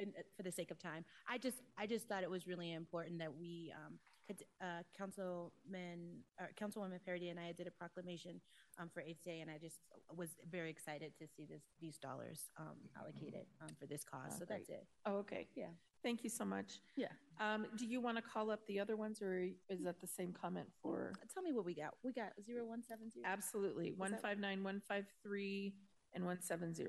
[0.00, 1.04] in- uh, for the sake of time.
[1.28, 6.22] I just, I just thought it was really important that we, um, had, uh, Councilman,
[6.38, 8.40] or Councilwoman Parady and I did a proclamation,
[8.78, 9.80] um, for Eighth Day, and I just
[10.16, 14.32] was very excited to see this, these dollars, um, allocated, um, for this cause.
[14.34, 14.86] Oh, So that's it.
[15.06, 15.48] Oh, okay.
[15.54, 15.66] Yeah.
[16.02, 16.80] Thank you so much.
[16.96, 17.08] Yeah.
[17.38, 20.32] Um, do you want to call up the other ones, or is that the same
[20.32, 21.12] comment for?
[21.34, 21.94] Tell me what we got.
[22.02, 23.26] We got zero one seven zero.
[23.26, 23.92] Absolutely.
[23.92, 25.74] Was that- 159, 153,
[26.14, 26.86] and 170.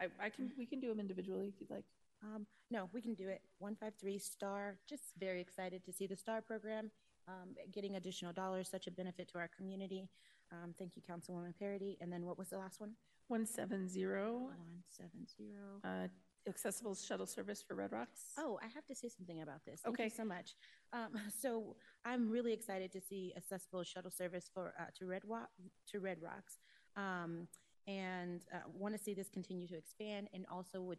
[0.00, 1.84] I, I can, we can do them individually if you'd like.
[2.24, 3.42] Um, no, we can do it.
[3.58, 4.76] One five three star.
[4.88, 6.90] Just very excited to see the star program
[7.28, 10.08] um, getting additional dollars, such a benefit to our community.
[10.52, 11.96] Um, thank you, Councilwoman Parady.
[12.00, 12.92] And then what was the last one?
[13.28, 14.04] 170.
[14.06, 14.52] One
[14.90, 15.80] seven zero.
[15.82, 16.08] Uh,
[16.46, 18.20] accessible shuttle service for Red Rocks.
[18.38, 19.80] Oh, I have to say something about this.
[19.82, 20.04] Thank Okay.
[20.04, 20.54] you so much.
[20.92, 21.08] Um,
[21.40, 25.48] so I'm really excited to see accessible shuttle service for uh, to Red Rock
[25.90, 26.58] to Red Rocks,
[26.96, 27.48] um,
[27.86, 30.28] and uh, want to see this continue to expand.
[30.34, 30.98] And also would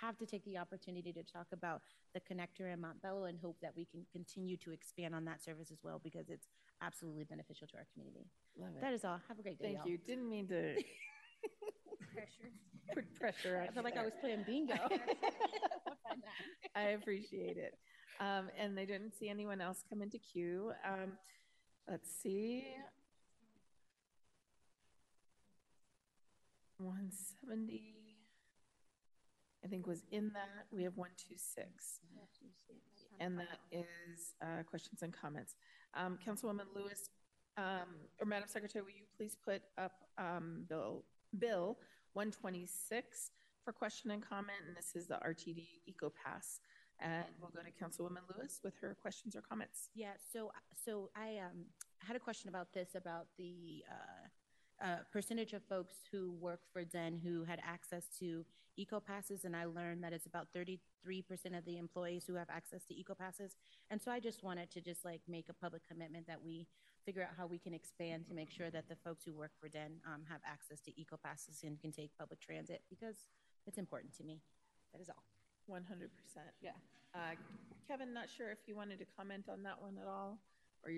[0.00, 1.82] have to take the opportunity to talk about
[2.14, 5.70] the connector in Montbello and hope that we can continue to expand on that service
[5.70, 6.48] as well because it's
[6.82, 8.26] absolutely beneficial to our community.
[8.58, 8.80] Love it.
[8.80, 9.20] That is all.
[9.28, 9.66] Have a great day.
[9.66, 9.88] Thank y'all.
[9.88, 9.98] you.
[9.98, 10.74] Didn't mean to
[12.12, 12.50] Pressure.
[12.94, 13.64] put pressure.
[13.68, 14.74] I felt like I was playing bingo.
[16.74, 17.78] I appreciate it.
[18.20, 20.72] Um, and they didn't see anyone else come into queue.
[20.86, 21.12] Um,
[21.88, 22.64] let's see.
[26.78, 27.99] 170,
[29.64, 30.66] I think was in that.
[30.72, 32.00] We have 126.
[33.20, 35.56] And that is uh, questions and comments.
[35.94, 37.10] Um, Councilwoman Lewis,
[37.58, 41.04] um, or Madam Secretary, will you please put up um, Bill,
[41.38, 41.76] Bill
[42.14, 43.30] 126
[43.62, 44.58] for question and comment?
[44.66, 46.60] And this is the RTD Eco Pass.
[46.98, 49.88] And we'll go to Councilwoman Lewis with her questions or comments.
[49.94, 50.50] Yeah, so
[50.84, 51.64] so I um,
[51.98, 54.28] had a question about this about the uh,
[54.82, 58.44] uh, percentage of folks who work for Den who had access to
[58.76, 60.78] eco passes, and I learned that it's about 33%
[61.56, 63.56] of the employees who have access to eco passes.
[63.90, 66.66] And so I just wanted to just like make a public commitment that we
[67.04, 69.68] figure out how we can expand to make sure that the folks who work for
[69.68, 73.26] Den um, have access to eco passes and can take public transit because
[73.66, 74.40] it's important to me.
[74.92, 75.24] That is all.
[75.70, 75.80] 100%.
[76.60, 76.70] Yeah.
[77.14, 77.34] Uh,
[77.86, 80.38] Kevin, not sure if you wanted to comment on that one at all,
[80.84, 80.90] or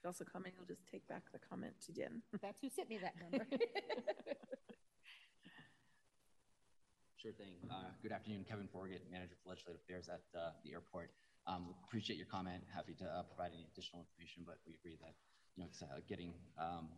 [0.00, 2.22] you could also comment, you'll just take back the comment to Jen.
[2.40, 3.44] That's who sent me that number.
[7.20, 7.52] Sure thing.
[7.68, 11.12] Uh, Good afternoon, Kevin Forget, Manager for Legislative Affairs at uh, the airport.
[11.46, 12.64] Um, Appreciate your comment.
[12.72, 15.12] Happy to uh, provide any additional information, but we agree that,
[15.52, 16.88] you know, uh, getting um,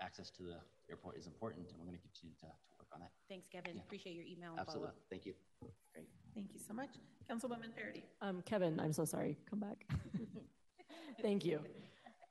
[0.00, 3.00] access to the airport is important, and we're going to continue to to work on
[3.02, 3.10] that.
[3.28, 3.74] Thanks, Kevin.
[3.74, 3.82] Yeah.
[3.82, 4.94] Appreciate your email Absolutely.
[4.94, 5.10] follow-up.
[5.10, 5.34] Thank you.
[5.92, 6.06] Great.
[6.32, 6.94] Thank you so much.
[7.26, 8.06] Councilwoman Parady.
[8.22, 9.36] Um, Kevin, I'm so sorry.
[9.50, 9.82] Come back.
[11.26, 11.58] Thank you.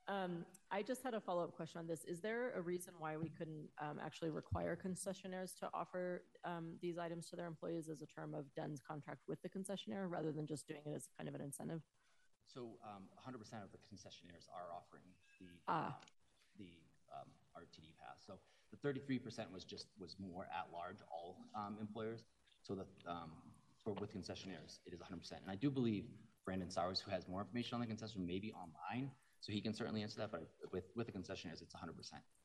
[0.08, 2.04] Um, I just had a follow-up question on this.
[2.04, 6.98] Is there a reason why we couldn't um, actually require concessionaires to offer um, these
[6.98, 10.46] items to their employees as a term of Den's contract with the concessionaire rather than
[10.46, 11.82] just doing it as kind of an incentive?
[12.46, 15.96] So um, 100% of the concessionaires are offering the Ah.
[16.58, 16.68] the
[17.12, 18.22] um, RTD pass.
[18.26, 18.38] So
[18.70, 22.24] the 33% was just was more at large all um, employers.
[22.62, 23.30] So the um,
[23.82, 25.32] for with concessionaires it is 100%.
[25.42, 26.04] And I do believe
[26.44, 29.10] Brandon Sowers, who has more information on the concession, may be online,
[29.42, 30.30] so he can certainly answer that.
[30.30, 31.90] But with with the concessionaires, it's 100%.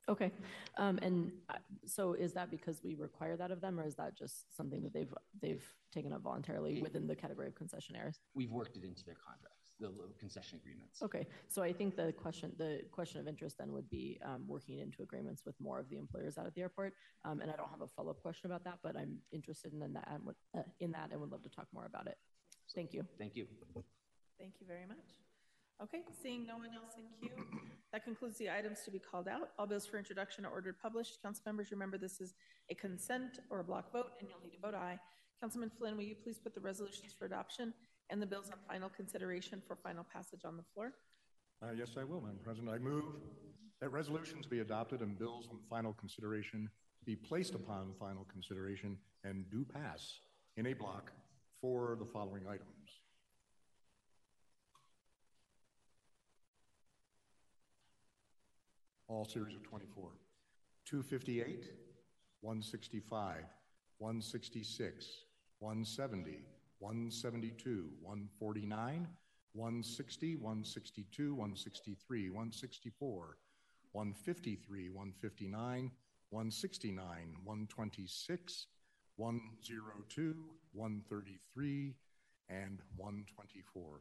[0.08, 0.32] Okay.
[0.76, 1.54] Um, and uh,
[1.86, 4.92] so is that because we require that of them or is that just something that
[4.92, 8.16] they've, they've taken up voluntarily within the category of concessionaires?
[8.34, 11.02] We've worked it into their contracts, the concession agreements.
[11.02, 14.78] Okay, so I think the question, the question of interest then would be um, working
[14.78, 16.94] into agreements with more of the employers out at the airport.
[17.24, 20.08] Um, and I don't have a follow-up question about that, but I'm interested in that,
[20.10, 22.16] and would- uh, in that and would love to talk more about it.
[22.74, 23.04] Thank you.
[23.18, 23.46] Thank you.
[24.38, 25.27] Thank you very much.
[25.82, 27.44] Okay, seeing no one else in queue,
[27.92, 29.50] that concludes the items to be called out.
[29.58, 31.22] All bills for introduction are ordered published.
[31.22, 32.34] Council members, remember this is
[32.70, 34.98] a consent or a block vote, and you'll need to vote aye.
[35.40, 37.72] Councilman Flynn, will you please put the resolutions for adoption
[38.10, 40.92] and the bills on final consideration for final passage on the floor?
[41.62, 42.72] Uh, Yes, I will, Madam President.
[42.74, 43.04] I move
[43.80, 46.68] that resolutions be adopted and bills on final consideration
[47.04, 50.18] be placed upon final consideration and do pass
[50.56, 51.12] in a block
[51.60, 52.97] for the following items.
[59.08, 60.10] All series of 24.
[60.84, 61.64] 258,
[62.42, 63.36] 165,
[63.98, 65.24] 166,
[65.60, 66.38] 170,
[66.78, 69.06] 172, 149,
[69.54, 73.36] 160, 162, 163, 164,
[73.92, 75.90] 153, 159,
[76.30, 77.06] 169,
[77.44, 78.66] 126,
[79.16, 80.34] 102,
[80.72, 81.94] 133,
[82.50, 84.00] and 124.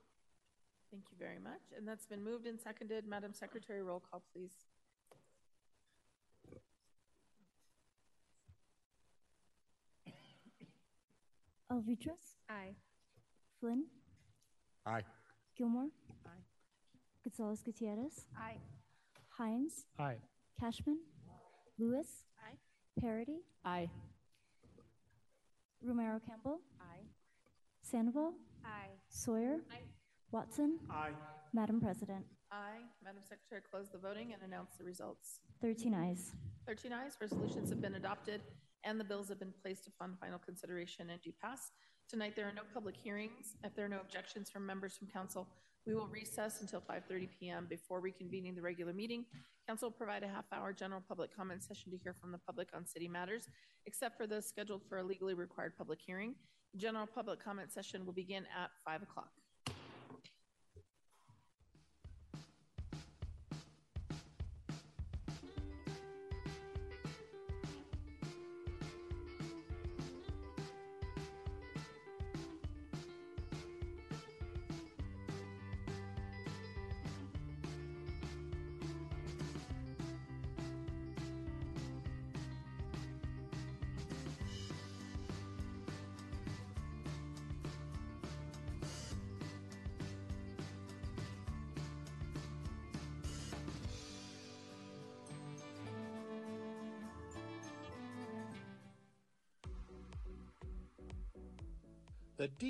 [0.91, 1.61] Thank you very much.
[1.75, 3.07] And that's been moved and seconded.
[3.07, 4.51] Madam Secretary, roll call, please.
[11.69, 12.35] Alvidrez.
[12.49, 12.75] Aye.
[13.59, 13.85] Flynn.
[14.85, 15.03] Aye.
[15.55, 15.89] Gilmore.
[16.25, 16.43] Aye.
[17.23, 18.25] Gonzales Gutierrez.
[18.37, 18.57] Aye.
[19.37, 19.85] Hinds.
[19.99, 20.17] Aye.
[20.61, 20.97] Kashmann.
[21.77, 22.23] Lewis.
[22.39, 22.57] Aye.
[23.01, 23.41] Parady.
[23.65, 23.89] Aye.
[25.83, 26.59] Romero Campbell.
[26.79, 27.03] Aye.
[27.81, 28.33] Sandoval.
[28.65, 28.89] Aye.
[29.09, 29.59] Sawyer.
[29.71, 29.83] Aye.
[30.31, 30.79] Watson.
[30.89, 31.11] Aye.
[31.53, 32.25] Madam President.
[32.51, 32.81] Aye.
[33.03, 35.39] Madam Secretary, close the voting and announce the results.
[35.61, 36.31] 13 ayes.
[36.65, 38.41] 13 ayes, resolutions have been adopted,
[38.83, 41.71] and the bills have been placed upon final consideration and do pass.
[42.09, 43.55] Tonight, there are no public hearings.
[43.63, 45.47] If there are no objections from members from council,
[45.85, 49.25] we will recess until 5:30 PM before reconvening the regular meeting.
[49.67, 52.85] Council will provide a half-hour general public comment session to hear from the public on
[52.85, 53.49] city matters,
[53.85, 56.35] except for those scheduled for a legally required public hearing.
[56.75, 59.31] General public comment session will begin at 5 o'clock.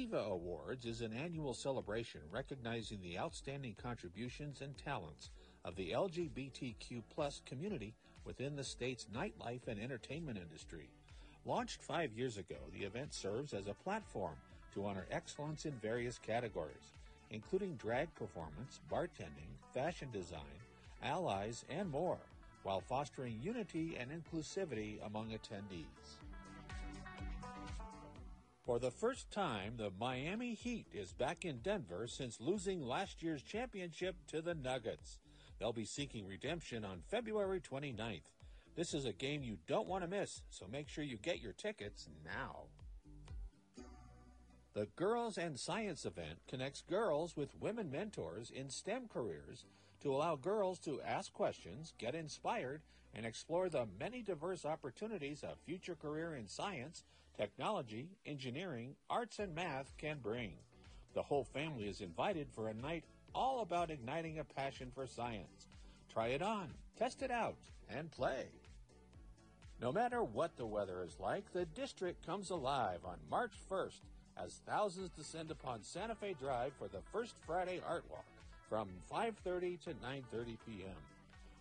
[0.09, 5.31] DIVA Awards is an annual celebration recognizing the outstanding contributions and talents
[5.65, 7.01] of the LGBTQ
[7.45, 7.93] community
[8.23, 10.87] within the state's nightlife and entertainment industry.
[11.45, 14.35] Launched five years ago, the event serves as a platform
[14.73, 16.93] to honor excellence in various categories,
[17.31, 20.39] including drag performance, bartending, fashion design,
[21.03, 22.19] allies, and more,
[22.63, 26.26] while fostering unity and inclusivity among attendees.
[28.67, 33.41] For the first time, the Miami Heat is back in Denver since losing last year's
[33.41, 35.19] championship to the Nuggets.
[35.57, 38.23] They'll be seeking redemption on February 29th.
[38.75, 41.53] This is a game you don't want to miss, so make sure you get your
[41.53, 42.65] tickets now.
[44.73, 49.63] The Girls and Science event connects girls with women mentors in STEM careers
[50.01, 52.81] to allow girls to ask questions, get inspired,
[53.17, 57.03] and explore the many diverse opportunities a future career in science,
[57.35, 60.53] technology, engineering, arts, and math can bring.
[61.15, 63.03] The whole family is invited for a night
[63.33, 65.67] all about igniting a passion for science.
[66.13, 67.57] Try it on, test it out,
[67.89, 68.45] and play.
[69.81, 74.01] No matter what the weather is like, the district comes alive on March 1st
[74.43, 78.25] as thousands descend upon Santa Fe Drive for the first Friday Art Walk
[78.69, 80.95] from 5:30 to 9:30 p.m.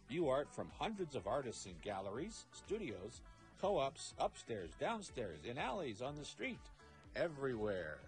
[0.09, 3.23] View art from hundreds of artists in galleries, studios,
[3.61, 6.61] co-ops, upstairs, downstairs, in alleys, on the street,
[7.17, 7.99] everywhere.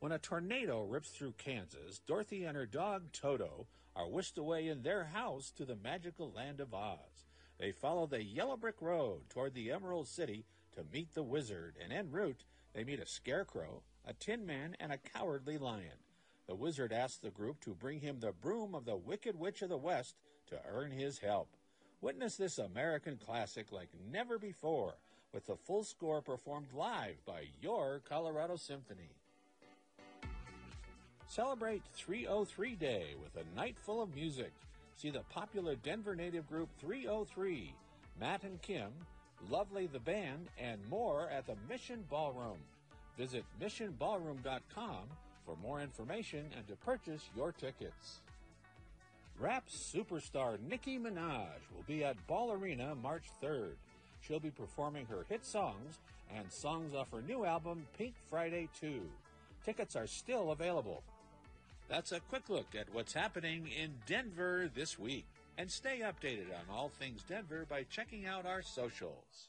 [0.00, 4.82] When a tornado rips through Kansas, Dorothy and her dog Toto are whisked away in
[4.82, 7.26] their house to the magical land of Oz.
[7.58, 11.92] They follow the yellow brick road toward the Emerald City to meet the wizard, and
[11.92, 15.98] en route, they meet a scarecrow, a tin man, and a cowardly lion.
[16.48, 19.68] The wizard asks the group to bring him the broom of the Wicked Witch of
[19.68, 20.16] the West
[20.48, 21.48] to earn his help.
[22.00, 24.94] Witness this American classic like never before
[25.34, 29.10] with the full score performed live by your Colorado Symphony.
[31.26, 34.52] Celebrate 303 Day with a night full of music.
[34.96, 37.74] See the popular Denver native group 303,
[38.18, 38.90] Matt and Kim,
[39.50, 42.58] Lovely the Band, and more at the Mission Ballroom.
[43.18, 45.08] Visit missionballroom.com
[45.48, 48.20] for more information and to purchase your tickets.
[49.40, 53.76] Rap superstar Nicki Minaj will be at Ball Arena March 3rd.
[54.20, 56.00] She'll be performing her hit songs
[56.36, 59.00] and songs off her new album Pink Friday 2.
[59.64, 61.02] Tickets are still available.
[61.88, 65.24] That's a quick look at what's happening in Denver this week.
[65.56, 69.48] And stay updated on all things Denver by checking out our socials.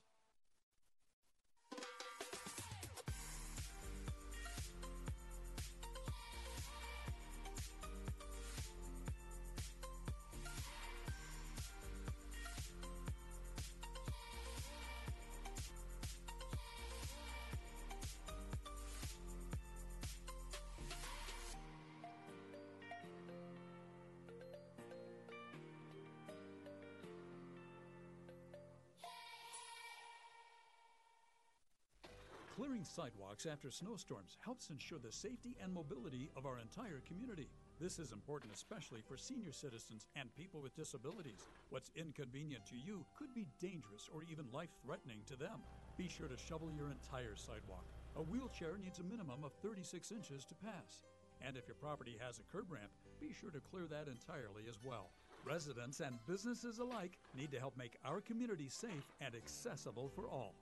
[32.60, 37.48] Clearing sidewalks after snowstorms helps ensure the safety and mobility of our entire community.
[37.80, 41.48] This is important especially for senior citizens and people with disabilities.
[41.70, 45.64] What's inconvenient to you could be dangerous or even life threatening to them.
[45.96, 47.86] Be sure to shovel your entire sidewalk.
[48.18, 51.06] A wheelchair needs a minimum of 36 inches to pass.
[51.40, 52.92] And if your property has a curb ramp,
[53.22, 55.12] be sure to clear that entirely as well.
[55.46, 60.56] Residents and businesses alike need to help make our community safe and accessible for all.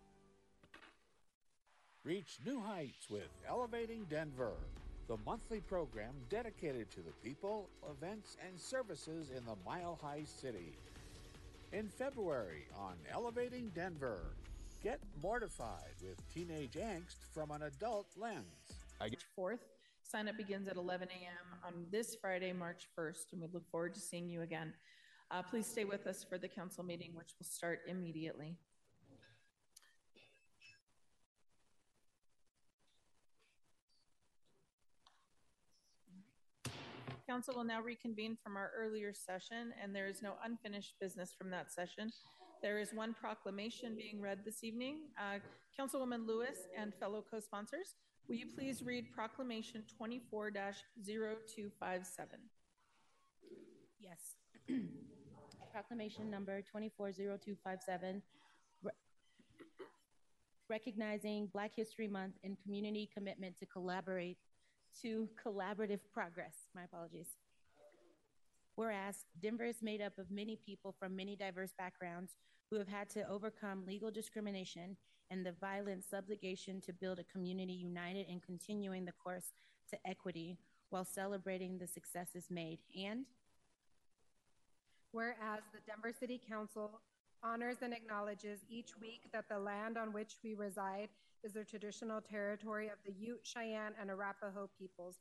[2.07, 4.53] Reach new heights with Elevating Denver,
[5.09, 10.71] the monthly program dedicated to the people, events, and services in the Mile High City.
[11.73, 14.21] In February on Elevating Denver,
[14.81, 18.45] get mortified with teenage angst from an adult lens.
[19.01, 19.59] March 4th.
[20.01, 21.59] Sign up begins at 11 a.m.
[21.65, 24.71] on this Friday, March 1st, and we look forward to seeing you again.
[25.29, 28.55] Uh, please stay with us for the council meeting, which will start immediately.
[37.27, 41.49] Council will now reconvene from our earlier session, and there is no unfinished business from
[41.49, 42.09] that session.
[42.61, 45.09] There is one proclamation being read this evening.
[45.19, 45.39] Uh,
[45.77, 47.95] Councilwoman Lewis and fellow co-sponsors,
[48.29, 50.73] will you please read Proclamation 24-0257?
[53.99, 54.35] Yes.
[55.73, 58.21] Proclamation number 240257,
[58.83, 58.91] re-
[60.69, 64.37] recognizing Black History Month and community commitment to collaborate
[65.01, 66.53] to collaborative progress.
[66.75, 67.27] My apologies.
[68.75, 72.35] Whereas Denver is made up of many people from many diverse backgrounds
[72.69, 74.95] who have had to overcome legal discrimination
[75.31, 79.51] and the violent subjugation to build a community united and continuing the course
[79.89, 80.57] to equity
[80.89, 82.79] while celebrating the successes made.
[82.95, 83.25] And
[85.11, 87.01] Whereas the Denver City Council
[87.43, 91.09] honors and acknowledges each week that the land on which we reside
[91.43, 95.17] is the traditional territory of the Ute, Cheyenne, and Arapaho peoples,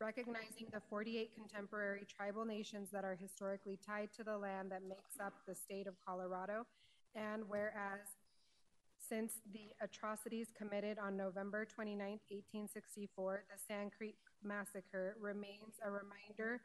[0.00, 5.18] recognizing the 48 contemporary tribal nations that are historically tied to the land that makes
[5.24, 6.66] up the state of Colorado.
[7.14, 8.16] And whereas
[9.08, 16.60] since the atrocities committed on November 29, 1864, the Sand Creek Massacre remains a reminder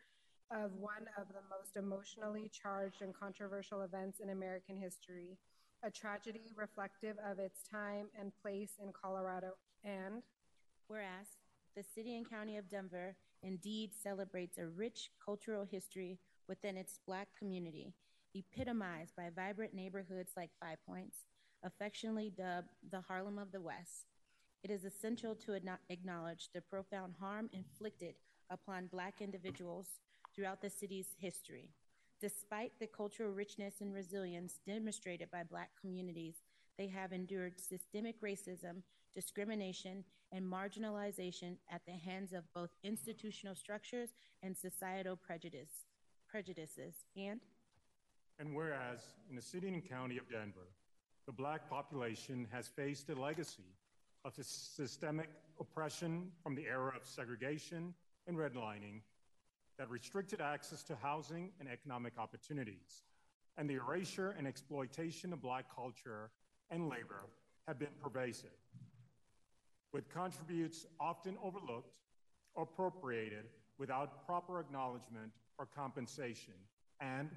[0.51, 5.37] of one of the most emotionally charged and controversial events in American history,
[5.85, 9.51] a tragedy reflective of its time and place in Colorado.
[9.83, 10.23] And
[10.87, 11.27] whereas
[11.75, 16.17] the city and county of Denver indeed celebrates a rich cultural history
[16.47, 17.93] within its Black community,
[18.33, 21.19] epitomized by vibrant neighborhoods like Five Points,
[21.63, 24.07] affectionately dubbed the Harlem of the West.
[24.63, 25.59] It is essential to
[25.89, 28.15] acknowledge the profound harm inflicted
[28.49, 29.87] upon Black individuals
[30.35, 31.69] throughout the city's history.
[32.21, 36.35] Despite the cultural richness and resilience demonstrated by Black communities,
[36.77, 38.81] they have endured systemic racism,
[39.13, 44.09] discrimination, and marginalization at the hands of both institutional structures
[44.43, 45.85] and societal prejudice,
[46.27, 46.95] prejudices.
[47.15, 47.39] And
[48.39, 50.67] And whereas in the city and county of Denver,
[51.25, 53.75] the Black population has faced a legacy
[54.23, 55.29] of systemic
[55.59, 57.93] oppression from the era of segregation
[58.27, 59.01] and redlining
[59.77, 63.03] that restricted access to housing and economic opportunities,
[63.57, 66.29] and the erasure and exploitation of Black culture
[66.71, 67.25] and labor
[67.67, 68.57] have been pervasive,
[69.93, 71.97] with contributes often overlooked
[72.53, 73.45] or appropriated
[73.77, 76.53] without proper acknowledgement or compensation.
[76.99, 77.29] And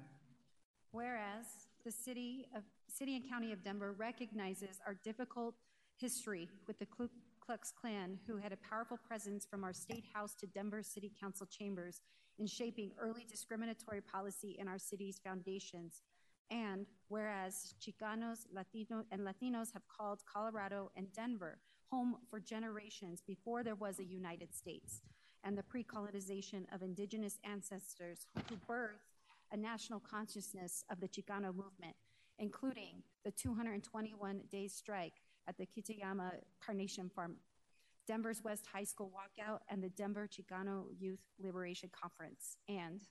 [0.91, 1.45] Whereas
[1.85, 5.55] the city of city and county of Denver recognizes our difficult
[5.97, 7.09] history with the Ku
[7.39, 11.47] Klux Klan, who had a powerful presence from our state house to Denver City Council
[11.47, 12.01] chambers
[12.39, 16.01] in shaping early discriminatory policy in our city's foundations.
[16.49, 21.59] And whereas Chicanos, Latino, and Latinos have called Colorado and Denver
[21.91, 25.01] home for generations before there was a United States,
[25.43, 29.17] and the pre-colonization of indigenous ancestors who birthed
[29.51, 31.95] a national consciousness of the Chicano movement,
[32.37, 35.13] including the 221 day strike
[35.47, 36.31] at the Kitayama
[36.63, 37.35] Carnation Farm,
[38.09, 42.57] Denver's West High School walkout, and the Denver Chicano Youth Liberation Conference.
[42.67, 43.01] And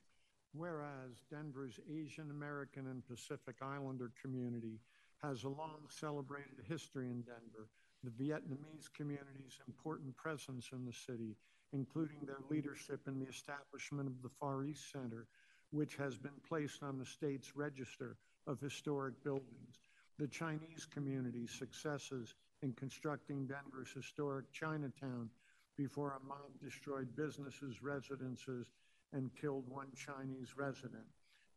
[0.53, 4.81] Whereas Denver's Asian American and Pacific Islander community
[5.23, 7.69] has a long celebrated history in Denver,
[8.03, 11.37] the Vietnamese community's important presence in the city,
[11.73, 15.29] including their leadership in the establishment of the Far East Center,
[15.70, 18.16] which has been placed on the state's register
[18.49, 19.79] of historic buildings,
[20.19, 25.31] the Chinese community's successes in constructing Denver's historic Chinatown
[25.77, 28.73] before a mob destroyed businesses, residences,
[29.13, 31.07] and killed one Chinese resident,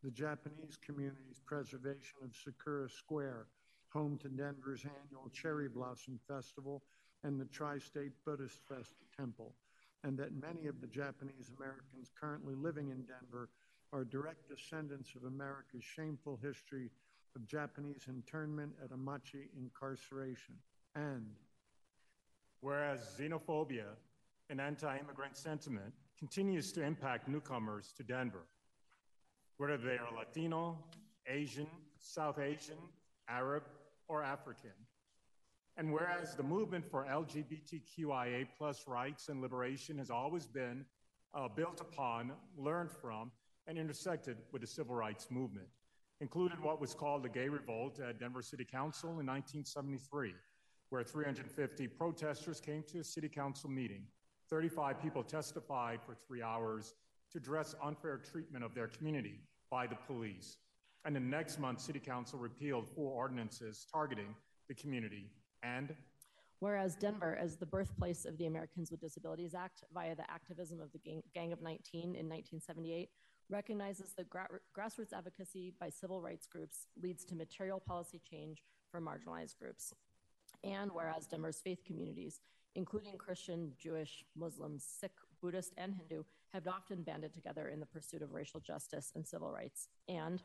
[0.04, 3.48] the Japanese community's preservation of Sakura Square,
[3.90, 6.82] home to Denver's annual Cherry Blossom Festival
[7.24, 9.54] and the Tri State Buddhist Fest Temple,
[10.04, 13.50] and that many of the Japanese Americans currently living in Denver
[13.92, 16.90] are direct descendants of America's shameful history
[17.36, 20.56] of Japanese internment at Amache incarceration.
[20.96, 21.26] And
[22.60, 23.96] whereas xenophobia
[24.50, 28.46] and anti immigrant sentiment continues to impact newcomers to Denver,
[29.58, 30.78] whether they are Latino,
[31.28, 32.78] Asian, South Asian,
[33.30, 33.64] Arab,
[34.08, 34.72] or African.
[35.78, 40.86] And whereas the movement for LGBTQIA plus rights and liberation has always been
[41.34, 43.32] uh, built upon, learned from,
[43.68, 45.68] and intersected with the civil rights movement,
[46.20, 50.34] included what was called the Gay Revolt at Denver City Council in 1973,
[50.92, 54.04] where 350 protesters came to a city council meeting.
[54.50, 56.96] 35 people testified for three hours
[57.32, 59.40] to address unfair treatment of their community
[59.72, 60.58] by the police.
[61.06, 64.36] And the next month, City Council repealed four ordinances targeting
[64.68, 65.32] the community.
[65.64, 65.96] And
[66.60, 70.92] Whereas Denver, as the birthplace of the Americans with Disabilities Act via the activism of
[70.92, 71.00] the
[71.34, 73.10] Gang, of 19 in 1978,
[73.50, 74.48] recognizes that gra-
[74.78, 78.62] grassroots advocacy by civil rights groups leads to material policy change
[78.92, 79.94] for marginalized groups.
[80.64, 82.40] And whereas Denver's faith communities,
[82.76, 85.12] including Christian, Jewish, Muslim, Sikh,
[85.42, 86.24] Buddhist, and Hindu,
[86.54, 89.88] have often banded together in the pursuit of racial justice and civil rights.
[90.08, 90.42] And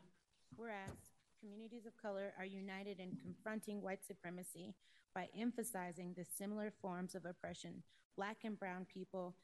[0.56, 1.10] whereas
[1.40, 4.74] communities of color are united in confronting white supremacy
[5.14, 7.82] by emphasizing the similar forms of oppression
[8.16, 9.34] Black and Brown people,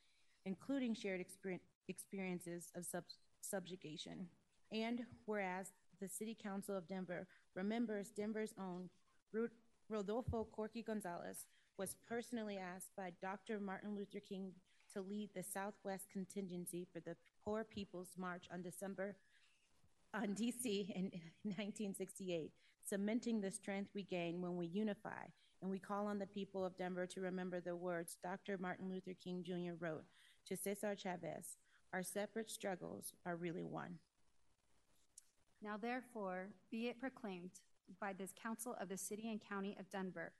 [0.46, 3.04] including shared experience, experiences of sub-
[3.42, 4.26] subjugation.
[4.72, 8.88] And whereas the City Council of Denver remembers Denver's own
[9.32, 9.52] root,
[9.92, 11.46] Rodolfo Corky Gonzalez
[11.76, 13.60] was personally asked by Dr.
[13.60, 14.52] Martin Luther King
[14.94, 17.14] to lead the Southwest contingency for the
[17.44, 19.16] Poor People's March on December
[20.14, 21.10] on DC in
[21.42, 22.52] 1968,
[22.88, 25.24] cementing the strength we gain when we unify
[25.60, 28.56] and we call on the people of Denver to remember the words Dr.
[28.58, 29.74] Martin Luther King Jr.
[29.78, 30.04] wrote
[30.46, 31.58] to Cesar Chavez
[31.92, 33.98] Our separate struggles are really one.
[35.62, 37.60] Now, therefore, be it proclaimed
[38.00, 40.32] by this Council of the City and County of Denver.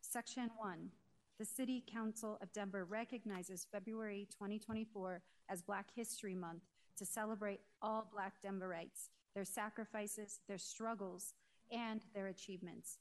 [0.00, 0.90] Section 1
[1.38, 6.62] The City Council of Denver recognizes February 2024 as Black History Month
[6.96, 11.34] to celebrate all Black Denverites, their sacrifices, their struggles,
[11.72, 12.98] and their achievements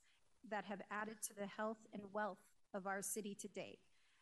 [0.50, 2.40] that have added to the health and wealth
[2.74, 3.78] of our city today,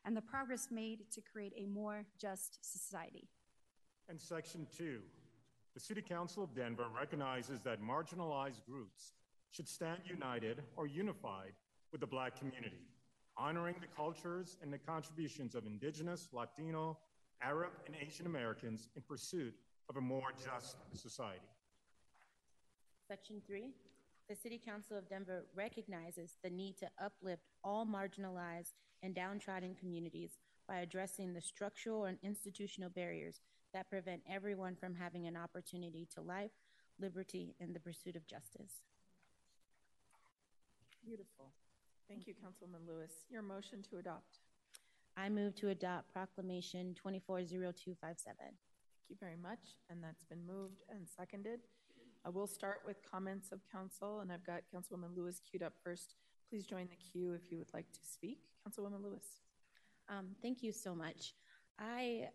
[0.05, 3.29] and the progress made to create a more just society.
[4.09, 4.99] And Section 2
[5.73, 9.13] The City Council of Denver recognizes that marginalized groups
[9.51, 11.53] should stand united or unified
[11.91, 12.87] with the Black community,
[13.37, 16.97] honoring the cultures and the contributions of Indigenous, Latino,
[17.41, 19.53] Arab, and Asian Americans in pursuit
[19.89, 21.39] of a more just society.
[23.07, 23.71] Section 3
[24.31, 28.71] the City Council of Denver recognizes the need to uplift all marginalized
[29.03, 30.37] and downtrodden communities
[30.69, 33.41] by addressing the structural and institutional barriers
[33.73, 36.51] that prevent everyone from having an opportunity to life,
[36.97, 38.83] liberty, and the pursuit of justice.
[41.03, 41.51] Beautiful.
[42.07, 43.11] Thank you, Councilwoman Lewis.
[43.29, 44.39] Your motion to adopt.
[45.17, 48.35] I move to adopt Proclamation 240257.
[48.37, 48.55] Thank
[49.09, 49.77] you very much.
[49.89, 51.61] And that's been moved and seconded.
[52.23, 56.15] I will start with comments of council, and I've got Councilwoman Lewis queued up first.
[56.49, 58.39] Please join the queue if you would like to speak.
[58.67, 59.41] Councilwoman Lewis.
[60.07, 61.33] Um, thank you so much.
[61.79, 62.27] I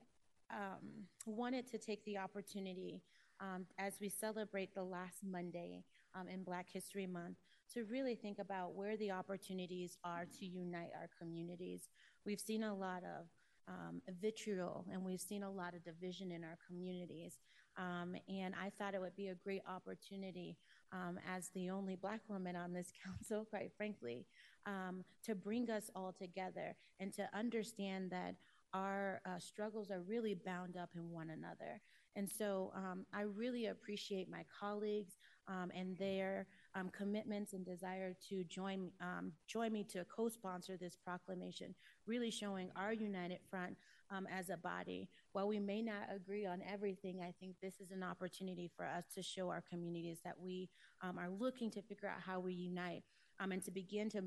[0.51, 3.03] um, wanted to take the opportunity
[3.41, 5.85] um, as we celebrate the last Monday
[6.15, 7.37] um, in Black History Month
[7.75, 11.89] to really think about where the opportunities are to unite our communities.
[12.25, 13.27] We've seen a lot of
[13.69, 17.39] um, vitriol and we've seen a lot of division in our communities.
[17.77, 20.57] Um, and I thought it would be a great opportunity
[20.93, 24.25] um, as the only Black woman on this council, quite frankly,
[24.67, 28.35] um, to bring us all together and to understand that
[28.73, 31.81] our uh, struggles are really bound up in one another.
[32.15, 35.17] And so um, I really appreciate my colleagues
[35.49, 40.77] um, and their um, commitments and desire to join, um, join me to co sponsor
[40.77, 41.75] this proclamation,
[42.07, 43.77] really showing our united front
[44.11, 45.09] um, as a body.
[45.33, 49.05] While we may not agree on everything, I think this is an opportunity for us
[49.15, 50.69] to show our communities that we
[51.03, 53.03] um, are looking to figure out how we unite
[53.41, 54.23] and to begin to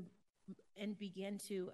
[0.76, 1.70] and begin to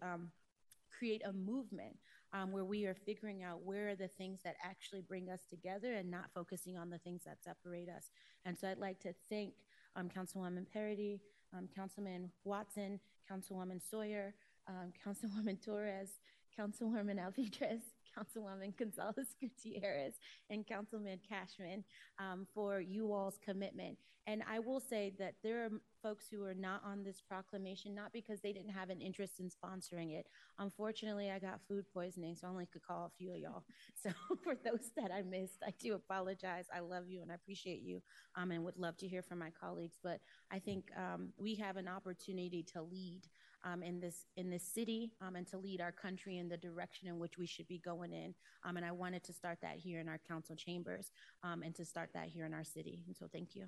[0.98, 1.96] create a movement
[2.32, 5.94] um, where we are figuring out where are the things that actually bring us together
[5.94, 8.10] and not focusing on the things that separate us.
[8.44, 9.54] And so I'd like to thank
[9.96, 11.20] um, Councilwoman Parady,
[11.56, 13.00] um, Councilman Watson,
[13.30, 14.34] Councilwoman Sawyer,
[14.68, 16.20] um, Councilwoman Torres,
[16.58, 17.80] Councilwoman Alvidrez,
[18.16, 20.14] Councilwoman Gonzales Gutierrez,
[20.50, 21.84] and Councilman Kashmann
[22.18, 23.98] um, for you all's commitment.
[24.28, 25.70] And I will say that there are
[26.02, 29.48] folks who are not on this proclamation, not because they didn't have an interest in
[29.48, 30.26] sponsoring it.
[30.58, 33.64] Unfortunately, I got food poisoning, so I only could call a few of y'all.
[34.02, 34.10] So
[34.44, 36.66] for those that I missed, I do apologize.
[36.74, 38.00] I love you and I appreciate you
[38.36, 39.98] um, and would love to hear from my colleagues.
[40.02, 40.20] But
[40.52, 43.22] I think um, we have an opportunity to lead
[43.66, 47.08] um, in this in this city um, and to lead our country in the direction
[47.08, 48.34] in which we should be going in.
[48.64, 51.10] Um, and I wanted to start that here in our council chambers
[51.42, 53.02] um, and to start that here in our city.
[53.06, 53.66] And so thank you.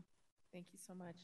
[0.52, 1.16] Thank you so much.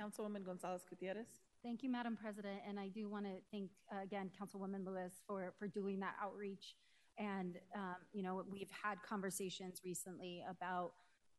[0.00, 1.26] Councilwoman Gonzales Gutierrez.
[1.62, 2.60] Thank you, Madam President.
[2.66, 6.76] And I do want to thank uh, again Councilwoman Lewis for, for doing that outreach.
[7.18, 10.92] And, um, you know, we've had conversations recently about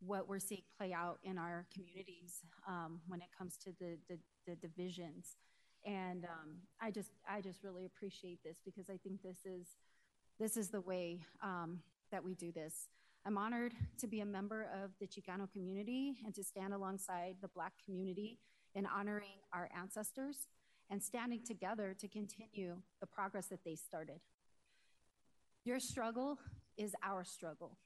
[0.06, 4.18] what we're seeing play out in our communities um, when it comes to the, the,
[4.48, 5.38] the divisions.
[5.86, 9.68] And um, I just I just really appreciate this because I think this is
[10.40, 11.80] this is the way um,
[12.12, 12.88] that we do this.
[13.26, 17.48] I'm honored to be a member of the Chicano community and to stand alongside the
[17.48, 18.40] Black community
[18.74, 20.48] in honoring our ancestors
[20.90, 24.20] and standing together to continue the progress that they started.
[25.64, 26.40] Your struggle
[26.78, 27.78] is our struggle.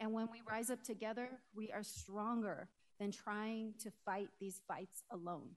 [0.00, 5.02] And when we rise up together, we are stronger than trying to fight these fights
[5.10, 5.50] alone.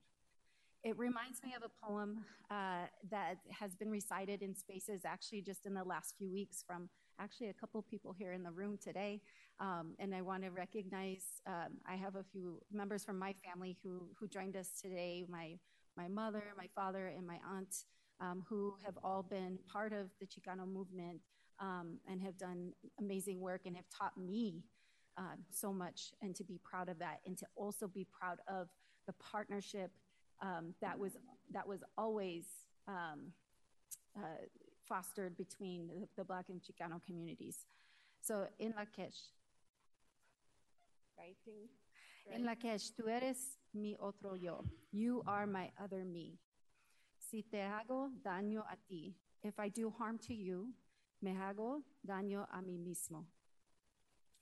[0.88, 5.66] It reminds me of a poem uh, that has been recited in spaces actually just
[5.66, 6.88] in the last few weeks from
[7.20, 9.20] actually a couple people here in the room today.
[9.60, 13.78] Um, and I want to recognize um, I have a few members from my family
[13.84, 15.58] who, who joined us today my,
[15.98, 17.84] my mother, my father, and my aunt,
[18.22, 21.20] um, who have all been part of the Chicano movement
[21.60, 24.64] um, and have done amazing work and have taught me
[25.18, 28.70] uh, so much and to be proud of that and to also be proud of
[29.06, 29.92] the partnership
[30.42, 31.14] um, that was
[31.52, 32.46] that was always
[32.88, 33.34] um,
[34.18, 34.46] uh,
[34.88, 37.66] fostered between the, the Black and Chicano communities.
[38.22, 39.16] So in Lak'ech,
[41.18, 41.70] writing,
[42.32, 44.64] en Lak'ech, tú eres mi otro yo.
[44.92, 46.40] You are my other me.
[47.20, 50.74] Si te hago daño a ti, if I do harm to you,
[51.22, 53.26] me hago daño a mí mismo.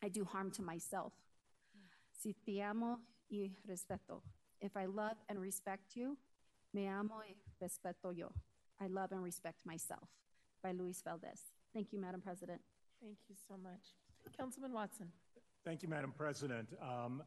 [0.03, 1.13] I do harm to myself.
[2.11, 2.99] Si te amo
[3.31, 4.21] y respeto,
[4.65, 6.17] if I love and respect you,
[6.73, 8.31] me amo y respeto yo.
[8.81, 10.09] I love and respect myself.
[10.63, 11.41] By Luis Valdez.
[11.73, 12.59] Thank you, Madam President.
[13.01, 13.93] Thank you so much.
[14.37, 15.07] Councilman Watson.
[15.63, 16.67] Thank you, Madam President.
[16.81, 17.21] Um,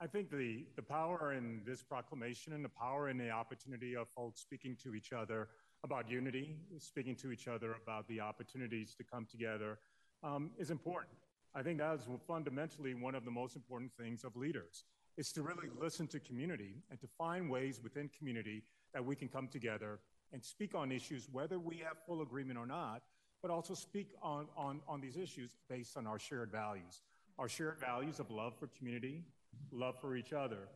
[0.00, 4.08] I think the, the power in this proclamation and the power in the opportunity of
[4.08, 5.48] folks speaking to each other
[5.82, 9.78] about unity, speaking to each other about the opportunities to come together
[10.22, 11.16] um, is important.
[11.54, 14.84] I think that is fundamentally one of the most important things of leaders
[15.16, 18.62] is to really listen to community and to find ways within community
[18.94, 19.98] that we can come together
[20.32, 23.02] and speak on issues, whether we have full agreement or not,
[23.42, 27.02] but also speak on, on, on these issues based on our shared values,
[27.38, 29.24] our shared values of love for community,
[29.72, 30.68] love for each other.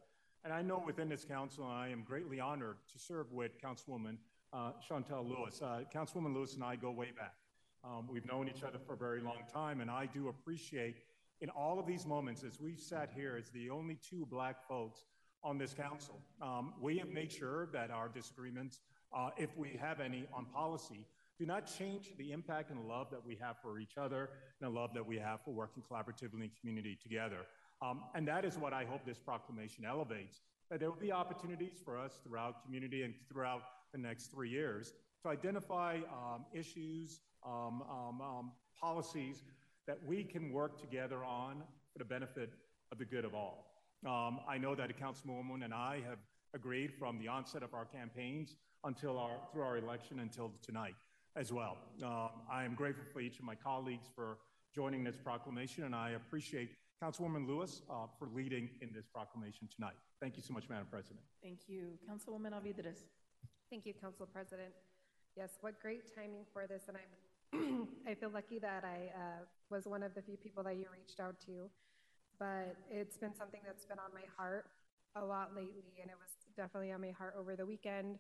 [0.45, 4.17] And I know within this council, I am greatly honored to serve with Councilwoman
[4.53, 5.61] uh, Shontel Lewis.
[5.63, 7.35] Uh, Councilwoman Lewis and I go way back.
[7.83, 10.97] Um, we've known each other for a very long time, and I do appreciate
[11.41, 15.05] in all of these moments, as we've sat here as the only two black folks
[15.43, 18.81] on this council, um, we have made sure that our disagreements,
[19.15, 21.07] uh, if we have any on policy,
[21.39, 24.31] do not change the impact and love that we have for each other
[24.61, 27.41] and the love that we have for working collaboratively in community together.
[27.83, 30.41] Um, and that is what I hope this proclamation elevates,
[30.71, 33.63] that there will be opportunities for us throughout community and throughout
[33.93, 34.93] the next three years
[35.23, 39.43] to identify um, issues, um, um, um, policies
[39.87, 41.63] that we can work together on
[41.93, 42.51] for the benefit
[42.93, 43.67] of the good of all.
[44.07, 46.19] Um, I know that a councilwoman and I have
[46.55, 50.95] agreed from the onset of our campaigns until our through our election until tonight
[51.37, 51.79] as well.
[52.03, 54.39] Um, I am grateful for each of my colleagues for
[54.75, 56.71] joining this proclamation, and I appreciate
[57.03, 59.95] Councilwoman Lewis uh, for leading in this proclamation tonight.
[60.21, 61.21] Thank you so much, Madam President.
[61.43, 61.99] Thank you.
[62.09, 63.05] Councilwoman Alvidrez.
[63.71, 64.73] Thank you, Council President.
[65.37, 67.03] Yes, what great timing for this, and I'm
[68.09, 71.21] I feel lucky that I uh, was one of the few people that you reached
[71.21, 71.71] out to.
[72.39, 74.67] But it's been something that's been on my heart
[75.17, 78.19] a lot lately, and it was definitely on my heart over the weekend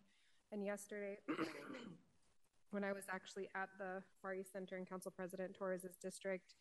[0.52, 1.18] and yesterday
[2.70, 6.54] when I was actually at the Far East Center and Council President Torres's district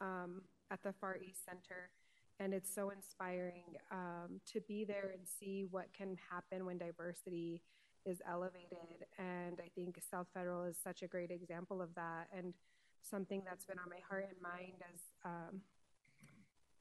[0.00, 1.90] um, at the Far East Center.
[2.38, 7.62] And it's so inspiring um, to be there and see what can happen when diversity
[8.06, 9.06] is elevated.
[9.18, 12.54] And I think South Federal is such a great example of that, and
[13.02, 15.60] something that's been on my heart and mind as um,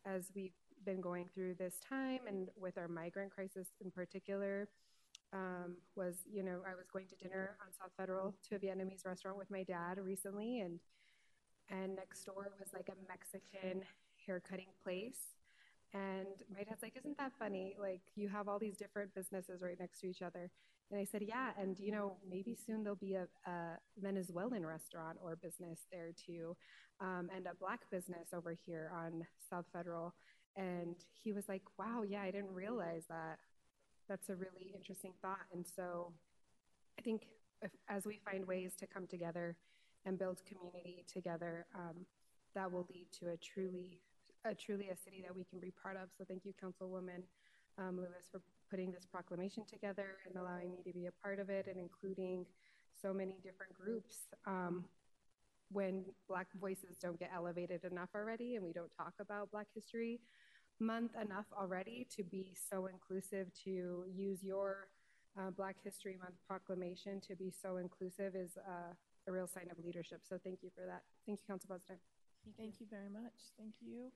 [0.06, 0.53] as we've
[0.85, 4.68] been going through this time, and with our migrant crisis in particular.
[5.34, 9.06] Um, was you know I was going to dinner on South Federal to a Vietnamese
[9.06, 10.80] restaurant with my dad recently, and
[11.69, 13.84] and next door was like a Mexican
[14.26, 15.35] haircutting place.
[15.93, 17.76] And my dad's like, Isn't that funny?
[17.80, 20.49] Like, you have all these different businesses right next to each other.
[20.91, 21.51] And I said, Yeah.
[21.57, 26.55] And, you know, maybe soon there'll be a, a Venezuelan restaurant or business there too,
[26.99, 30.13] um, and a Black business over here on South Federal.
[30.57, 33.39] And he was like, Wow, yeah, I didn't realize that.
[34.09, 35.45] That's a really interesting thought.
[35.53, 36.11] And so
[36.99, 37.27] I think
[37.61, 39.55] if, as we find ways to come together
[40.05, 42.05] and build community together, um,
[42.55, 44.01] that will lead to a truly,
[44.43, 46.09] a truly a city that we can be part of.
[46.18, 47.23] So thank you, Councilwoman
[47.77, 48.41] um, Lewis, for
[48.72, 52.45] putting this proclamation together and allowing me to be a part of it and including
[52.99, 54.15] so many different groups.
[54.48, 54.85] Um,
[55.73, 60.19] when Black voices don't get elevated enough already, and we don't talk about Black History
[60.80, 64.88] Month enough already to be so inclusive, to use your
[65.39, 68.93] uh, Black History Month proclamation to be so inclusive is uh,
[69.27, 70.22] a real sign of leadership.
[70.27, 71.03] So thank you for that.
[71.26, 71.99] Thank you, Council President.
[72.43, 72.85] Thank, Thank you.
[72.85, 73.38] you very much.
[73.57, 74.11] Thank you.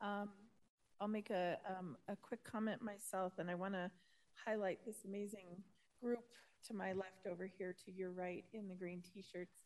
[0.00, 0.28] Um,
[1.00, 3.90] I'll make a, um, a quick comment myself, and I want to
[4.44, 5.46] highlight this amazing
[6.02, 6.24] group
[6.66, 9.56] to my left over here to your right in the green t shirts.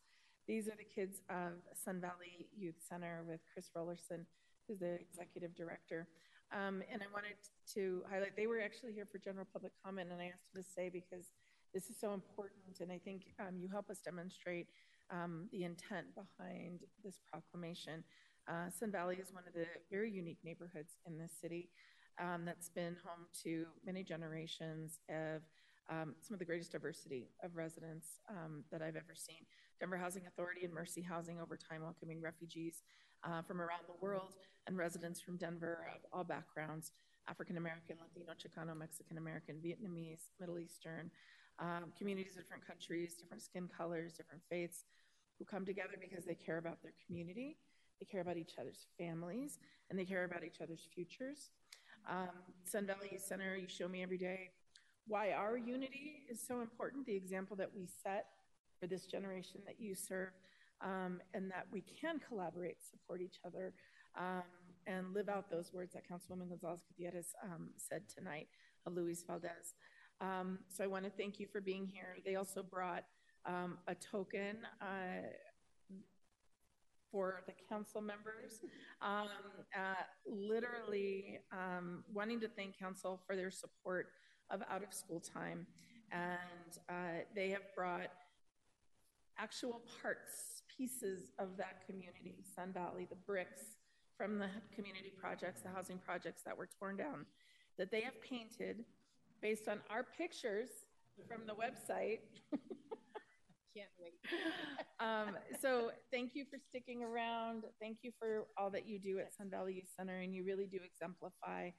[0.46, 4.26] These are the kids of Sun Valley Youth Center with Chris Rollerson,
[4.68, 6.06] who's the executive director.
[6.52, 7.34] Um, and I wanted
[7.74, 10.68] to highlight, they were actually here for general public comment, and I asked them to
[10.68, 11.32] say because
[11.72, 14.68] this is so important, and I think um, you help us demonstrate
[15.10, 18.04] um, the intent behind this proclamation.
[18.46, 21.70] Uh, Sun Valley is one of the very unique neighborhoods in this city
[22.20, 25.42] um, that's been home to many generations of
[25.90, 29.46] um, some of the greatest diversity of residents um, that I've ever seen.
[29.80, 32.82] Denver Housing Authority and Mercy Housing over time welcoming refugees
[33.24, 34.34] uh, from around the world
[34.66, 36.92] and residents from Denver of all backgrounds
[37.26, 41.10] African American, Latino, Chicano, Mexican American, Vietnamese, Middle Eastern,
[41.58, 44.84] um, communities of different countries, different skin colors, different faiths,
[45.38, 47.56] who come together because they care about their community,
[48.04, 49.58] they care about each other's families,
[49.88, 51.50] and they care about each other's futures.
[52.08, 52.28] Um,
[52.64, 54.50] Sun Valley Center, you show me every day
[55.06, 58.26] why our unity is so important, the example that we set
[58.80, 60.30] for this generation that you serve,
[60.82, 63.72] um, and that we can collaborate, support each other,
[64.18, 64.42] um,
[64.86, 68.48] and live out those words that Councilwoman Gonzales Gutierrez um, said tonight,
[68.86, 69.74] uh, Luis Valdez.
[70.20, 72.16] Um, so I want to thank you for being here.
[72.24, 73.04] They also brought
[73.46, 75.28] um, a token uh,
[77.14, 78.58] for the council members,
[79.00, 79.28] um,
[79.72, 79.94] uh,
[80.26, 84.08] literally um, wanting to thank council for their support
[84.50, 85.64] of out of school time.
[86.10, 88.10] And uh, they have brought
[89.38, 93.62] actual parts, pieces of that community, Sun Valley, the bricks
[94.18, 97.26] from the community projects, the housing projects that were torn down,
[97.78, 98.84] that they have painted
[99.40, 100.70] based on our pictures
[101.28, 102.18] from the website.
[103.74, 104.14] Can't wait.
[105.00, 107.64] um, so thank you for sticking around.
[107.80, 110.66] Thank you for all that you do at Sun Valley Youth Center, and you really
[110.66, 111.70] do exemplify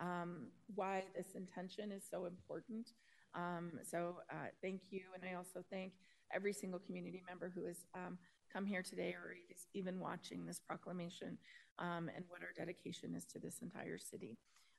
[0.00, 2.90] um, why this intention is so important.
[3.34, 5.92] Um, so uh, thank you, and I also thank
[6.34, 8.18] every single community member who has um,
[8.52, 11.38] come here today or is even watching this proclamation
[11.78, 14.38] um, and what our dedication is to this entire city.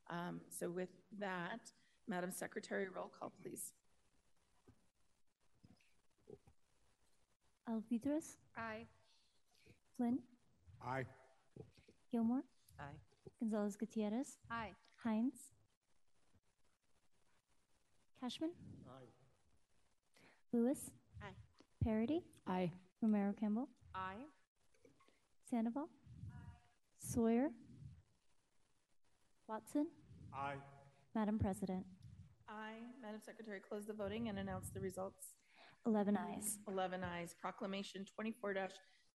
[0.10, 0.90] Um, so with
[1.20, 1.72] that,
[2.08, 3.74] Madam Secretary, roll call, please.
[7.70, 8.86] Alvidrez, Aye.
[9.98, 10.20] Flynn,
[10.86, 11.06] Aye.
[12.12, 12.44] Gilmore,
[12.80, 12.98] Aye.
[13.40, 14.74] Gonzales Gutierrez, Aye.
[15.04, 15.38] Hinds,
[18.22, 18.52] Kashmann,
[18.88, 19.10] Aye.
[20.52, 20.92] Lewis,
[21.22, 21.36] Aye.
[21.86, 22.72] Parady, Aye.
[23.02, 24.26] Romero Campbell, Aye.
[25.50, 26.58] Sandoval, Aye.
[27.00, 27.50] Sawyer,
[29.48, 29.88] Watson,
[30.34, 30.56] Aye.
[31.16, 31.86] Madam President.
[32.50, 32.80] Aye.
[33.02, 35.28] Madam Secretary, close the voting and announce the results.
[35.86, 36.60] 11 ayes.
[36.68, 37.36] 11 ayes.
[37.40, 38.54] Proclamation 24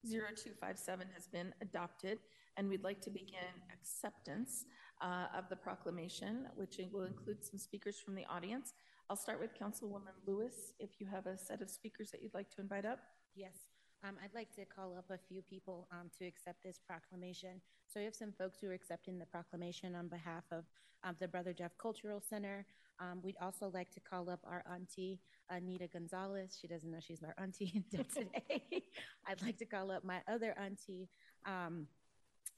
[0.06, 2.20] 0257 has been adopted,
[2.58, 4.66] and we'd like to begin acceptance
[5.02, 8.74] uh, of the proclamation, which will include some speakers from the audience.
[9.10, 10.74] I'll start with Councilwoman Lewis.
[10.80, 13.00] If you have a set of speakers that you'd like to invite up.
[13.36, 13.54] Yes.
[14.04, 17.62] Um, I'd like to call up a few people um, to accept this proclamation.
[17.88, 20.64] So we have some folks who are accepting the proclamation on behalf of
[21.04, 22.66] um, the Brother Jeff Cultural Center.
[23.00, 25.20] Um, we'd also like to call up our auntie,
[25.50, 26.58] Anita Gonzalez.
[26.60, 28.84] She doesn't know she's our auntie today.
[29.28, 31.10] I'd like to call up my other auntie,
[31.46, 31.88] um,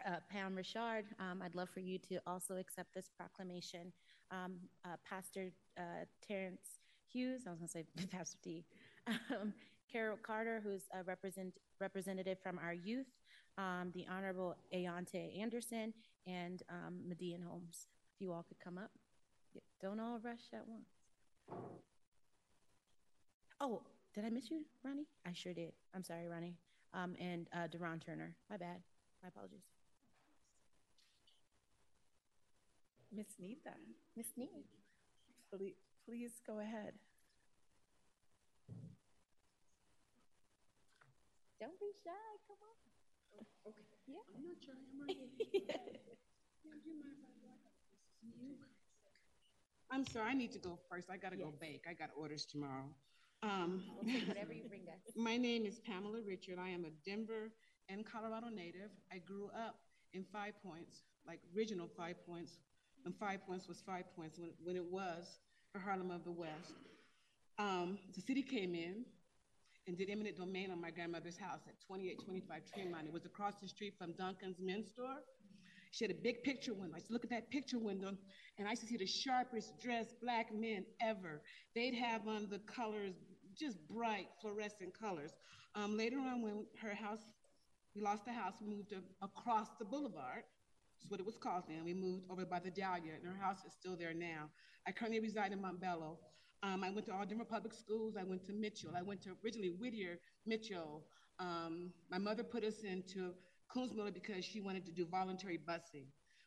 [0.06, 1.06] uh, Pam Richard.
[1.20, 3.92] Um, I'd love for you to also accept this proclamation.
[4.32, 4.48] Uh,
[5.08, 6.80] Pastor uh, Terrence
[7.12, 8.64] Hughes, I was going to say Pastor D.
[9.92, 13.08] Carol Carter, who's a represent, representative from our youth,
[13.58, 15.94] um, the Honorable Ayante Anderson,
[16.26, 17.88] and um, Median Holmes.
[18.14, 18.92] If you all could come up.
[19.82, 20.90] Don't all rush at once.
[23.60, 23.82] Oh,
[24.14, 25.08] did I miss you, Ronnie?
[25.26, 25.74] I sure did.
[25.96, 26.56] I'm sorry, Ronnie.
[26.94, 28.36] Um, and uh, Deron Turner.
[28.50, 28.82] My bad.
[29.22, 29.64] My apologies.
[33.14, 33.74] Miss Nita.
[34.16, 34.52] Miss Nita.
[35.52, 35.76] Please,
[36.06, 36.94] please go ahead.
[41.60, 42.12] Don't be shy.
[42.48, 42.78] Come on.
[43.68, 43.82] Okay.
[44.08, 44.22] Yeah.
[44.36, 44.74] I'm not shy.
[44.78, 45.18] I'm right
[45.52, 45.62] here.
[45.66, 47.74] yeah, do you mind if I walk up?
[48.22, 48.77] This is.
[49.90, 50.30] I'm sorry.
[50.30, 51.10] I need to go first.
[51.10, 51.86] I got to go bake.
[51.90, 52.86] I got orders tomorrow.
[53.44, 53.84] Um,
[54.28, 55.00] whatever you bring us.
[55.16, 56.58] my name is Pamela Richard.
[56.60, 57.52] I am a Denver
[57.90, 58.90] and Colorado native.
[59.12, 59.76] I grew up
[60.14, 62.58] in Five Points, like original Five Points,
[63.04, 65.40] when Five Points was Five Points, when, when it was
[65.72, 66.74] for Harlem of the West.
[67.60, 69.06] Um, the city came in
[69.88, 73.08] and did eminent domain on my grandmother's house at 2825 Tremont.
[73.08, 75.24] It was across the street from Duncan's men's store.
[75.92, 76.94] She had a big picture window.
[76.94, 78.12] I used to look at that picture window,
[78.58, 81.42] and I used to see the sharpest dressed black men ever.
[81.76, 83.16] They'd have on the colors,
[83.58, 85.32] just bright fluorescent colors.
[85.76, 87.22] Um, later on, when her house,
[87.96, 90.44] we lost the house, we moved across the boulevard.
[91.00, 91.84] That's what it was called then.
[91.84, 94.50] We moved over by the Dahlia, and her house is still there now.
[94.88, 96.18] I currently reside in Montbello.
[96.64, 98.16] Um, I went to all Denver public schools.
[98.20, 98.92] I went to Mitchell.
[98.98, 101.04] I went to originally Whittier, Mitchell.
[101.40, 103.34] Um, my mother put us into
[103.76, 106.06] Kunsmiller because she wanted to do voluntary busing.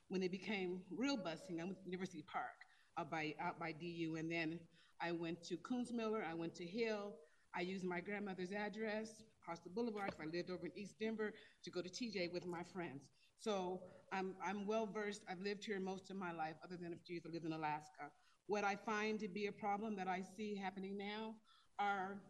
[0.09, 2.67] When they became real busing, I went to University Park
[2.99, 4.17] out by, out by DU.
[4.19, 4.59] And then
[5.01, 6.23] I went to Kunsmiller.
[6.29, 7.15] I went to Hill.
[7.55, 10.15] I used my grandmother's address across the boulevard.
[10.21, 11.33] I lived over in East Denver
[11.65, 13.09] to go to TJ with my friends.
[13.39, 13.81] So
[14.13, 15.23] I'm, I'm well versed.
[15.29, 17.53] I've lived here most of my life, other than a few years I lived in
[17.53, 18.11] Alaska.
[18.47, 21.35] What I find to be a problem that I see happening now
[21.79, 22.21] are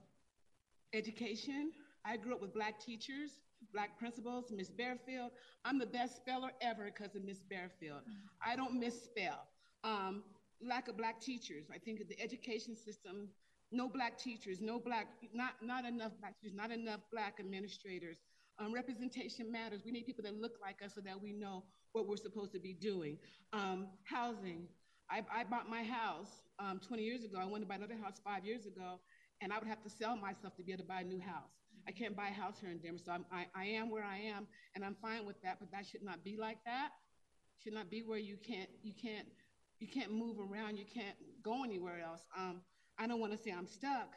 [0.93, 1.73] education.
[2.05, 3.41] I grew up with black teachers,
[3.73, 5.31] black principals, Miss Bearfield.
[5.65, 8.03] I'm the best speller ever because of Miss Bearfield.
[8.45, 9.47] I don't misspell.
[9.85, 10.23] Um,
[10.63, 11.67] lack of black teachers.
[11.73, 13.29] I think the education system
[13.73, 18.19] no black teachers, no black, not, not enough black teachers, not enough black administrators.
[18.59, 19.83] Um, representation matters.
[19.85, 22.59] We need people that look like us so that we know what we're supposed to
[22.59, 23.17] be doing.
[23.53, 24.67] Um, housing.
[25.11, 27.39] I, I, bought my house um, 20 years ago.
[27.41, 29.01] I wanted to buy another house five years ago,
[29.41, 31.60] and I would have to sell myself to be able to buy a new house.
[31.87, 34.19] I can't buy a house here in Denver, so I'm, I, I am where I
[34.19, 35.59] am, and I'm fine with that.
[35.61, 36.91] But that should not be like that.
[37.63, 39.27] Should not be where you can't you can't
[39.79, 40.77] you can't move around.
[40.77, 42.23] You can't go anywhere else.
[42.37, 42.61] Um,
[42.99, 44.15] I don't want to say I'm stuck,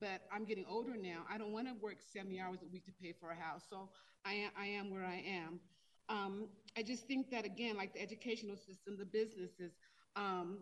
[0.00, 1.24] but I'm getting older now.
[1.30, 3.62] I don't want to work 70 hours a week to pay for a house.
[3.68, 3.90] So
[4.24, 5.60] I am, I am where I am.
[6.08, 9.72] Um, I just think that, again, like the educational system, the businesses,
[10.16, 10.58] um,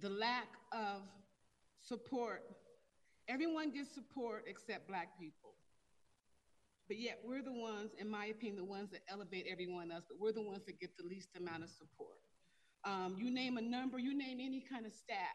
[0.00, 1.02] the lack of
[1.80, 2.42] support.
[3.28, 5.54] Everyone gets support except Black people.
[6.88, 10.18] But yet, we're the ones, in my opinion, the ones that elevate everyone else, but
[10.20, 12.18] we're the ones that get the least amount of support.
[12.84, 15.34] Um, you name a number, you name any kind of stat,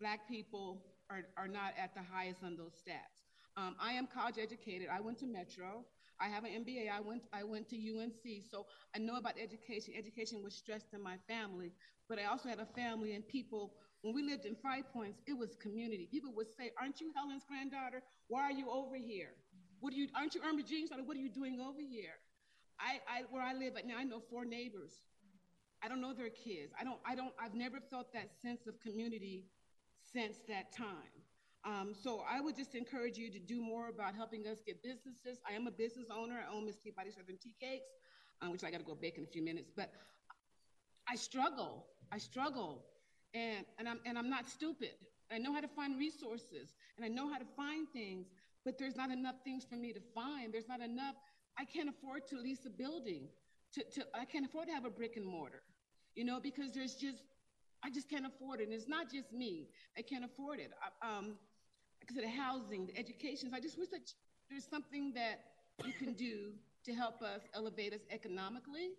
[0.00, 3.22] Black people are, are not at the highest on those stats.
[3.56, 4.88] Um, I am college educated.
[4.90, 5.84] I went to Metro.
[6.20, 6.90] I have an MBA.
[6.90, 9.94] I went I went to UNC, so I know about education.
[9.96, 11.72] Education was stressed in my family,
[12.08, 13.74] but I also had a family and people.
[14.02, 16.08] When we lived in Five Points, it was community.
[16.10, 18.02] People would say, "Aren't you Helen's granddaughter?
[18.28, 19.34] Why are you over here?
[19.80, 20.08] What are you?
[20.14, 21.04] Aren't you Irma Jean's daughter?
[21.04, 22.18] What are you doing over here?"
[22.80, 24.92] I, I where I live right now, I know four neighbors.
[25.82, 26.72] I don't know their kids.
[26.78, 26.98] I don't.
[27.06, 27.32] I don't.
[27.40, 29.44] I've never felt that sense of community
[30.12, 31.14] since that time.
[31.64, 35.38] Um, so I would just encourage you to do more about helping us get businesses.
[35.48, 36.40] I am a business owner.
[36.42, 37.90] I own Miss Peabody Southern Tea Cakes,
[38.40, 39.70] um, which I got to go bake in a few minutes.
[39.74, 39.92] But
[41.08, 41.86] I struggle.
[42.10, 42.84] I struggle,
[43.34, 44.94] and and I'm and I'm not stupid.
[45.30, 48.26] I know how to find resources, and I know how to find things.
[48.64, 50.52] But there's not enough things for me to find.
[50.54, 51.16] There's not enough.
[51.58, 53.28] I can't afford to lease a building.
[53.74, 55.62] To, to I can't afford to have a brick and mortar,
[56.14, 57.24] you know, because there's just
[57.82, 58.64] I just can't afford it.
[58.64, 59.68] And it's not just me.
[59.98, 60.70] I can't afford it.
[61.02, 61.34] I, um,
[62.00, 63.50] like I said, the housing, the education.
[63.50, 64.00] So I just wish that
[64.50, 65.40] there's something that
[65.84, 66.52] you can do
[66.84, 68.90] to help us elevate us economically.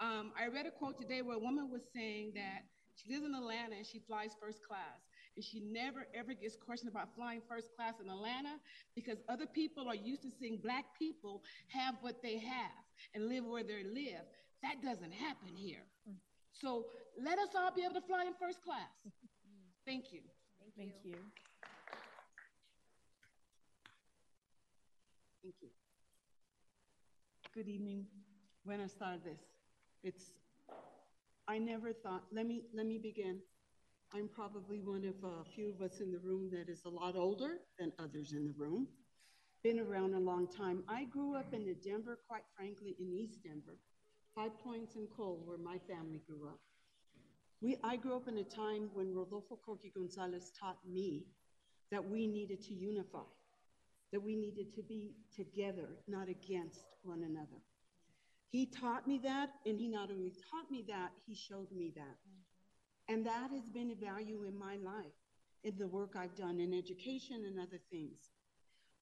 [0.00, 2.64] Um, I read a quote today where a woman was saying that
[2.96, 5.00] she lives in Atlanta and she flies first class.
[5.36, 8.56] And she never ever gets questioned about flying first class in Atlanta
[8.94, 13.44] because other people are used to seeing black people have what they have and live
[13.44, 14.24] where they live.
[14.62, 15.84] That doesn't happen here.
[16.52, 16.86] So
[17.22, 18.88] let us all be able to fly in first class.
[19.84, 20.20] Thank you.
[20.76, 21.16] Thank you.
[25.42, 25.68] Thank you.
[27.54, 28.06] Good evening.
[28.64, 29.38] Buenas tardes.
[30.02, 30.32] It's,
[31.48, 33.40] I never thought, let me, let me begin.
[34.12, 37.16] I'm probably one of a few of us in the room that is a lot
[37.16, 38.88] older than others in the room.
[39.62, 40.82] Been around a long time.
[40.88, 43.78] I grew up in the Denver, quite frankly, in East Denver.
[44.34, 46.58] Five Points and Cole, where my family grew up.
[47.60, 51.26] We, I grew up in a time when Rodolfo Corky Gonzalez taught me
[51.90, 53.26] that we needed to unify,
[54.12, 57.62] that we needed to be together, not against one another.
[58.50, 62.02] He taught me that, and he not only taught me that, he showed me that.
[62.02, 63.14] Mm-hmm.
[63.14, 65.12] And that has been a value in my life,
[65.64, 68.30] in the work I've done in education and other things.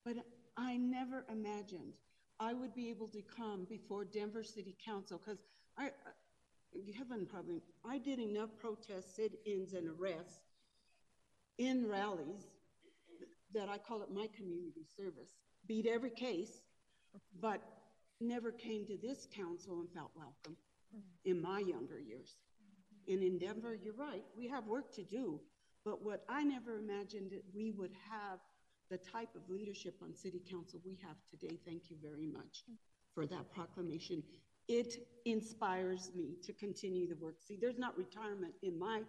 [0.05, 0.17] But
[0.57, 1.95] I never imagined
[2.41, 5.39] I would be able to come before Denver City Council because
[5.79, 5.91] I,
[6.97, 10.41] haven't probably, I did enough protests, sit-ins, and arrests
[11.59, 12.49] in rallies
[13.55, 15.31] that I call it my community service.
[15.67, 16.61] Beat every case,
[17.41, 17.63] but
[18.21, 20.57] never came to this council and felt welcome
[20.95, 21.31] mm-hmm.
[21.31, 22.37] in my younger years.
[22.63, 23.13] Mm-hmm.
[23.15, 25.41] And in Denver, you're right, we have work to do.
[25.85, 28.39] But what I never imagined that we would have
[28.91, 31.59] the type of leadership on city council we have today.
[31.65, 32.65] Thank you very much
[33.15, 34.23] for that proclamation.
[34.69, 37.37] It inspires me to continue the work.
[37.41, 39.03] See, there's not retirement in my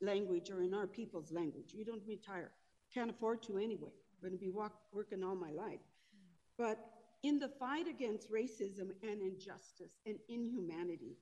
[0.00, 1.72] language or in our people's language.
[1.72, 2.50] You don't retire.
[2.92, 3.90] Can't afford to anyway.
[3.90, 5.80] I'm going to be walk, working all my life.
[5.80, 6.58] Mm-hmm.
[6.58, 6.78] But
[7.22, 11.16] in the fight against racism and injustice and inhumanity,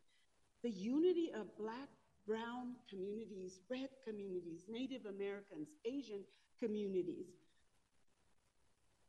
[0.62, 1.88] the unity of Black,
[2.26, 6.24] Brown communities, Red communities, Native Americans, Asian
[6.60, 7.26] communities,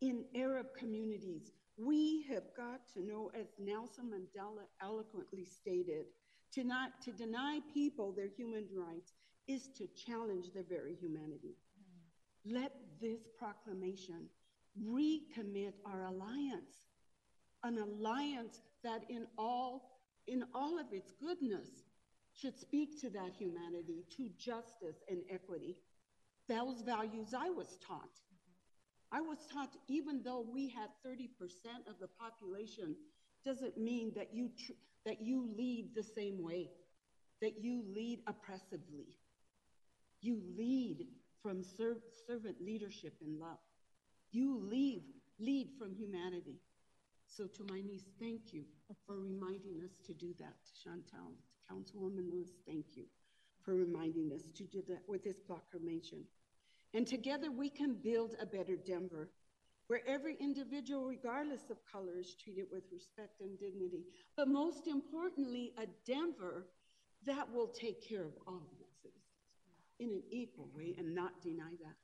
[0.02, 6.06] in Arab communities, we have got to know, as Nelson Mandela eloquently stated,
[6.54, 9.14] to not to deny people their human rights
[9.48, 11.56] is to challenge their very humanity.
[11.78, 12.54] Mm.
[12.54, 14.28] Let this proclamation
[14.84, 16.78] recommit our alliance,
[17.64, 19.98] an alliance that in all
[20.28, 21.68] in all of its goodness
[22.34, 25.76] should speak to that humanity, to justice and equity.
[26.48, 28.10] Those values I was taught
[29.12, 31.30] I was taught even though we had 30%
[31.90, 32.96] of the population,
[33.46, 34.74] doesn't mean that you, tr-
[35.06, 36.70] that you lead the same way,
[37.42, 39.18] that you lead oppressively.
[40.22, 41.08] You lead
[41.42, 43.60] from serv- servant leadership and love.
[44.32, 45.04] You leave,
[45.40, 46.60] lead from humanity.
[47.26, 48.64] So to my niece, thank you
[49.06, 50.54] for reminding us to do that.
[50.66, 53.06] To Shontel, to Councilwoman Lewis, thank you
[53.64, 56.24] for reminding us to do that with this proclamation.
[56.94, 59.30] And together we can build a better Denver
[59.88, 64.04] where every individual, regardless of color, is treated with respect and dignity.
[64.38, 66.68] But most importantly, a Denver
[67.26, 69.24] that will take care of all of its citizens
[70.00, 71.96] in an equal way and not deny that.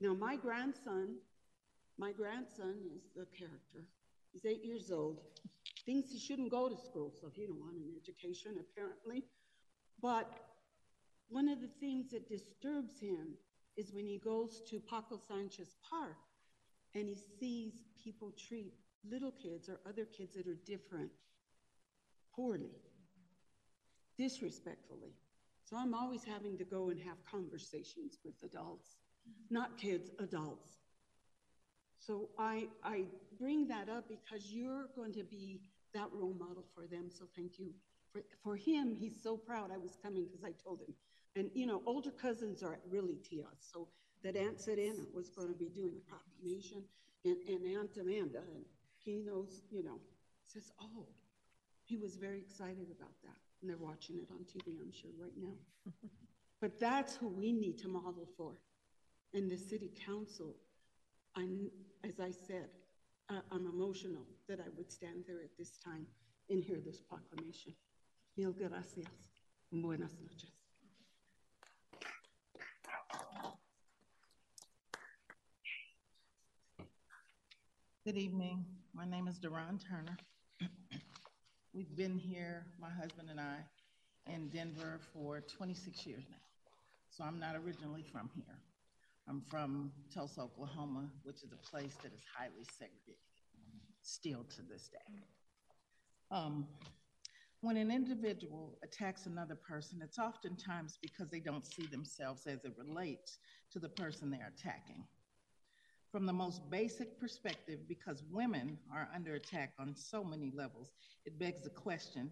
[0.00, 1.16] Now, my grandson,
[1.98, 3.84] my grandson is the character.
[4.32, 5.20] He's eight years old,
[5.84, 9.24] thinks he shouldn't go to school, so he don't want an education, apparently.
[10.00, 10.30] But
[11.28, 13.34] one of the things that disturbs him
[13.76, 16.16] is when he goes to Paco Sanchez Park
[16.94, 17.72] and he sees
[18.02, 18.74] people treat
[19.08, 21.10] little kids or other kids that are different
[22.34, 22.70] poorly,
[24.16, 25.12] disrespectfully.
[25.64, 28.96] So I'm always having to go and have conversations with adults,
[29.50, 30.78] not kids, adults.
[31.98, 33.04] So I, I
[33.38, 35.60] bring that up because you're going to be
[35.94, 37.10] that role model for them.
[37.10, 37.72] So thank you.
[38.12, 39.70] For, for him, he's so proud.
[39.72, 40.94] I was coming because I told him.
[41.36, 43.60] And, you know, older cousins are really tias.
[43.60, 43.88] So
[44.24, 46.82] that Aunt Serena was going to be doing the proclamation
[47.24, 48.42] and, and Aunt Amanda.
[48.54, 48.64] And
[48.96, 49.98] he knows, you know,
[50.46, 51.06] says, oh,
[51.84, 53.36] he was very excited about that.
[53.60, 55.54] And they're watching it on TV, I'm sure, right now.
[56.60, 58.52] but that's who we need to model for.
[59.34, 60.54] And the city council,
[61.36, 61.70] I'm,
[62.02, 62.68] as I said,
[63.28, 66.06] uh, I'm emotional that I would stand there at this time
[66.48, 67.74] and hear this proclamation.
[68.36, 69.06] Mil gracias.
[69.70, 70.50] Buenas noches.
[78.06, 78.64] Good evening.
[78.94, 80.16] My name is Deron Turner.
[81.74, 83.56] We've been here, my husband and I,
[84.32, 86.36] in Denver for 26 years now.
[87.10, 88.56] So I'm not originally from here.
[89.28, 93.20] I'm from Tulsa, Oklahoma, which is a place that is highly segregated,
[94.02, 95.14] still to this day.
[96.30, 96.66] Um,
[97.60, 102.72] when an individual attacks another person, it's oftentimes because they don't see themselves as it
[102.78, 103.38] relates
[103.72, 105.04] to the person they're attacking
[106.10, 110.90] from the most basic perspective, because women are under attack on so many levels,
[111.24, 112.30] it begs the question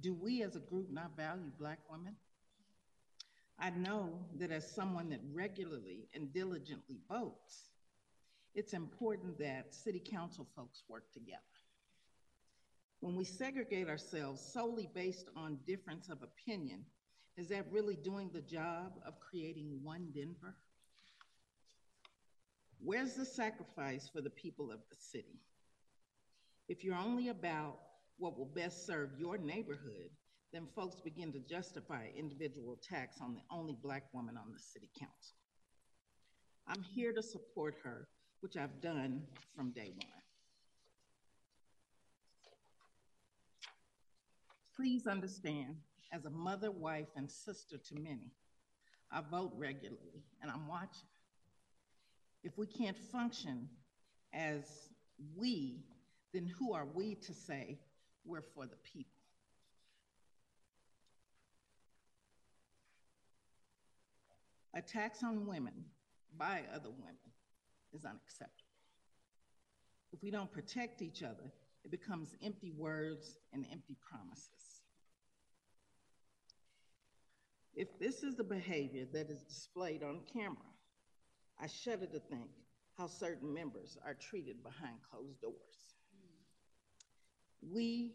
[0.00, 2.16] do we as a group not value Black women?
[3.58, 7.70] I know that as someone that regularly and diligently votes,
[8.54, 11.40] it's important that city council folks work together.
[13.00, 16.84] When we segregate ourselves solely based on difference of opinion,
[17.36, 20.54] is that really doing the job of creating one Denver?
[22.80, 25.40] Where's the sacrifice for the people of the city?
[26.68, 27.78] If you're only about
[28.18, 30.10] what will best serve your neighborhood,
[30.54, 34.88] then folks begin to justify individual attacks on the only Black woman on the city
[34.96, 35.34] council.
[36.68, 38.06] I'm here to support her,
[38.40, 39.24] which I've done
[39.56, 40.08] from day one.
[44.76, 45.74] Please understand,
[46.12, 48.30] as a mother, wife, and sister to many,
[49.10, 51.08] I vote regularly and I'm watching
[52.44, 53.68] if we can't function
[54.32, 54.90] as
[55.36, 55.80] we,
[56.32, 57.78] then who are we to say
[58.24, 59.13] we're for the people?
[64.74, 65.84] Attacks on women
[66.36, 67.16] by other women
[67.92, 68.64] is unacceptable.
[70.12, 71.52] If we don't protect each other,
[71.84, 74.82] it becomes empty words and empty promises.
[77.76, 80.56] If this is the behavior that is displayed on camera,
[81.60, 82.50] I shudder to think
[82.96, 85.54] how certain members are treated behind closed doors.
[87.60, 88.12] We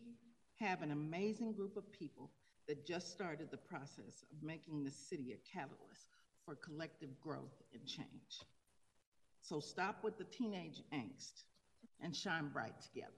[0.60, 2.32] have an amazing group of people
[2.68, 6.08] that just started the process of making the city a catalyst
[6.50, 8.42] for collective growth and change.
[9.44, 11.44] So stop with the teenage angst
[12.02, 13.12] and shine bright together.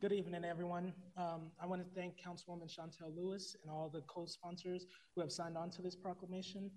[0.00, 0.94] Good evening, everyone.
[1.18, 5.58] Um, I want to thank Councilwoman Shontel Lewis and all the co-sponsors who have signed
[5.58, 6.70] on to this proclamation.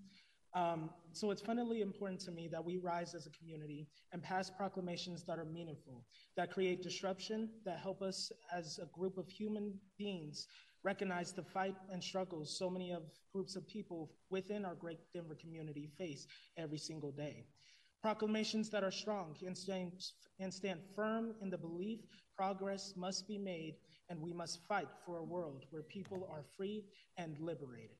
[0.55, 4.49] Um, so it's fundamentally important to me that we rise as a community and pass
[4.49, 6.03] proclamations that are meaningful,
[6.35, 10.47] that create disruption, that help us as a group of human beings
[10.83, 13.03] recognize the fight and struggles so many of
[13.33, 16.25] groups of people within our great Denver community face
[16.57, 17.45] every single day.
[18.01, 19.91] Proclamations that are strong and stand,
[20.39, 21.99] and stand firm in the belief
[22.35, 23.75] progress must be made
[24.09, 26.85] and we must fight for a world where people are free
[27.17, 27.97] and liberated.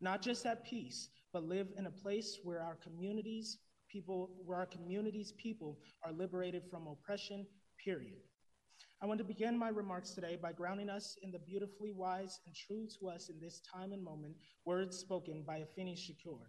[0.00, 3.58] Not just at peace, but live in a place where our communities,
[3.90, 7.46] people, where our communities' people are liberated from oppression,
[7.84, 8.18] period.
[9.00, 12.54] I want to begin my remarks today by grounding us in the beautifully wise and
[12.54, 14.34] true to us in this time and moment
[14.64, 16.40] words spoken by Afeni Shakur.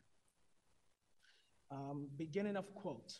[1.71, 3.13] Um, beginning of quote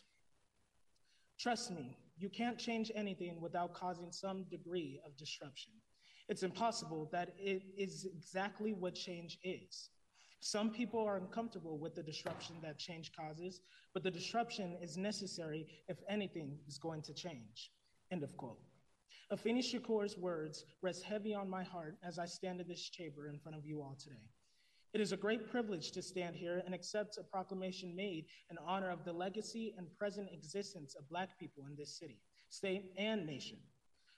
[1.38, 5.72] Trust me, you can't change anything without causing some degree of disruption.
[6.28, 9.90] It's impossible that it is exactly what change is.
[10.40, 13.60] Some people are uncomfortable with the disruption that change causes,
[13.92, 17.70] but the disruption is necessary if anything is going to change.
[18.10, 18.58] End of quote.
[19.30, 23.38] Afeni Shakur's words rest heavy on my heart as I stand in this chamber in
[23.38, 24.26] front of you all today.
[24.92, 28.90] It is a great privilege to stand here and accept a proclamation made in honor
[28.90, 32.18] of the legacy and present existence of Black people in this city,
[32.48, 33.58] state, and nation.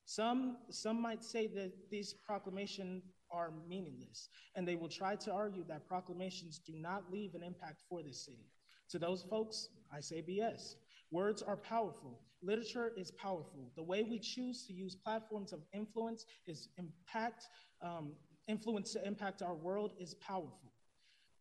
[0.07, 3.03] Some, some might say that these proclamations
[3.33, 7.83] are meaningless, and they will try to argue that proclamations do not leave an impact
[7.89, 8.47] for this city.
[8.91, 10.75] To those folks, I say BS.
[11.11, 12.21] Words are powerful.
[12.43, 13.71] Literature is powerful.
[13.77, 17.45] The way we choose to use platforms of influence is impact,
[17.83, 18.13] um,
[18.49, 20.73] influence to impact our world is powerful.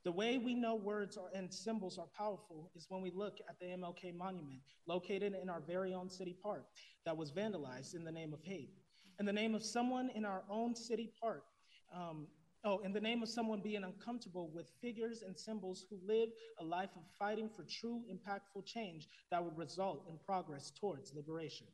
[0.04, 3.60] The way we know words are, and symbols are powerful is when we look at
[3.60, 6.66] the MLK monument located in our very own city park
[7.06, 8.72] that was vandalized in the name of hate.
[9.20, 11.44] In the name of someone in our own city park,
[11.96, 12.28] um,
[12.64, 16.64] oh, in the name of someone being uncomfortable with figures and symbols who live a
[16.64, 21.68] life of fighting for true, impactful change that would result in progress towards liberation.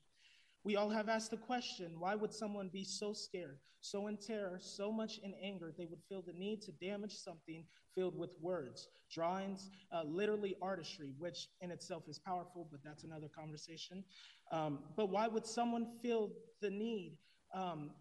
[0.64, 4.58] We all have asked the question why would someone be so scared, so in terror,
[4.60, 7.64] so much in anger, they would feel the need to damage something
[7.96, 13.30] filled with words, drawings, uh, literally artistry, which in itself is powerful, but that's another
[13.34, 14.04] conversation.
[14.52, 16.32] Um, but why would someone feel
[16.62, 17.18] the need
[17.56, 17.92] um,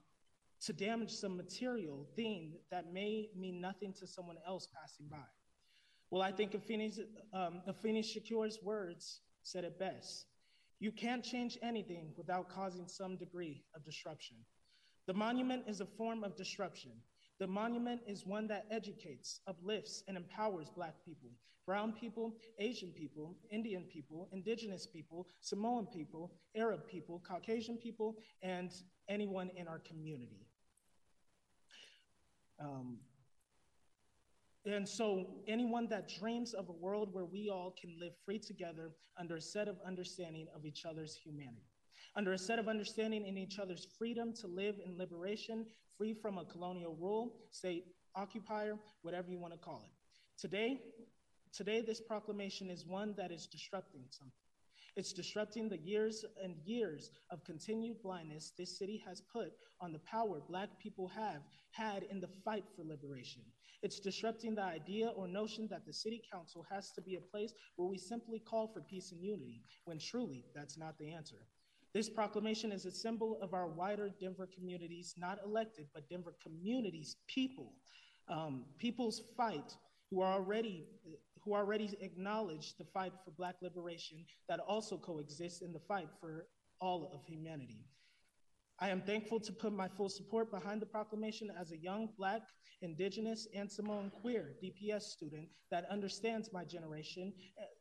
[0.65, 5.29] to damage some material thing that may mean nothing to someone else passing by?
[6.11, 6.99] Well, I think Afeni,
[7.33, 10.27] um, Shakur's words said it best.
[10.79, 14.37] You can't change anything without causing some degree of disruption.
[15.07, 16.93] The monument is a form of disruption.
[17.39, 21.31] The monument is one that educates, uplifts, and empowers Black people,
[21.67, 28.71] Brown people, Asian people, Indian people, Indigenous people, Samoan people, Arab people, Caucasian people, and
[29.09, 30.46] anyone in our community.
[32.59, 32.99] Um,
[34.65, 38.91] and so, anyone that dreams of a world where we all can live free together
[39.17, 41.71] under a set of understanding of each other's humanity,
[42.17, 45.67] under a set of understanding in each other's freedom to live in liberation,
[45.97, 47.85] free from a colonial rule, state
[48.17, 49.93] occupier, whatever you want to call it.
[50.41, 50.81] Today,
[51.53, 54.46] today, this proclamation is one that is disrupting something.
[54.97, 59.99] It's disrupting the years and years of continued blindness this city has put on the
[60.01, 63.43] power Black people have had in the fight for liberation.
[63.83, 67.53] It's disrupting the idea or notion that the city council has to be a place
[67.77, 71.47] where we simply call for peace and unity, when truly that's not the answer.
[71.93, 77.17] This proclamation is a symbol of our wider Denver communities, not elected, but Denver communities,
[77.27, 77.75] people,
[78.29, 79.77] um, people's fight
[80.11, 80.87] who are already
[81.47, 86.49] who already acknowledge the fight for Black liberation that also coexists in the fight for
[86.81, 87.87] all of humanity.
[88.79, 92.43] I am thankful to put my full support behind the proclamation as a young Black,
[92.83, 97.33] Indigenous, and Samoan queer DPS student that understands my generation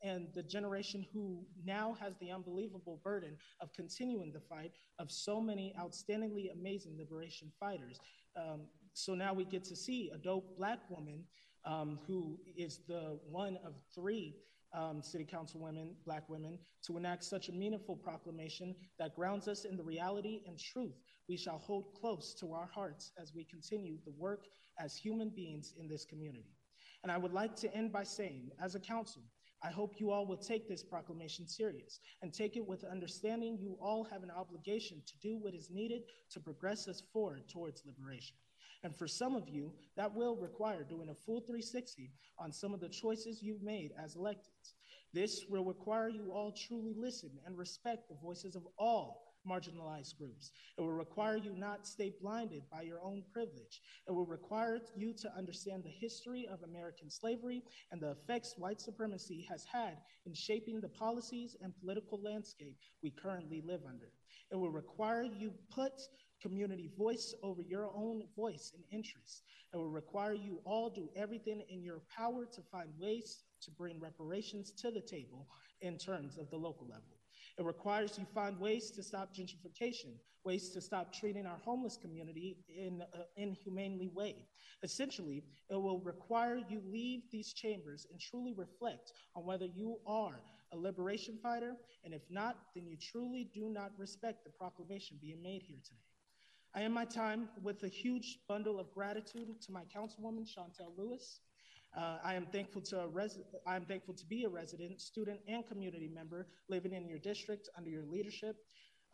[0.01, 5.41] and the generation who now has the unbelievable burden of continuing the fight of so
[5.41, 7.99] many outstandingly amazing liberation fighters.
[8.37, 8.61] Um,
[8.93, 11.25] so now we get to see a dope Black woman
[11.65, 14.35] um, who is the one of three
[14.73, 19.65] um, city council women, black women, to enact such a meaningful proclamation that grounds us
[19.65, 20.95] in the reality and truth
[21.27, 24.45] we shall hold close to our hearts as we continue the work
[24.79, 26.53] as human beings in this community.
[27.03, 29.23] And I would like to end by saying, as a council,
[29.63, 33.77] I hope you all will take this proclamation serious and take it with understanding you
[33.81, 38.35] all have an obligation to do what is needed to progress us forward towards liberation.
[38.85, 42.79] And for some of you, that will require doing a full 360 on some of
[42.79, 44.75] the choices you've made as electeds.
[45.11, 50.51] This will require you all truly listen and respect the voices of all marginalized groups.
[50.77, 53.81] It will require you not stay blinded by your own privilege.
[54.07, 58.79] It will require you to understand the history of American slavery and the effects white
[58.79, 59.97] supremacy has had
[60.27, 64.11] in shaping the policies and political landscape we currently live under.
[64.51, 65.93] It will require you put
[66.45, 69.41] community voice over your own voice and interests.
[69.73, 73.99] It will require you all do everything in your power to find ways to bring
[73.99, 75.47] reparations to the table
[75.81, 77.17] in terms of the local level.
[77.57, 80.13] It requires you find ways to stop gentrification,
[80.43, 84.35] ways to stop treating our homeless community in an inhumanely way.
[84.83, 90.41] Essentially, it will require you leave these chambers and truly reflect on whether you are
[90.71, 91.75] a liberation fighter?
[92.03, 96.14] And if not, then you truly do not respect the proclamation being made here today.
[96.75, 101.39] I end my time with a huge bundle of gratitude to my councilwoman, Shontel Lewis.
[101.97, 105.39] Uh, I am thankful to a res- I am thankful to be a resident, student,
[105.47, 108.57] and community member living in your district under your leadership.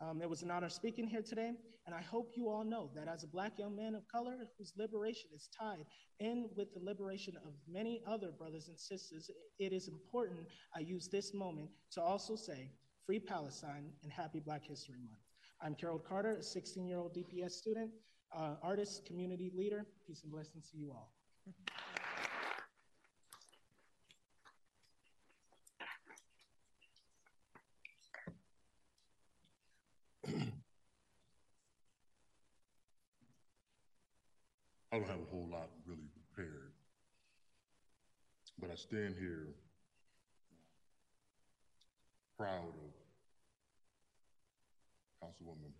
[0.00, 1.52] Um, it was an honor speaking here today,
[1.86, 4.72] and I hope you all know that as a black young man of color whose
[4.76, 5.86] liberation is tied
[6.18, 9.30] in with the liberation of many other brothers and sisters,
[9.60, 10.40] it is important
[10.74, 12.72] I use this moment to also say
[13.06, 15.21] Free Palestine and Happy Black History Month.
[15.64, 17.92] I'm Carol Carter, a 16 year old DPS student,
[18.36, 19.86] uh, artist, community leader.
[20.04, 21.12] Peace and blessings to you all.
[34.92, 36.72] I don't have a whole lot really prepared,
[38.58, 39.54] but I stand here
[42.36, 42.91] proud of
[45.32, 45.72] Councilwoman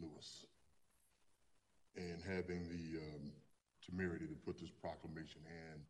[0.00, 0.46] Lewis
[1.96, 3.32] and having the um,
[3.84, 5.80] temerity to put this proclamation and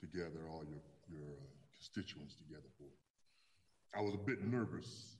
[0.00, 2.84] together all your your uh, constituents together for.
[2.84, 3.00] it.
[3.96, 5.16] I was a bit nervous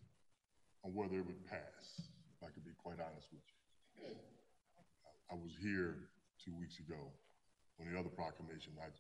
[0.85, 4.17] on whether it would pass, if I could be quite honest with you.
[5.31, 6.11] I was here
[6.45, 6.99] two weeks ago
[7.81, 8.75] on the other proclamation.
[8.83, 8.91] I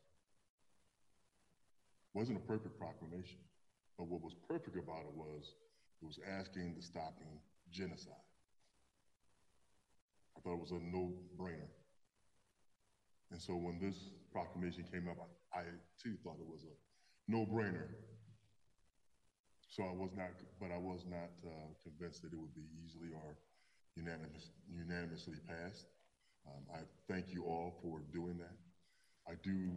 [2.15, 3.43] wasn't a perfect proclamation,
[3.99, 5.53] but what was perfect about it was
[6.01, 8.15] it was asking the stopping genocide.
[10.37, 11.71] I thought it was a no-brainer.
[13.31, 13.97] And so when this
[14.33, 15.17] proclamation came up,
[15.53, 15.63] I, I
[16.03, 17.89] too thought it was a no-brainer.
[19.69, 20.31] So I was not,
[20.61, 23.37] but I was not uh, convinced that it would be easily or
[23.97, 25.87] unanimous, unanimously passed.
[26.47, 26.81] Um, I
[27.13, 28.57] thank you all for doing that.
[29.29, 29.71] I do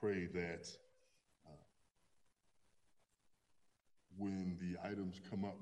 [0.00, 0.66] pray that
[1.46, 1.62] uh,
[4.16, 5.58] when the items come up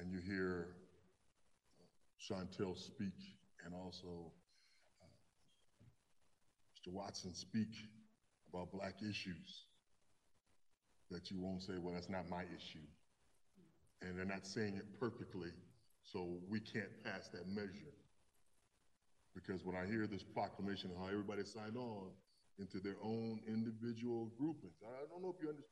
[0.00, 0.68] and you hear
[2.18, 4.32] Shontel speak and also
[5.00, 5.06] uh,
[6.74, 6.92] Mr.
[6.92, 7.68] Watson speak
[8.52, 9.66] about Black issues,
[11.10, 12.86] that you won't say, well, that's not my issue.
[14.02, 15.50] And they're not saying it perfectly,
[16.02, 17.92] so we can't pass that measure.
[19.34, 22.08] Because when I hear this proclamation, how everybody signed on
[22.58, 25.66] into their own individual groupings, I don't know if you understand.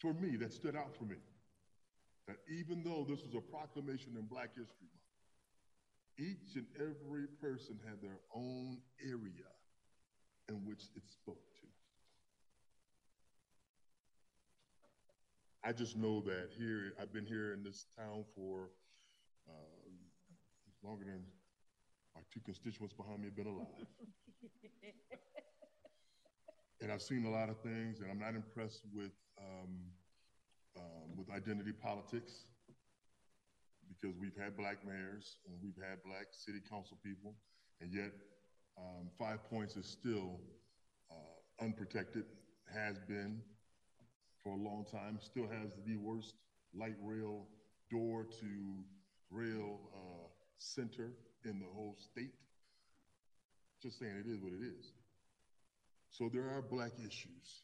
[0.00, 1.16] For me, that stood out for me.
[2.28, 5.02] That even though this was a proclamation in Black History Month,
[6.18, 9.50] each and every person had their own area
[10.48, 11.66] in which it spoke to.
[15.64, 18.70] I just know that here, I've been here in this town for
[19.48, 19.52] uh,
[20.82, 21.22] longer than
[22.14, 23.86] my two constituents behind me have been alive.
[26.80, 29.78] and I've seen a lot of things, and I'm not impressed with um,
[30.76, 32.44] um, with identity politics
[33.88, 37.34] because we've had black mayors and we've had black city council people,
[37.80, 38.12] and yet
[38.78, 40.40] um, Five Points is still
[41.10, 42.24] uh, unprotected,
[42.72, 43.40] has been
[44.42, 46.34] for a long time, still has the worst
[46.74, 47.46] light rail
[47.90, 48.84] door to
[49.30, 50.28] rail uh,
[50.58, 51.12] center
[51.44, 52.32] in the whole state.
[53.82, 54.92] Just saying it is what it is.
[56.10, 57.62] So there are black issues.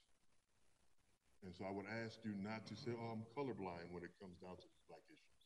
[1.44, 4.38] And so I would ask you not to say, oh, I'm colorblind when it comes
[4.42, 5.44] down to black issues.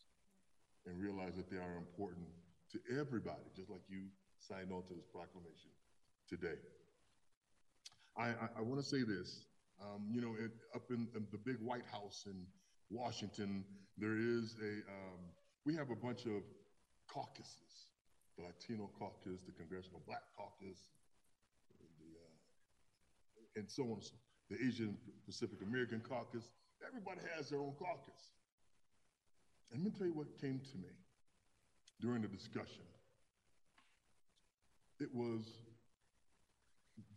[0.86, 2.26] And realize that they are important
[2.72, 4.08] to everybody, just like you
[4.40, 5.70] signed on to this proclamation
[6.28, 6.58] today.
[8.16, 9.46] I, I, I want to say this.
[9.80, 12.46] Um, you know, it, up in, in, the big White House in
[12.90, 13.64] Washington,
[13.98, 15.20] there is a, um,
[15.66, 16.42] we have a bunch of
[17.08, 17.92] caucuses
[18.36, 20.88] the Latino caucus, the Congressional Black Caucus,
[22.00, 24.00] the, uh, and so on,
[24.52, 26.44] the Asian Pacific American Caucus.
[26.86, 28.20] Everybody has their own caucus.
[29.72, 30.92] And let me tell you what came to me
[32.00, 32.84] during the discussion.
[35.00, 35.40] It was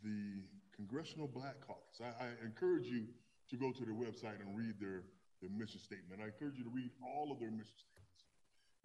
[0.01, 1.99] the Congressional Black Caucus.
[1.99, 3.03] I, I encourage you
[3.49, 5.03] to go to their website and read their,
[5.41, 6.21] their mission statement.
[6.23, 8.23] I encourage you to read all of their mission statements.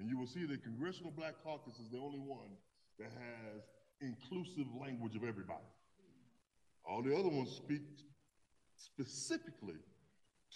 [0.01, 2.51] And you will see that Congressional Black Caucus is the only one
[2.99, 3.63] that has
[4.01, 5.71] inclusive language of everybody.
[6.85, 8.10] All the other ones speak
[8.81, 9.81] specifically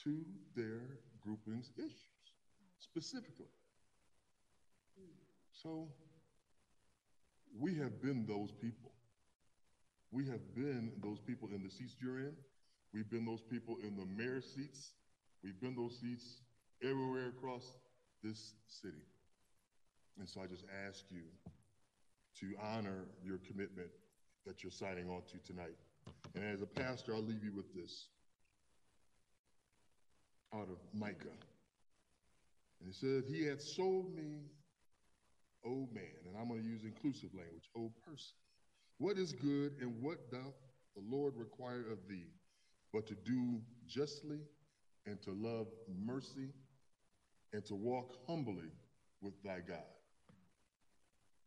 [0.03, 0.25] to
[0.57, 0.81] their
[1.21, 1.93] groupings issues,
[2.79, 3.47] specifically.
[5.53, 5.89] So
[7.59, 8.93] we have been those people.
[10.11, 12.33] We have been those people in the seats you're in.
[12.93, 14.93] We've been those people in the mayor seats.
[15.43, 16.43] We've been those seats
[16.83, 17.65] everywhere across
[18.23, 19.03] this city.
[20.19, 21.23] And so I just ask you
[22.41, 23.89] to honor your commitment
[24.47, 25.77] that you're signing on to tonight.
[26.35, 28.09] And as a pastor, I'll leave you with this.
[30.55, 31.39] Out of Micah.
[32.81, 34.43] And it says, He had sold me,
[35.67, 38.35] O man, and I'm going to use inclusive language, O person.
[38.99, 40.55] What is good and what doth
[40.95, 42.29] the Lord require of thee,
[42.93, 44.39] but to do justly
[45.07, 45.67] and to love
[46.07, 46.51] mercy
[47.53, 48.71] and to walk humbly
[49.21, 49.79] with thy God.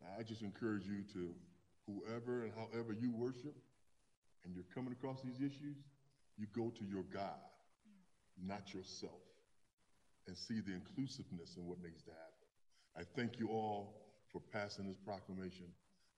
[0.02, 1.34] Now, I just encourage you to,
[1.88, 3.56] whoever and however you worship,
[4.44, 5.78] and you're coming across these issues,
[6.38, 7.40] you go to your God,
[8.46, 9.22] not yourself,
[10.28, 12.48] and see the inclusiveness in what needs to happen.
[12.98, 15.66] I thank you all for passing this proclamation.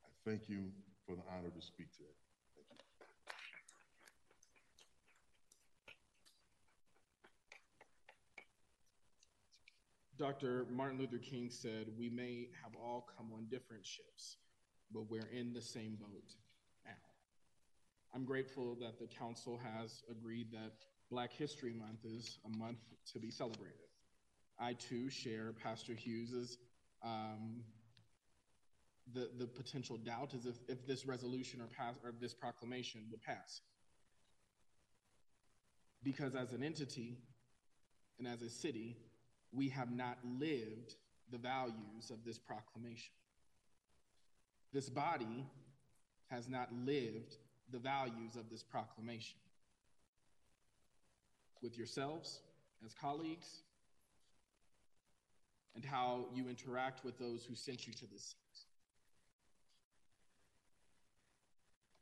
[0.05, 0.71] I thank you
[1.05, 2.15] for the honor to speak today.
[2.55, 2.89] Thank you.
[10.17, 10.65] Dr.
[10.69, 14.37] Martin Luther King said, We may have all come on different ships,
[14.93, 16.35] but we're in the same boat
[16.85, 16.91] now.
[18.13, 20.73] I'm grateful that the council has agreed that
[21.09, 22.79] Black History Month is a month
[23.13, 23.75] to be celebrated.
[24.59, 26.57] I too share Pastor Hughes's
[27.03, 27.63] um,
[29.13, 33.21] the, the potential doubt is if, if this resolution or pass or this proclamation would
[33.21, 33.61] pass.
[36.03, 37.17] Because as an entity
[38.17, 38.97] and as a city,
[39.51, 40.95] we have not lived
[41.31, 43.13] the values of this proclamation.
[44.71, 45.45] This body
[46.29, 47.35] has not lived
[47.71, 49.37] the values of this proclamation.
[51.61, 52.41] With yourselves
[52.85, 53.63] as colleagues,
[55.75, 58.65] and how you interact with those who sent you to this seat.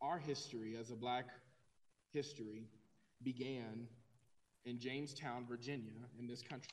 [0.02, 1.26] Our history as a Black
[2.14, 2.68] history
[3.24, 3.88] began
[4.66, 6.70] in Jamestown, Virginia, in this country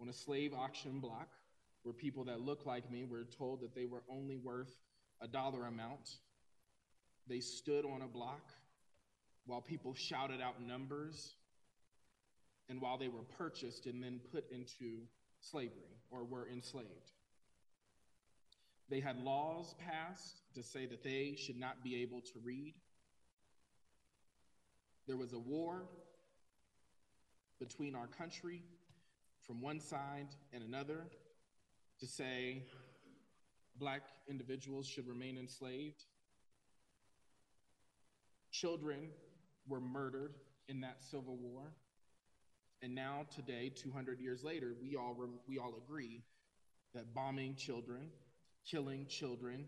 [0.00, 1.28] on a slave auction block
[1.82, 4.74] where people that looked like me were told that they were only worth
[5.20, 6.16] a dollar amount.
[7.28, 8.50] They stood on a block
[9.46, 11.34] while people shouted out numbers
[12.72, 15.02] and while they were purchased and then put into
[15.40, 17.12] slavery or were enslaved.
[18.88, 22.72] They had laws passed to say that they should not be able to read.
[25.06, 25.82] There was a war
[27.60, 28.62] between our country
[29.46, 31.04] from one side and another
[32.00, 32.62] to say
[33.76, 36.04] black individuals should remain enslaved.
[38.50, 39.10] Children
[39.68, 40.32] were murdered
[40.68, 41.74] in that civil war.
[42.82, 46.24] And now, today, 200 years later, we all, we all agree
[46.94, 48.10] that bombing children,
[48.68, 49.66] killing children,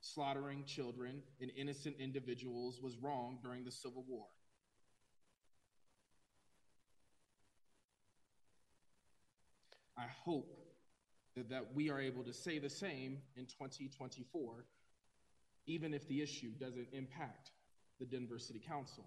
[0.00, 4.26] slaughtering children, and innocent individuals was wrong during the Civil War.
[9.96, 10.54] I hope
[11.36, 14.64] that, that we are able to say the same in 2024,
[15.66, 17.52] even if the issue doesn't impact
[17.98, 19.04] the Denver City Council,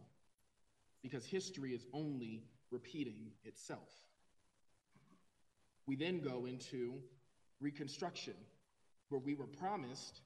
[1.04, 3.90] because history is only repeating itself.
[5.86, 6.96] We then go into
[7.60, 8.36] Reconstruction,
[9.10, 10.22] where we were promised,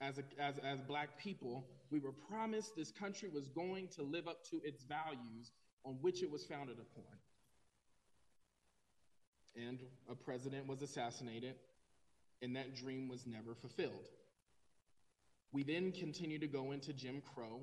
[0.00, 4.28] as, a, as, as Black people, we were promised this country was going to live
[4.28, 5.52] up to its values
[5.84, 7.18] on which it was founded upon
[9.66, 11.54] and a president was assassinated,
[12.42, 14.08] and that dream was never fulfilled.
[15.52, 17.62] We then continue to go into Jim Crow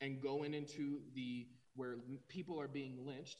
[0.00, 1.46] and going into the
[1.76, 1.96] where
[2.28, 3.38] people are being lynched,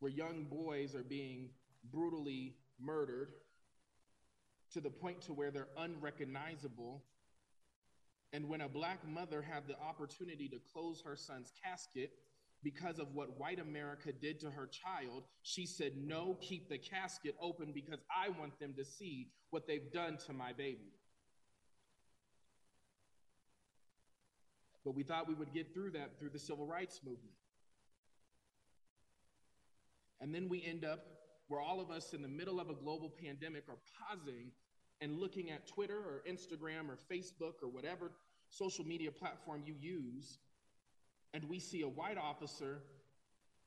[0.00, 1.50] where young boys are being
[1.90, 3.32] brutally murdered
[4.72, 7.02] to the point to where they're unrecognizable.
[8.32, 12.10] And when a black mother had the opportunity to close her son's casket,
[12.62, 17.34] because of what white America did to her child, she said, No, keep the casket
[17.40, 20.92] open because I want them to see what they've done to my baby.
[24.84, 27.34] But we thought we would get through that through the civil rights movement.
[30.20, 31.04] And then we end up
[31.48, 34.50] where all of us in the middle of a global pandemic are pausing
[35.00, 38.10] and looking at Twitter or Instagram or Facebook or whatever
[38.50, 40.38] social media platform you use
[41.34, 42.82] and we see a white officer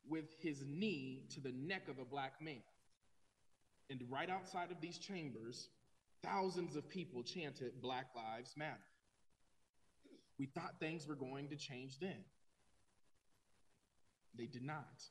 [0.08, 2.62] with his knee to the neck of a black man.
[3.90, 5.70] And right outside of these chambers,
[6.24, 8.80] thousands of people chanted Black Lives Matter.
[10.42, 12.26] We thought things were going to change then.
[14.36, 15.04] They did not.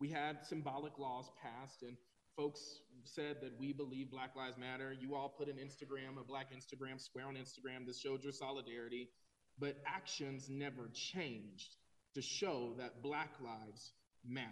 [0.00, 1.98] We had symbolic laws passed, and
[2.34, 4.96] folks said that we believe Black Lives Matter.
[4.98, 9.10] You all put an Instagram, a black Instagram square on Instagram that showed your solidarity
[9.58, 11.76] but actions never changed
[12.14, 13.92] to show that Black lives
[14.26, 14.48] matter.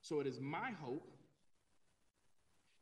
[0.00, 1.08] So it is my hope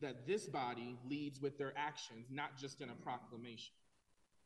[0.01, 3.74] that this body leads with their actions, not just in a proclamation.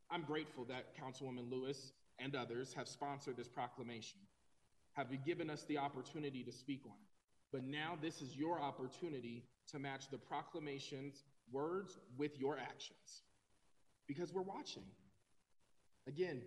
[0.09, 4.19] I'm grateful that Councilwoman Lewis and others have sponsored this proclamation.
[4.93, 7.15] have given us the opportunity to speak on it.
[7.51, 13.23] But now this is your opportunity to match the proclamation's words with your actions
[14.07, 14.83] because we're watching.
[16.07, 16.41] Again,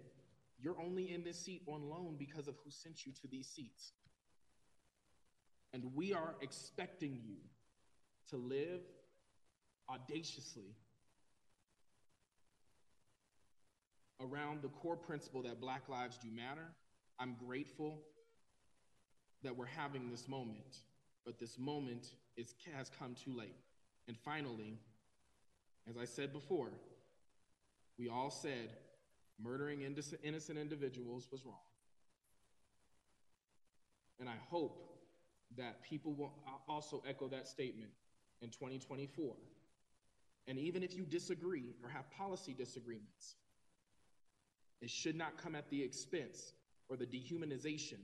[0.61, 3.93] you're only in this seat on loan because of who sent you to these seats.
[5.73, 7.37] And we are expecting you
[8.31, 8.81] to live
[9.91, 10.75] audaciously
[14.21, 16.67] around the core principle that Black lives do matter.
[17.19, 18.01] I'm grateful
[19.43, 20.79] that we're having this moment,
[21.25, 23.57] but this moment is, has come too late.
[24.09, 24.79] And finally,
[25.89, 26.71] as I said before,
[27.99, 28.71] we all said
[29.41, 31.55] murdering innocent individuals was wrong.
[34.21, 34.89] And I hope
[35.57, 37.91] that people will uh, also echo that statement
[38.43, 39.35] in 2024.
[40.47, 43.37] And even if you disagree or have policy disagreements,
[44.81, 46.53] it should not come at the expense
[46.89, 47.99] or the dehumanization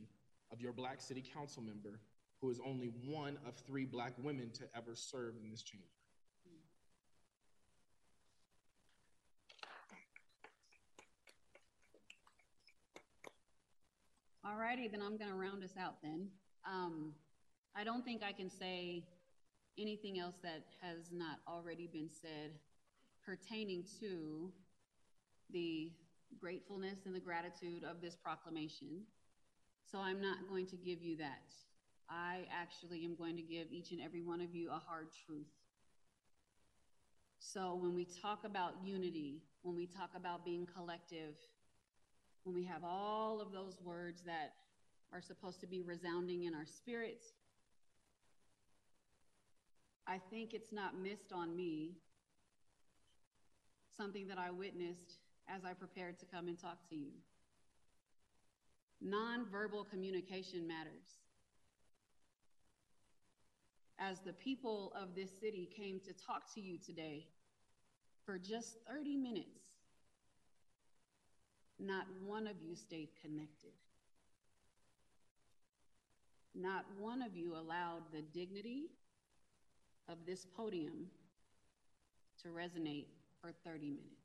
[0.52, 2.00] of your Black City Council member,
[2.40, 5.86] who is only one of three Black women to ever serve in this chamber.
[14.46, 16.28] All righty, then I'm going to round us out then.
[16.70, 17.12] Um,
[17.74, 19.02] I don't think I can say
[19.78, 22.52] anything else that has not already been said
[23.24, 24.52] pertaining to
[25.50, 25.90] the
[26.40, 29.02] gratefulness and the gratitude of this proclamation.
[29.90, 31.52] So I'm not going to give you that.
[32.08, 35.46] I actually am going to give each and every one of you a hard truth.
[37.38, 41.34] So when we talk about unity, when we talk about being collective,
[42.44, 44.52] when we have all of those words that
[45.12, 47.26] are supposed to be resounding in our spirits,
[50.06, 51.92] I think it's not missed on me
[53.96, 57.10] something that I witnessed as I prepared to come and talk to you.
[59.04, 61.18] Nonverbal communication matters.
[63.98, 67.26] As the people of this city came to talk to you today
[68.24, 69.64] for just 30 minutes,
[71.78, 73.72] not one of you stayed connected.
[76.54, 78.84] Not one of you allowed the dignity
[80.08, 81.06] of this podium
[82.42, 83.06] to resonate
[83.40, 84.23] for 30 minutes.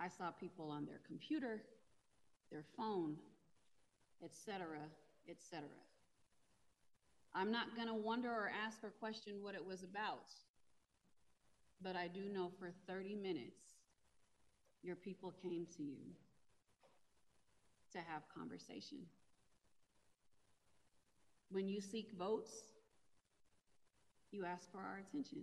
[0.00, 1.60] I saw people on their computer,
[2.50, 3.16] their phone,
[4.22, 4.66] etc.,
[5.28, 5.64] etc.
[7.34, 10.30] I'm not going to wonder or ask or question what it was about,
[11.82, 13.60] but I do know for 30 minutes
[14.82, 15.98] your people came to you
[17.92, 18.98] to have conversation.
[21.50, 22.52] When you seek votes,
[24.30, 25.42] you ask for our attention.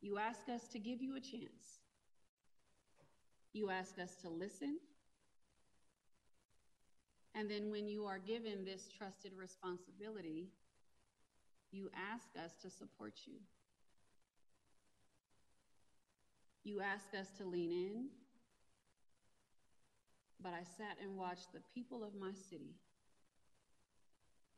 [0.00, 1.80] You ask us to give you a chance.
[3.52, 4.78] You ask us to listen.
[7.34, 10.48] And then, when you are given this trusted responsibility,
[11.70, 13.34] you ask us to support you.
[16.64, 18.06] You ask us to lean in,
[20.42, 22.74] but I sat and watched the people of my city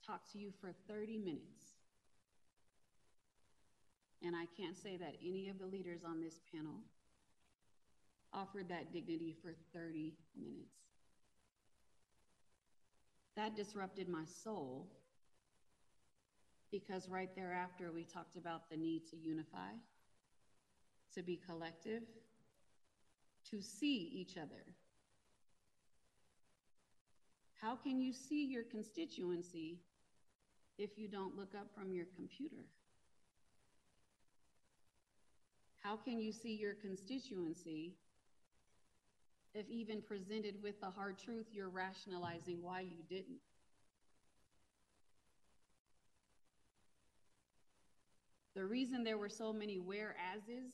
[0.07, 1.79] talk to you for 30 minutes.
[4.23, 6.83] And I can't say that any of the leaders on this panel
[8.33, 10.77] offered that dignity for 30 minutes.
[13.37, 14.89] That disrupted my soul
[16.71, 19.71] because right thereafter we talked about the need to unify
[21.15, 22.03] to be collective,
[23.51, 24.65] to see each other.
[27.61, 29.81] How can you see your constituency
[30.79, 32.65] if you don't look up from your computer?
[35.83, 37.95] How can you see your constituency
[39.55, 43.41] if, even presented with the hard truth, you're rationalizing why you didn't?
[48.55, 50.73] The reason there were so many whereases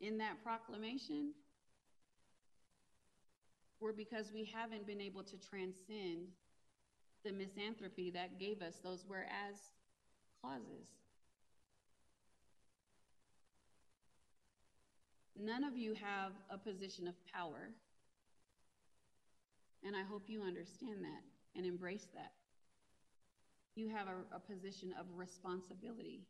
[0.00, 1.32] in that proclamation
[3.80, 6.28] were because we haven't been able to transcend
[7.24, 9.56] the misanthropy that gave us those whereas
[10.40, 10.86] clauses.
[15.42, 17.70] None of you have a position of power.
[19.82, 21.22] And I hope you understand that
[21.56, 22.32] and embrace that.
[23.74, 26.20] You have a, a position of responsibility,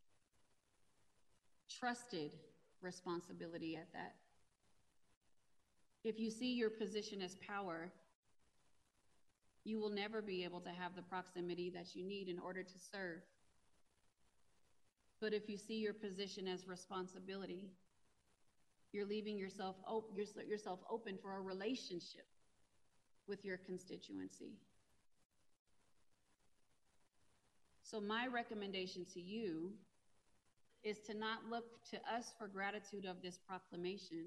[1.79, 2.31] trusted
[2.81, 4.15] responsibility at that.
[6.05, 7.91] If you see your position as power,
[9.65, 12.79] you will never be able to have the proximity that you need in order to
[12.91, 13.21] serve.
[15.19, 17.69] But if you see your position as responsibility,
[18.93, 22.25] you're leaving yourself, op- yourself open for a relationship
[23.27, 24.53] with your constituency.
[27.83, 29.71] So, my recommendation to you
[30.83, 34.25] is to not look to us for gratitude of this proclamation.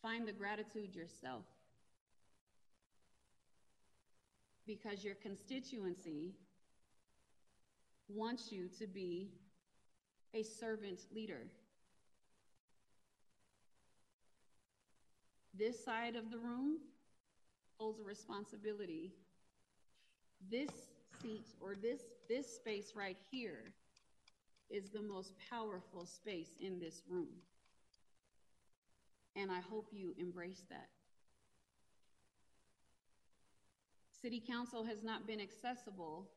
[0.00, 1.44] Find the gratitude yourself.
[4.66, 6.32] Because your constituency
[8.08, 9.30] wants you to be
[10.34, 11.42] a servant leader.
[15.58, 16.78] This side of the room
[17.78, 19.12] holds a responsibility.
[20.50, 20.70] This
[21.20, 23.72] seat or this this space right here
[24.70, 27.28] is the most powerful space in this room.
[29.36, 30.88] And I hope you embrace that.
[34.22, 36.30] City Council has not been accessible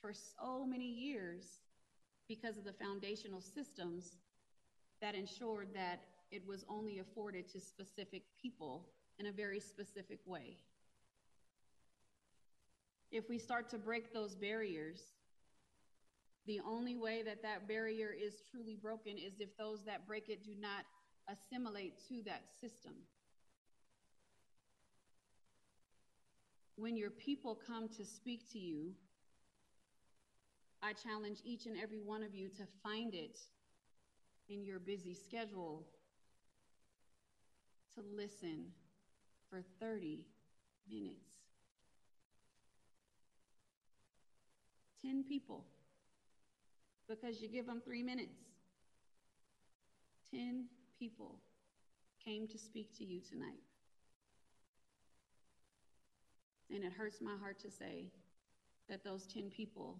[0.00, 1.60] for so many years
[2.28, 4.16] because of the foundational systems
[5.00, 8.86] that ensured that it was only afforded to specific people
[9.18, 10.56] in a very specific way.
[13.10, 15.00] If we start to break those barriers,
[16.46, 20.44] the only way that that barrier is truly broken is if those that break it
[20.44, 20.84] do not
[21.28, 22.94] assimilate to that system.
[26.76, 28.92] When your people come to speak to you,
[30.82, 33.38] I challenge each and every one of you to find it
[34.48, 35.86] in your busy schedule
[37.94, 38.66] to listen
[39.48, 40.26] for 30
[40.88, 41.40] minutes.
[45.02, 45.64] 10 people
[47.08, 48.38] because you give them three minutes.
[50.32, 50.66] 10
[50.98, 51.40] people
[52.24, 53.64] came to speak to you tonight.
[56.72, 58.06] And it hurts my heart to say
[58.88, 59.96] that those 10 people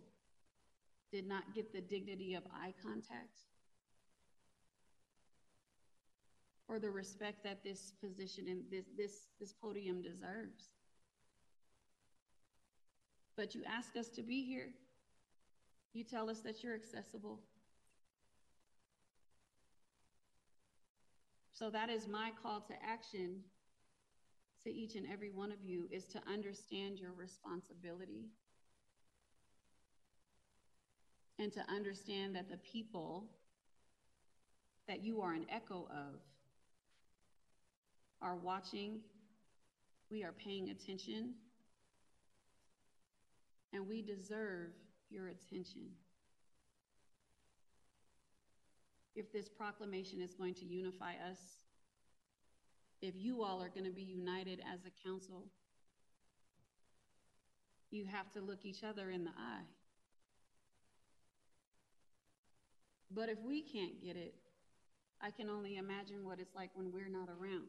[1.11, 3.41] did not get the dignity of eye contact
[6.71, 10.71] or the respect that this position and this, this, this podium deserves.
[13.37, 14.69] But you ask us to be here.
[15.93, 17.41] You tell us that you're accessible.
[21.53, 23.41] So that is my call to action
[24.63, 28.29] to each and every one of you is to understand your responsibility
[31.41, 33.25] and to understand that the people
[34.87, 36.21] that you are an echo of
[38.23, 39.01] are watching,
[40.11, 41.35] we are paying attention,
[43.73, 44.71] and we deserve
[45.11, 45.83] your attention.
[49.17, 51.39] If this proclamation is going to unify us,
[53.03, 55.47] if you all are going to be united as a council,
[57.91, 59.65] you have to look each other in the eye.
[63.11, 64.35] But if we can't get it,
[65.21, 67.67] I can only imagine what it's like when we're not around.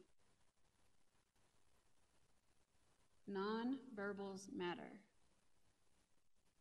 [3.32, 4.90] Non-verbals matter.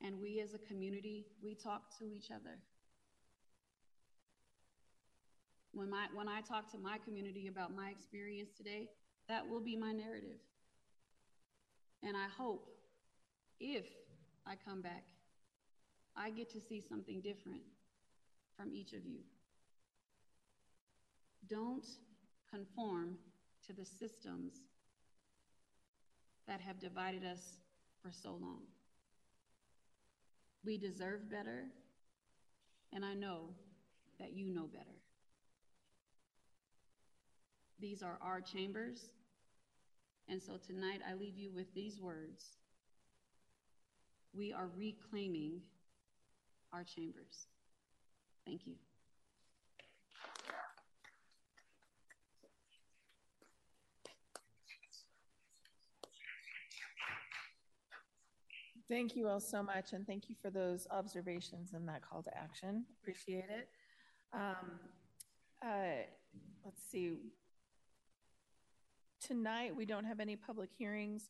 [0.01, 2.57] And we as a community, we talk to each other.
[5.73, 8.89] When, my, when I talk to my community about my experience today,
[9.27, 10.39] that will be my narrative.
[12.03, 12.67] And I hope
[13.59, 13.85] if
[14.45, 15.03] I come back,
[16.15, 17.61] I get to see something different
[18.57, 19.19] from each of you.
[21.47, 21.85] Don't
[22.49, 23.17] conform
[23.67, 24.53] to the systems
[26.51, 27.39] that have divided us
[28.03, 28.63] for so long.
[30.65, 31.63] We deserve better,
[32.91, 33.51] and I know
[34.19, 34.99] that you know better.
[37.79, 38.99] These are our chambers,
[40.27, 42.43] and so tonight I leave you with these words.
[44.33, 45.61] We are reclaiming
[46.73, 47.47] our chambers.
[48.45, 48.73] Thank you.
[58.91, 62.37] Thank you all so much, and thank you for those observations and that call to
[62.37, 62.83] action.
[63.01, 63.69] Appreciate it.
[64.33, 64.79] Um,
[65.65, 66.03] uh,
[66.65, 67.13] let's see.
[69.25, 71.29] Tonight, we don't have any public hearings.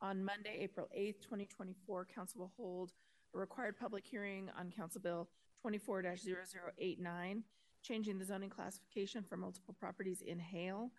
[0.00, 2.92] On Monday, April 8th, 2024, Council will hold
[3.34, 5.28] a required public hearing on Council Bill
[5.60, 7.44] 24 0089,
[7.82, 10.90] changing the zoning classification for multiple properties in Hale.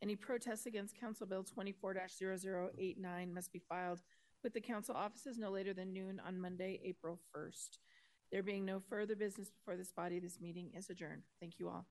[0.00, 4.00] Any protests against Council Bill 24 0089 must be filed
[4.42, 7.78] with the council offices no later than noon on Monday, April 1st.
[8.30, 11.22] There being no further business before this body, this meeting is adjourned.
[11.40, 11.86] Thank you all.